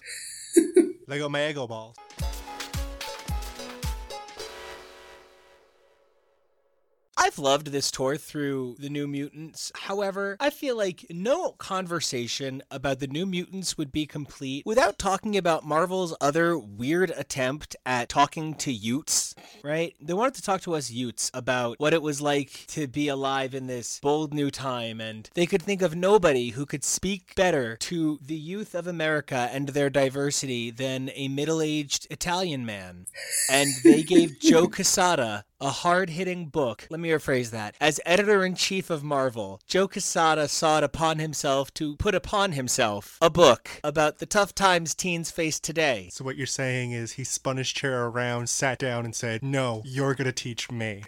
Lego 1.08 1.30
my 1.30 1.50
Ego 1.50 1.68
balls. 1.68 1.96
I've 7.28 7.40
loved 7.40 7.68
this 7.68 7.92
tour 7.92 8.16
through 8.16 8.78
the 8.80 8.90
New 8.90 9.06
Mutants. 9.06 9.70
However, 9.76 10.38
I 10.40 10.50
feel 10.50 10.78
like 10.78 11.06
no 11.10 11.52
conversation 11.52 12.64
about 12.72 13.00
the 13.00 13.08
New 13.08 13.26
Mutants 13.26 13.78
would 13.78 13.92
be 13.92 14.06
complete 14.06 14.66
without 14.66 14.98
talking 14.98 15.36
about 15.36 15.66
Marvel's 15.66 16.16
other 16.22 16.58
weird 16.58 17.12
attempt 17.18 17.76
at 17.86 18.08
talking 18.08 18.54
to 18.56 18.72
Utes, 18.72 19.36
right? 19.62 19.94
They 20.00 20.14
wanted 20.14 20.36
to 20.36 20.42
talk 20.42 20.62
to 20.62 20.76
us 20.76 20.90
Utes 20.90 21.30
about 21.34 21.76
what 21.82 21.94
it 21.94 22.02
was 22.02 22.22
like 22.22 22.64
to 22.68 22.88
be 22.88 23.10
alive 23.10 23.54
in 23.54 23.68
this 23.68 24.00
bold 24.00 24.34
new 24.34 24.50
time, 24.50 25.02
and 25.02 25.30
they 25.34 25.46
could 25.46 25.62
think 25.62 25.82
of 25.82 25.98
nobody 25.98 26.52
who 26.52 26.66
could 26.66 26.86
speak 26.86 27.36
better 27.36 27.76
to 27.76 28.20
the 28.26 28.38
youth 28.38 28.74
of 28.74 28.88
America 28.88 29.50
and 29.52 29.68
their 29.68 29.90
diversity 29.90 30.72
than 30.72 31.12
a 31.14 31.28
middle 31.28 31.62
aged 31.62 32.08
Italian 32.10 32.66
man. 32.66 33.06
And 33.52 33.70
they 33.84 34.02
gave 34.02 34.40
Joe 34.40 34.68
Quesada 34.70 35.44
a 35.60 35.70
hard 35.70 36.12
hitting 36.12 36.48
book. 36.48 36.88
Let 36.90 37.00
me 37.00 37.10
rephrase 37.10 37.52
that. 37.52 37.76
As 37.82 38.00
editor 38.06 38.46
in 38.46 38.56
chief 38.56 38.90
of 38.90 39.04
Marvel, 39.04 39.60
Joe 39.68 39.88
Quesada 39.88 40.48
saw 40.48 40.78
it 40.78 40.84
upon 40.84 41.20
himself 41.20 41.74
to 41.76 41.96
put 41.98 42.16
upon 42.16 42.52
himself 42.52 43.18
a 43.22 43.30
book 43.30 43.70
about 43.84 44.20
the 44.20 44.26
tough 44.26 44.54
times 44.54 44.94
teens 44.94 45.32
face 45.32 45.60
today. 45.60 46.10
So 46.12 46.24
what 46.24 46.38
you're 46.38 46.46
saying 46.46 46.92
is 46.92 47.14
he 47.14 47.24
spun 47.24 47.58
his 47.58 47.72
chair 47.72 48.06
around, 48.06 48.50
sat 48.50 48.80
down, 48.80 49.06
and 49.06 49.16
said, 49.16 49.44
"No, 49.44 49.82
you're 49.86 50.14
gonna 50.14 50.32
teach 50.32 50.70
me." 50.72 51.04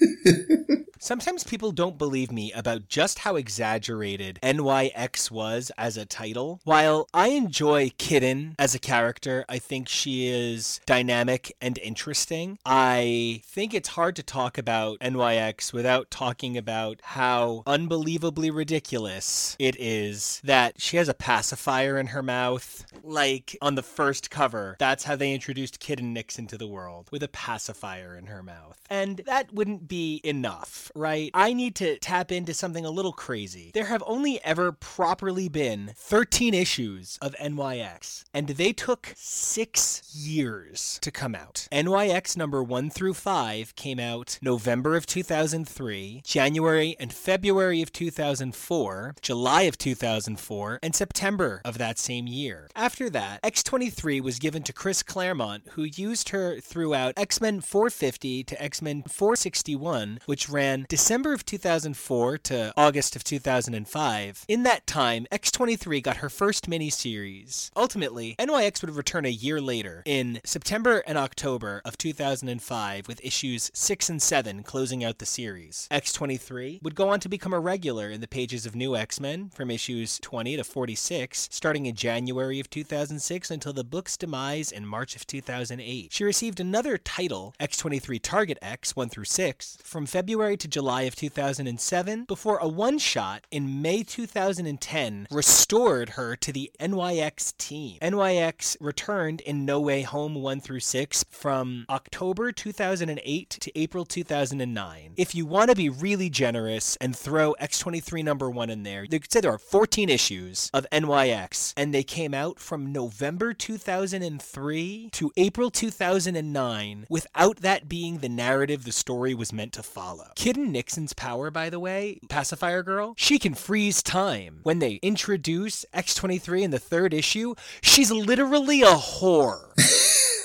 Sometimes 1.04 1.42
people 1.42 1.72
don't 1.72 1.98
believe 1.98 2.30
me 2.30 2.52
about 2.52 2.86
just 2.86 3.18
how 3.18 3.34
exaggerated 3.34 4.38
NYX 4.40 5.32
was 5.32 5.72
as 5.76 5.96
a 5.96 6.06
title. 6.06 6.60
While 6.62 7.08
I 7.12 7.30
enjoy 7.30 7.88
Kiden 7.98 8.54
as 8.56 8.76
a 8.76 8.78
character, 8.78 9.44
I 9.48 9.58
think 9.58 9.88
she 9.88 10.28
is 10.28 10.80
dynamic 10.86 11.56
and 11.60 11.76
interesting. 11.78 12.60
I 12.64 13.42
think 13.44 13.74
it's 13.74 13.88
hard 13.88 14.14
to 14.14 14.22
talk 14.22 14.58
about 14.58 15.00
NYX 15.00 15.72
without 15.72 16.08
talking 16.08 16.56
about 16.56 17.00
how 17.02 17.64
unbelievably 17.66 18.52
ridiculous 18.52 19.56
it 19.58 19.74
is 19.80 20.40
that 20.44 20.80
she 20.80 20.98
has 20.98 21.08
a 21.08 21.14
pacifier 21.14 21.98
in 21.98 22.06
her 22.06 22.22
mouth. 22.22 22.86
Like 23.02 23.56
on 23.60 23.74
the 23.74 23.82
first 23.82 24.30
cover, 24.30 24.76
that's 24.78 25.02
how 25.02 25.16
they 25.16 25.34
introduced 25.34 25.80
Kiden 25.80 26.12
Nix 26.12 26.38
into 26.38 26.56
the 26.56 26.68
world, 26.68 27.08
with 27.10 27.24
a 27.24 27.28
pacifier 27.28 28.16
in 28.16 28.26
her 28.26 28.44
mouth. 28.44 28.78
And 28.88 29.22
that 29.26 29.52
wouldn't 29.52 29.88
be 29.88 30.20
enough 30.22 30.91
right? 30.94 31.30
I 31.34 31.52
need 31.52 31.74
to 31.76 31.98
tap 31.98 32.32
into 32.32 32.54
something 32.54 32.84
a 32.84 32.90
little 32.90 33.12
crazy. 33.12 33.70
There 33.74 33.86
have 33.86 34.02
only 34.06 34.42
ever 34.44 34.72
properly 34.72 35.48
been 35.48 35.92
13 35.96 36.54
issues 36.54 37.18
of 37.20 37.34
NYX, 37.36 38.24
and 38.34 38.48
they 38.48 38.72
took 38.72 39.12
six 39.16 40.14
years 40.14 40.98
to 41.02 41.10
come 41.10 41.34
out. 41.34 41.68
NYX 41.72 42.36
number 42.36 42.62
one 42.62 42.90
through 42.90 43.14
five 43.14 43.74
came 43.76 43.98
out 43.98 44.38
November 44.42 44.96
of 44.96 45.06
2003, 45.06 46.22
January 46.24 46.96
and 46.98 47.12
February 47.12 47.82
of 47.82 47.92
2004, 47.92 49.14
July 49.20 49.62
of 49.62 49.78
2004, 49.78 50.78
and 50.82 50.94
September 50.94 51.60
of 51.64 51.78
that 51.78 51.98
same 51.98 52.26
year. 52.26 52.68
After 52.74 53.08
that, 53.10 53.42
X23 53.42 54.20
was 54.20 54.38
given 54.38 54.62
to 54.64 54.72
Chris 54.72 55.02
Claremont, 55.02 55.64
who 55.72 55.84
used 55.84 56.30
her 56.30 56.60
throughout 56.60 57.14
X 57.16 57.40
Men 57.40 57.60
450 57.60 58.44
to 58.44 58.62
X 58.62 58.82
Men 58.82 59.02
461, 59.02 60.20
which 60.26 60.48
ran 60.48 60.81
December 60.88 61.32
of 61.32 61.44
2004 61.44 62.38
to 62.38 62.72
August 62.76 63.16
of 63.16 63.24
2005. 63.24 64.44
In 64.48 64.62
that 64.62 64.86
time, 64.86 65.26
X23 65.32 66.02
got 66.02 66.18
her 66.18 66.28
first 66.28 66.68
miniseries. 66.68 67.70
Ultimately, 67.76 68.34
NYX 68.38 68.82
would 68.82 68.94
return 68.94 69.24
a 69.24 69.28
year 69.28 69.60
later, 69.60 70.02
in 70.04 70.40
September 70.44 71.02
and 71.06 71.18
October 71.18 71.82
of 71.84 71.98
2005, 71.98 73.08
with 73.08 73.24
issues 73.24 73.70
6 73.74 74.08
and 74.08 74.22
7 74.22 74.62
closing 74.62 75.04
out 75.04 75.18
the 75.18 75.26
series. 75.26 75.88
X23 75.90 76.82
would 76.82 76.94
go 76.94 77.08
on 77.08 77.20
to 77.20 77.28
become 77.28 77.52
a 77.52 77.60
regular 77.60 78.10
in 78.10 78.20
the 78.20 78.28
pages 78.28 78.66
of 78.66 78.74
New 78.74 78.96
X 78.96 79.20
Men 79.20 79.50
from 79.50 79.70
issues 79.70 80.18
20 80.20 80.56
to 80.56 80.64
46, 80.64 81.48
starting 81.50 81.86
in 81.86 81.94
January 81.94 82.60
of 82.60 82.70
2006 82.70 83.50
until 83.50 83.72
the 83.72 83.84
book's 83.84 84.16
demise 84.16 84.72
in 84.72 84.86
March 84.86 85.16
of 85.16 85.26
2008. 85.26 86.12
She 86.12 86.24
received 86.24 86.60
another 86.60 86.98
title, 86.98 87.54
X23 87.60 88.20
Target 88.22 88.58
X 88.62 88.96
1 88.96 89.08
through 89.08 89.24
6, 89.24 89.78
from 89.82 90.06
February 90.06 90.56
to 90.62 90.68
July 90.68 91.02
of 91.02 91.16
2007 91.16 92.24
before 92.26 92.58
a 92.58 92.68
one 92.68 92.96
shot 92.96 93.44
in 93.50 93.82
May 93.82 94.04
2010 94.04 95.26
restored 95.28 96.10
her 96.10 96.36
to 96.36 96.52
the 96.52 96.70
NYX 96.78 97.56
team. 97.58 97.98
NYX 98.00 98.76
returned 98.78 99.40
in 99.40 99.64
No 99.64 99.80
Way 99.80 100.02
Home 100.02 100.36
1 100.36 100.60
through 100.60 100.78
6 100.78 101.24
from 101.28 101.84
October 101.90 102.52
2008 102.52 103.50
to 103.50 103.72
April 103.76 104.04
2009. 104.04 105.14
If 105.16 105.34
you 105.34 105.46
want 105.46 105.70
to 105.70 105.76
be 105.76 105.88
really 105.88 106.30
generous 106.30 106.94
and 107.00 107.16
throw 107.16 107.56
X23 107.60 108.22
number 108.22 108.48
1 108.48 108.70
in 108.70 108.84
there, 108.84 109.02
you 109.02 109.18
could 109.18 109.32
say 109.32 109.40
there 109.40 109.52
are 109.52 109.58
14 109.58 110.08
issues 110.08 110.70
of 110.72 110.86
NYX 110.92 111.74
and 111.76 111.92
they 111.92 112.04
came 112.04 112.34
out 112.34 112.60
from 112.60 112.92
November 112.92 113.52
2003 113.52 115.10
to 115.10 115.32
April 115.36 115.72
2009 115.72 117.06
without 117.10 117.56
that 117.56 117.88
being 117.88 118.18
the 118.18 118.28
narrative 118.28 118.84
the 118.84 118.92
story 118.92 119.34
was 119.34 119.52
meant 119.52 119.72
to 119.72 119.82
follow. 119.82 120.28
Kiden 120.52 120.68
Nixon's 120.68 121.14
power, 121.14 121.50
by 121.50 121.70
the 121.70 121.80
way, 121.80 122.20
Pacifier 122.28 122.82
Girl, 122.82 123.14
she 123.16 123.38
can 123.38 123.54
freeze 123.54 124.02
time. 124.02 124.60
When 124.64 124.80
they 124.80 124.94
introduce 124.96 125.86
X23 125.94 126.62
in 126.62 126.70
the 126.70 126.78
third 126.78 127.14
issue, 127.14 127.54
she's 127.80 128.10
literally 128.10 128.82
a 128.82 128.94
whore. 128.94 129.72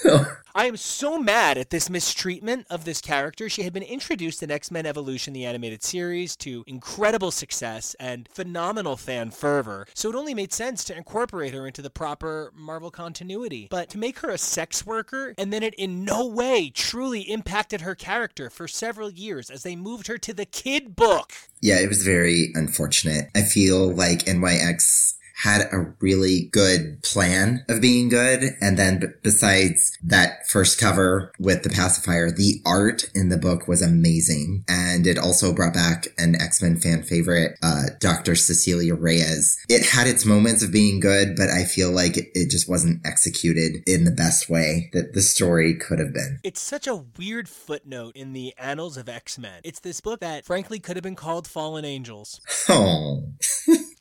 I 0.55 0.65
am 0.65 0.77
so 0.77 1.19
mad 1.19 1.57
at 1.57 1.69
this 1.69 1.89
mistreatment 1.89 2.67
of 2.69 2.85
this 2.85 3.01
character. 3.01 3.49
She 3.49 3.63
had 3.63 3.73
been 3.73 3.83
introduced 3.83 4.41
in 4.41 4.51
X 4.51 4.71
Men 4.71 4.85
Evolution, 4.85 5.33
the 5.33 5.45
animated 5.45 5.83
series, 5.83 6.35
to 6.37 6.63
incredible 6.67 7.31
success 7.31 7.95
and 7.99 8.27
phenomenal 8.29 8.97
fan 8.97 9.31
fervor, 9.31 9.87
so 9.93 10.09
it 10.09 10.15
only 10.15 10.33
made 10.33 10.53
sense 10.53 10.83
to 10.85 10.95
incorporate 10.95 11.53
her 11.53 11.67
into 11.67 11.81
the 11.81 11.89
proper 11.89 12.51
Marvel 12.55 12.91
continuity. 12.91 13.67
But 13.69 13.89
to 13.89 13.97
make 13.97 14.19
her 14.19 14.29
a 14.29 14.37
sex 14.37 14.85
worker, 14.85 15.33
and 15.37 15.51
then 15.51 15.63
it 15.63 15.73
in 15.75 16.03
no 16.03 16.25
way 16.25 16.69
truly 16.69 17.21
impacted 17.21 17.81
her 17.81 17.95
character 17.95 18.49
for 18.49 18.67
several 18.67 19.09
years 19.09 19.49
as 19.49 19.63
they 19.63 19.75
moved 19.75 20.07
her 20.07 20.17
to 20.17 20.33
the 20.33 20.45
kid 20.45 20.95
book. 20.95 21.33
Yeah, 21.61 21.79
it 21.79 21.89
was 21.89 22.03
very 22.03 22.51
unfortunate. 22.53 23.29
I 23.35 23.41
feel 23.41 23.93
like 23.93 24.25
NYX 24.25 25.15
had 25.43 25.69
a 25.71 25.93
really 25.99 26.49
good 26.51 27.01
plan 27.03 27.63
of 27.69 27.79
being 27.79 28.09
good. 28.09 28.55
And 28.59 28.77
then 28.77 28.99
b- 28.99 29.07
besides 29.21 29.97
that 30.03 30.47
first 30.47 30.79
cover 30.79 31.31
with 31.39 31.63
the 31.63 31.69
pacifier, 31.69 32.31
the 32.31 32.61
art 32.65 33.09
in 33.13 33.29
the 33.29 33.37
book 33.37 33.67
was 33.67 33.81
amazing. 33.81 34.63
And 34.67 35.05
it 35.05 35.19
also 35.19 35.53
brought 35.53 35.75
back 35.75 36.07
an 36.17 36.35
X-Men 36.35 36.77
fan 36.77 37.03
favorite, 37.03 37.57
uh, 37.61 37.83
Dr. 37.99 38.35
Cecilia 38.35 38.95
Reyes. 38.95 39.57
It 39.69 39.85
had 39.85 40.07
its 40.07 40.25
moments 40.25 40.63
of 40.63 40.71
being 40.71 40.99
good, 40.99 41.35
but 41.35 41.49
I 41.49 41.65
feel 41.65 41.91
like 41.91 42.17
it, 42.17 42.29
it 42.33 42.49
just 42.49 42.67
wasn't 42.67 43.05
executed 43.05 43.83
in 43.85 44.05
the 44.05 44.11
best 44.11 44.49
way 44.49 44.89
that 44.93 45.13
the 45.13 45.21
story 45.21 45.75
could 45.75 45.99
have 45.99 46.13
been. 46.13 46.39
It's 46.43 46.61
such 46.61 46.87
a 46.87 47.03
weird 47.17 47.47
footnote 47.47 48.15
in 48.15 48.33
the 48.33 48.53
annals 48.57 48.97
of 48.97 49.07
X-Men. 49.07 49.61
It's 49.63 49.79
this 49.81 50.01
book 50.01 50.19
that 50.21 50.45
frankly 50.45 50.79
could 50.79 50.95
have 50.95 51.03
been 51.03 51.15
called 51.15 51.47
Fallen 51.47 51.85
Angels. 51.85 52.41
Oh. 52.69 53.23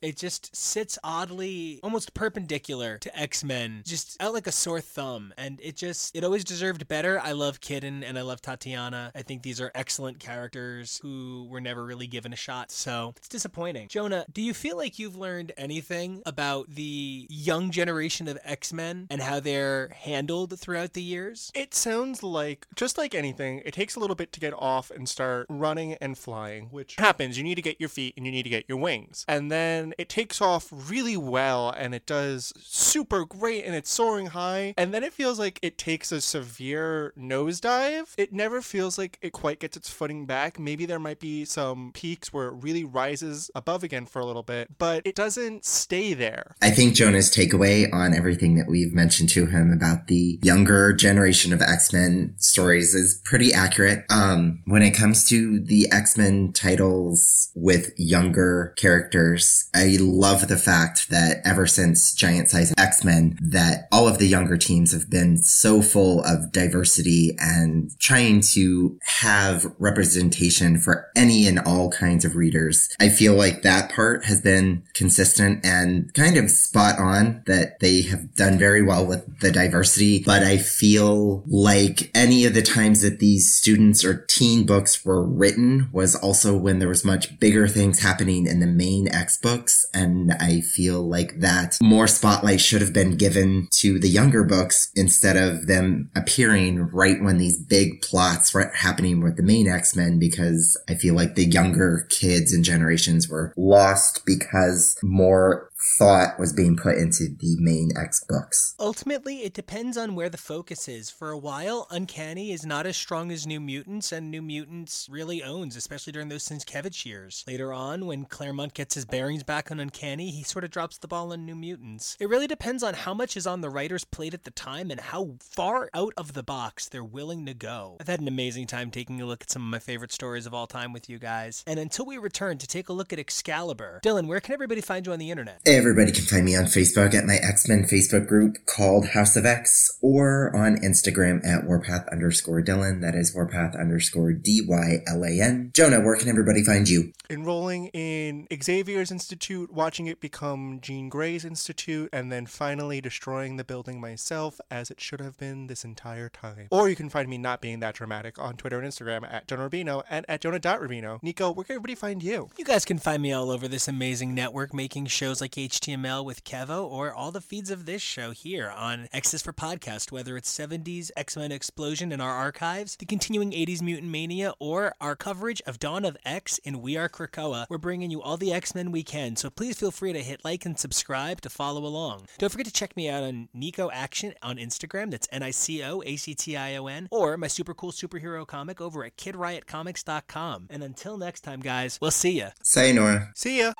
It 0.01 0.17
just 0.17 0.55
sits 0.55 0.97
oddly, 1.03 1.79
almost 1.83 2.13
perpendicular 2.13 2.97
to 2.99 3.19
X 3.19 3.43
Men, 3.43 3.81
just 3.85 4.21
out 4.21 4.33
like 4.33 4.47
a 4.47 4.51
sore 4.51 4.81
thumb. 4.81 5.33
And 5.37 5.59
it 5.61 5.75
just, 5.75 6.15
it 6.15 6.23
always 6.23 6.43
deserved 6.43 6.87
better. 6.87 7.19
I 7.19 7.31
love 7.31 7.61
Kiden 7.61 8.03
and 8.03 8.17
I 8.17 8.21
love 8.21 8.41
Tatiana. 8.41 9.11
I 9.15 9.21
think 9.21 9.43
these 9.43 9.61
are 9.61 9.71
excellent 9.75 10.19
characters 10.19 10.99
who 11.01 11.47
were 11.49 11.61
never 11.61 11.85
really 11.85 12.07
given 12.07 12.33
a 12.33 12.35
shot. 12.37 12.71
So 12.71 13.13
it's 13.17 13.27
disappointing. 13.27 13.87
Jonah, 13.87 14.25
do 14.31 14.41
you 14.41 14.53
feel 14.53 14.77
like 14.77 14.99
you've 14.99 15.15
learned 15.15 15.51
anything 15.57 16.21
about 16.25 16.69
the 16.69 17.27
young 17.29 17.71
generation 17.71 18.27
of 18.27 18.37
X 18.43 18.73
Men 18.73 19.07
and 19.09 19.21
how 19.21 19.39
they're 19.39 19.89
handled 19.89 20.59
throughout 20.59 20.93
the 20.93 21.01
years? 21.01 21.51
It 21.55 21.73
sounds 21.73 22.23
like, 22.23 22.67
just 22.75 22.97
like 22.97 23.15
anything, 23.15 23.61
it 23.65 23.73
takes 23.73 23.95
a 23.95 23.99
little 23.99 24.15
bit 24.15 24.31
to 24.33 24.39
get 24.39 24.53
off 24.53 24.91
and 24.91 25.07
start 25.07 25.47
running 25.49 25.93
and 25.95 26.17
flying, 26.17 26.65
which 26.65 26.95
happens. 26.97 27.37
You 27.37 27.43
need 27.43 27.55
to 27.55 27.61
get 27.61 27.79
your 27.79 27.89
feet 27.89 28.13
and 28.17 28.25
you 28.25 28.31
need 28.31 28.43
to 28.43 28.49
get 28.49 28.65
your 28.67 28.77
wings. 28.77 29.25
And 29.27 29.51
then 29.51 29.86
it 29.97 30.09
takes 30.09 30.41
off 30.41 30.67
really 30.71 31.17
well 31.17 31.69
and 31.69 31.93
it 31.93 32.05
does 32.05 32.53
super 32.59 33.25
great 33.25 33.65
and 33.65 33.75
it's 33.75 33.89
soaring 33.89 34.27
high. 34.27 34.73
And 34.77 34.93
then 34.93 35.03
it 35.03 35.13
feels 35.13 35.39
like 35.39 35.59
it 35.61 35.77
takes 35.77 36.11
a 36.11 36.21
severe 36.21 37.13
nosedive. 37.17 38.13
It 38.17 38.33
never 38.33 38.61
feels 38.61 38.97
like 38.97 39.17
it 39.21 39.31
quite 39.31 39.59
gets 39.59 39.77
its 39.77 39.89
footing 39.89 40.25
back. 40.25 40.59
Maybe 40.59 40.85
there 40.85 40.99
might 40.99 41.19
be 41.19 41.45
some 41.45 41.91
peaks 41.93 42.31
where 42.33 42.47
it 42.47 42.63
really 42.63 42.83
rises 42.83 43.51
above 43.55 43.83
again 43.83 44.05
for 44.05 44.19
a 44.19 44.25
little 44.25 44.43
bit, 44.43 44.77
but 44.77 45.01
it 45.05 45.15
doesn't 45.15 45.65
stay 45.65 46.13
there. 46.13 46.55
I 46.61 46.71
think 46.71 46.95
Jonah's 46.95 47.33
takeaway 47.33 47.91
on 47.93 48.13
everything 48.13 48.55
that 48.55 48.67
we've 48.67 48.93
mentioned 48.93 49.29
to 49.29 49.45
him 49.45 49.71
about 49.71 50.07
the 50.07 50.39
younger 50.41 50.93
generation 50.93 51.53
of 51.53 51.61
X-Men 51.61 52.35
stories 52.37 52.93
is 52.93 53.21
pretty 53.23 53.53
accurate. 53.53 54.05
Um, 54.09 54.61
when 54.65 54.81
it 54.81 54.91
comes 54.91 55.27
to 55.29 55.59
the 55.59 55.91
X-Men 55.91 56.53
titles 56.53 57.51
with 57.55 57.93
younger 57.97 58.73
characters, 58.77 59.69
I 59.77 59.97
love 59.99 60.47
the 60.47 60.57
fact 60.57 61.09
that 61.11 61.37
ever 61.45 61.67
since 61.67 62.11
Giant 62.13 62.49
Size 62.49 62.73
X-Men, 62.79 63.37
that 63.39 63.87
all 63.91 64.07
of 64.07 64.17
the 64.17 64.27
younger 64.27 64.57
teams 64.57 64.91
have 64.91 65.07
been 65.07 65.37
so 65.37 65.83
full 65.83 66.23
of 66.23 66.51
diversity 66.51 67.35
and 67.39 67.91
trying 67.99 68.41
to 68.53 68.97
have 69.03 69.71
representation 69.77 70.79
for 70.79 71.11
any 71.15 71.45
and 71.45 71.59
all 71.59 71.91
kinds 71.91 72.25
of 72.25 72.35
readers. 72.35 72.89
I 72.99 73.09
feel 73.09 73.35
like 73.35 73.61
that 73.61 73.91
part 73.91 74.25
has 74.25 74.41
been 74.41 74.83
consistent 74.95 75.63
and 75.63 76.11
kind 76.15 76.37
of 76.37 76.49
spot 76.49 76.97
on 76.97 77.43
that 77.45 77.79
they 77.79 78.01
have 78.01 78.33
done 78.33 78.57
very 78.57 78.81
well 78.81 79.05
with 79.05 79.41
the 79.41 79.51
diversity. 79.51 80.23
But 80.23 80.41
I 80.41 80.57
feel 80.57 81.43
like 81.45 82.09
any 82.15 82.45
of 82.45 82.55
the 82.55 82.63
times 82.63 83.03
that 83.03 83.19
these 83.19 83.53
students 83.53 84.03
or 84.03 84.25
teen 84.27 84.65
books 84.65 85.05
were 85.05 85.23
written 85.23 85.89
was 85.91 86.15
also 86.15 86.57
when 86.57 86.79
there 86.79 86.87
was 86.87 87.05
much 87.05 87.39
bigger 87.39 87.67
things 87.67 87.99
happening 87.99 88.47
in 88.47 88.59
the 88.59 88.65
main 88.65 89.07
X 89.07 89.37
books. 89.67 89.85
And 89.93 90.31
I 90.39 90.61
feel 90.61 91.01
like 91.01 91.39
that 91.39 91.77
more 91.81 92.07
spotlight 92.07 92.61
should 92.61 92.81
have 92.81 92.93
been 92.93 93.17
given 93.17 93.67
to 93.79 93.99
the 93.99 94.07
younger 94.07 94.43
books 94.43 94.91
instead 94.95 95.35
of 95.35 95.67
them 95.67 96.09
appearing 96.15 96.89
right 96.91 97.21
when 97.21 97.37
these 97.37 97.59
big 97.59 98.01
plots 98.01 98.53
were 98.53 98.71
happening 98.73 99.21
with 99.21 99.35
the 99.35 99.43
main 99.43 99.67
X-Men 99.67 100.19
because 100.19 100.77
I 100.89 100.95
feel 100.95 101.15
like 101.15 101.35
the 101.35 101.45
younger 101.45 102.07
kids 102.09 102.53
and 102.53 102.63
generations 102.63 103.27
were 103.27 103.53
lost 103.57 104.23
because 104.25 104.97
more 105.03 105.69
thought 105.97 106.39
was 106.39 106.53
being 106.53 106.75
put 106.75 106.97
into 106.97 107.27
the 107.39 107.55
main 107.59 107.91
X 107.95 108.23
books. 108.27 108.75
Ultimately, 108.79 109.43
it 109.43 109.53
depends 109.53 109.97
on 109.97 110.15
where 110.15 110.29
the 110.29 110.37
focus 110.37 110.87
is. 110.87 111.09
For 111.09 111.31
a 111.31 111.37
while, 111.37 111.87
Uncanny 111.91 112.51
is 112.51 112.65
not 112.65 112.85
as 112.85 112.97
strong 112.97 113.31
as 113.31 113.47
New 113.47 113.59
Mutants, 113.59 114.11
and 114.11 114.29
New 114.29 114.41
Mutants 114.41 115.07
really 115.09 115.43
owns, 115.43 115.75
especially 115.75 116.13
during 116.13 116.29
those 116.29 116.47
Sienkiewicz 116.47 117.05
years. 117.05 117.43
Later 117.47 117.73
on, 117.73 118.05
when 118.05 118.25
Claremont 118.25 118.73
gets 118.73 118.95
his 118.95 119.05
bearings 119.05 119.43
back 119.43 119.56
on 119.57 119.79
Uncanny, 119.79 120.29
he 120.29 120.43
sort 120.43 120.63
of 120.63 120.69
drops 120.69 120.99
the 120.99 121.07
ball 121.07 121.33
on 121.33 121.43
New 121.43 121.55
Mutants. 121.55 122.15
It 122.19 122.29
really 122.29 122.45
depends 122.45 122.83
on 122.83 122.93
how 122.93 123.15
much 123.15 123.35
is 123.35 123.47
on 123.47 123.61
the 123.61 123.71
writer's 123.71 124.03
plate 124.03 124.35
at 124.35 124.43
the 124.43 124.51
time 124.51 124.91
and 124.91 124.99
how 124.99 125.37
far 125.41 125.89
out 125.95 126.13
of 126.15 126.33
the 126.33 126.43
box 126.43 126.87
they're 126.87 127.03
willing 127.03 127.47
to 127.47 127.55
go. 127.55 127.97
I've 127.99 128.07
had 128.07 128.21
an 128.21 128.27
amazing 128.27 128.67
time 128.67 128.91
taking 128.91 129.19
a 129.19 129.25
look 129.25 129.41
at 129.41 129.49
some 129.49 129.63
of 129.63 129.69
my 129.69 129.79
favorite 129.79 130.11
stories 130.11 130.45
of 130.45 130.53
all 130.53 130.67
time 130.67 130.93
with 130.93 131.09
you 131.09 131.17
guys. 131.17 131.63
And 131.65 131.79
until 131.79 132.05
we 132.05 132.19
return 132.19 132.59
to 132.59 132.67
take 132.67 132.87
a 132.87 132.93
look 132.93 133.11
at 133.11 133.17
Excalibur, 133.17 133.99
Dylan, 134.03 134.27
where 134.27 134.39
can 134.39 134.53
everybody 134.53 134.81
find 134.81 135.07
you 135.07 135.11
on 135.11 135.17
the 135.17 135.31
internet? 135.31 135.59
Everybody 135.65 136.11
can 136.11 136.25
find 136.25 136.45
me 136.45 136.55
on 136.55 136.65
Facebook 136.65 137.15
at 137.15 137.25
my 137.25 137.37
X-Men 137.37 137.85
Facebook 137.85 138.27
group 138.27 138.57
called 138.67 139.07
House 139.07 139.35
of 139.35 139.45
X 139.47 139.89
or 140.03 140.55
on 140.55 140.77
Instagram 140.77 141.43
at 141.43 141.65
Warpath 141.65 142.07
underscore 142.11 142.61
Dylan. 142.61 143.01
That 143.01 143.15
is 143.15 143.33
Warpath 143.33 143.75
underscore 143.75 144.33
D-Y-L-A-N. 144.33 145.71
Jonah, 145.73 146.01
where 146.01 146.15
can 146.15 146.29
everybody 146.29 146.63
find 146.63 146.87
you? 146.87 147.11
enrolling 147.29 147.87
in 147.87 148.47
Xavier's 148.51 149.11
Institute, 149.11 149.46
watching 149.69 150.07
it 150.07 150.19
become 150.19 150.79
Jean 150.81 151.09
Grey's 151.09 151.45
Institute, 151.45 152.09
and 152.11 152.31
then 152.31 152.45
finally 152.45 153.01
destroying 153.01 153.57
the 153.57 153.63
building 153.63 154.01
myself 154.01 154.59
as 154.69 154.91
it 154.91 154.99
should 154.99 155.19
have 155.19 155.37
been 155.37 155.67
this 155.67 155.83
entire 155.83 156.29
time. 156.29 156.67
Or 156.71 156.89
you 156.89 156.95
can 156.95 157.09
find 157.09 157.29
me 157.29 157.37
not 157.37 157.61
being 157.61 157.79
that 157.79 157.95
dramatic 157.95 158.39
on 158.39 158.55
Twitter 158.57 158.79
and 158.79 158.87
Instagram 158.87 159.31
at 159.31 159.47
Jonah 159.47 159.69
Rubino 159.69 160.03
and 160.09 160.25
at 160.27 160.41
Jonah.Rubino. 160.41 161.21
Nico, 161.21 161.51
where 161.51 161.63
can 161.63 161.75
everybody 161.75 161.95
find 161.95 162.21
you? 162.21 162.49
You 162.57 162.65
guys 162.65 162.85
can 162.85 162.97
find 162.97 163.21
me 163.21 163.31
all 163.31 163.49
over 163.49 163.67
this 163.67 163.87
amazing 163.87 164.35
network 164.35 164.73
making 164.73 165.05
shows 165.05 165.39
like 165.39 165.51
HTML 165.51 166.25
with 166.25 166.43
Kevo 166.43 166.83
or 166.83 167.13
all 167.13 167.31
the 167.31 167.41
feeds 167.41 167.71
of 167.71 167.85
this 167.85 168.01
show 168.01 168.31
here 168.31 168.69
on 168.69 169.07
X's 169.13 169.41
for 169.41 169.53
Podcast, 169.53 170.11
whether 170.11 170.35
it's 170.35 170.55
70s 170.55 171.11
X-Men 171.15 171.51
Explosion 171.51 172.11
in 172.11 172.19
our 172.19 172.33
archives, 172.33 172.95
the 172.97 173.05
continuing 173.05 173.51
80s 173.51 173.81
Mutant 173.81 174.11
Mania, 174.11 174.53
or 174.59 174.93
our 174.99 175.15
coverage 175.15 175.61
of 175.65 175.79
Dawn 175.79 176.03
of 176.03 176.17
X 176.25 176.57
in 176.59 176.81
We 176.81 176.97
Are 176.97 177.09
Krakoa. 177.09 177.65
We're 177.69 177.77
bringing 177.77 178.11
you 178.11 178.21
all 178.21 178.37
the 178.37 178.51
X-Men 178.51 178.91
we 178.91 179.03
can, 179.03 179.35
so 179.37 179.49
please 179.49 179.77
feel 179.77 179.91
free 179.91 180.13
to 180.13 180.21
hit 180.21 180.43
like 180.43 180.65
and 180.65 180.77
subscribe 180.77 181.41
to 181.41 181.49
follow 181.49 181.85
along. 181.85 182.27
Don't 182.37 182.49
forget 182.51 182.65
to 182.65 182.73
check 182.73 182.95
me 182.95 183.09
out 183.09 183.23
on 183.23 183.49
Nico 183.53 183.89
Action 183.91 184.33
on 184.41 184.57
Instagram, 184.57 185.11
that's 185.11 185.27
N-I-C-O-A-C-T-I-O-N, 185.31 187.07
or 187.11 187.37
my 187.37 187.47
super 187.47 187.73
cool 187.73 187.91
superhero 187.91 188.45
comic 188.45 188.81
over 188.81 189.03
at 189.03 189.17
KidRiotComics.com. 189.17 190.67
And 190.69 190.83
until 190.83 191.17
next 191.17 191.41
time, 191.41 191.59
guys, 191.59 191.99
we'll 192.01 192.11
see 192.11 192.39
ya. 192.39 192.49
Sayonara. 192.63 193.31
See 193.35 193.59
ya! 193.59 193.73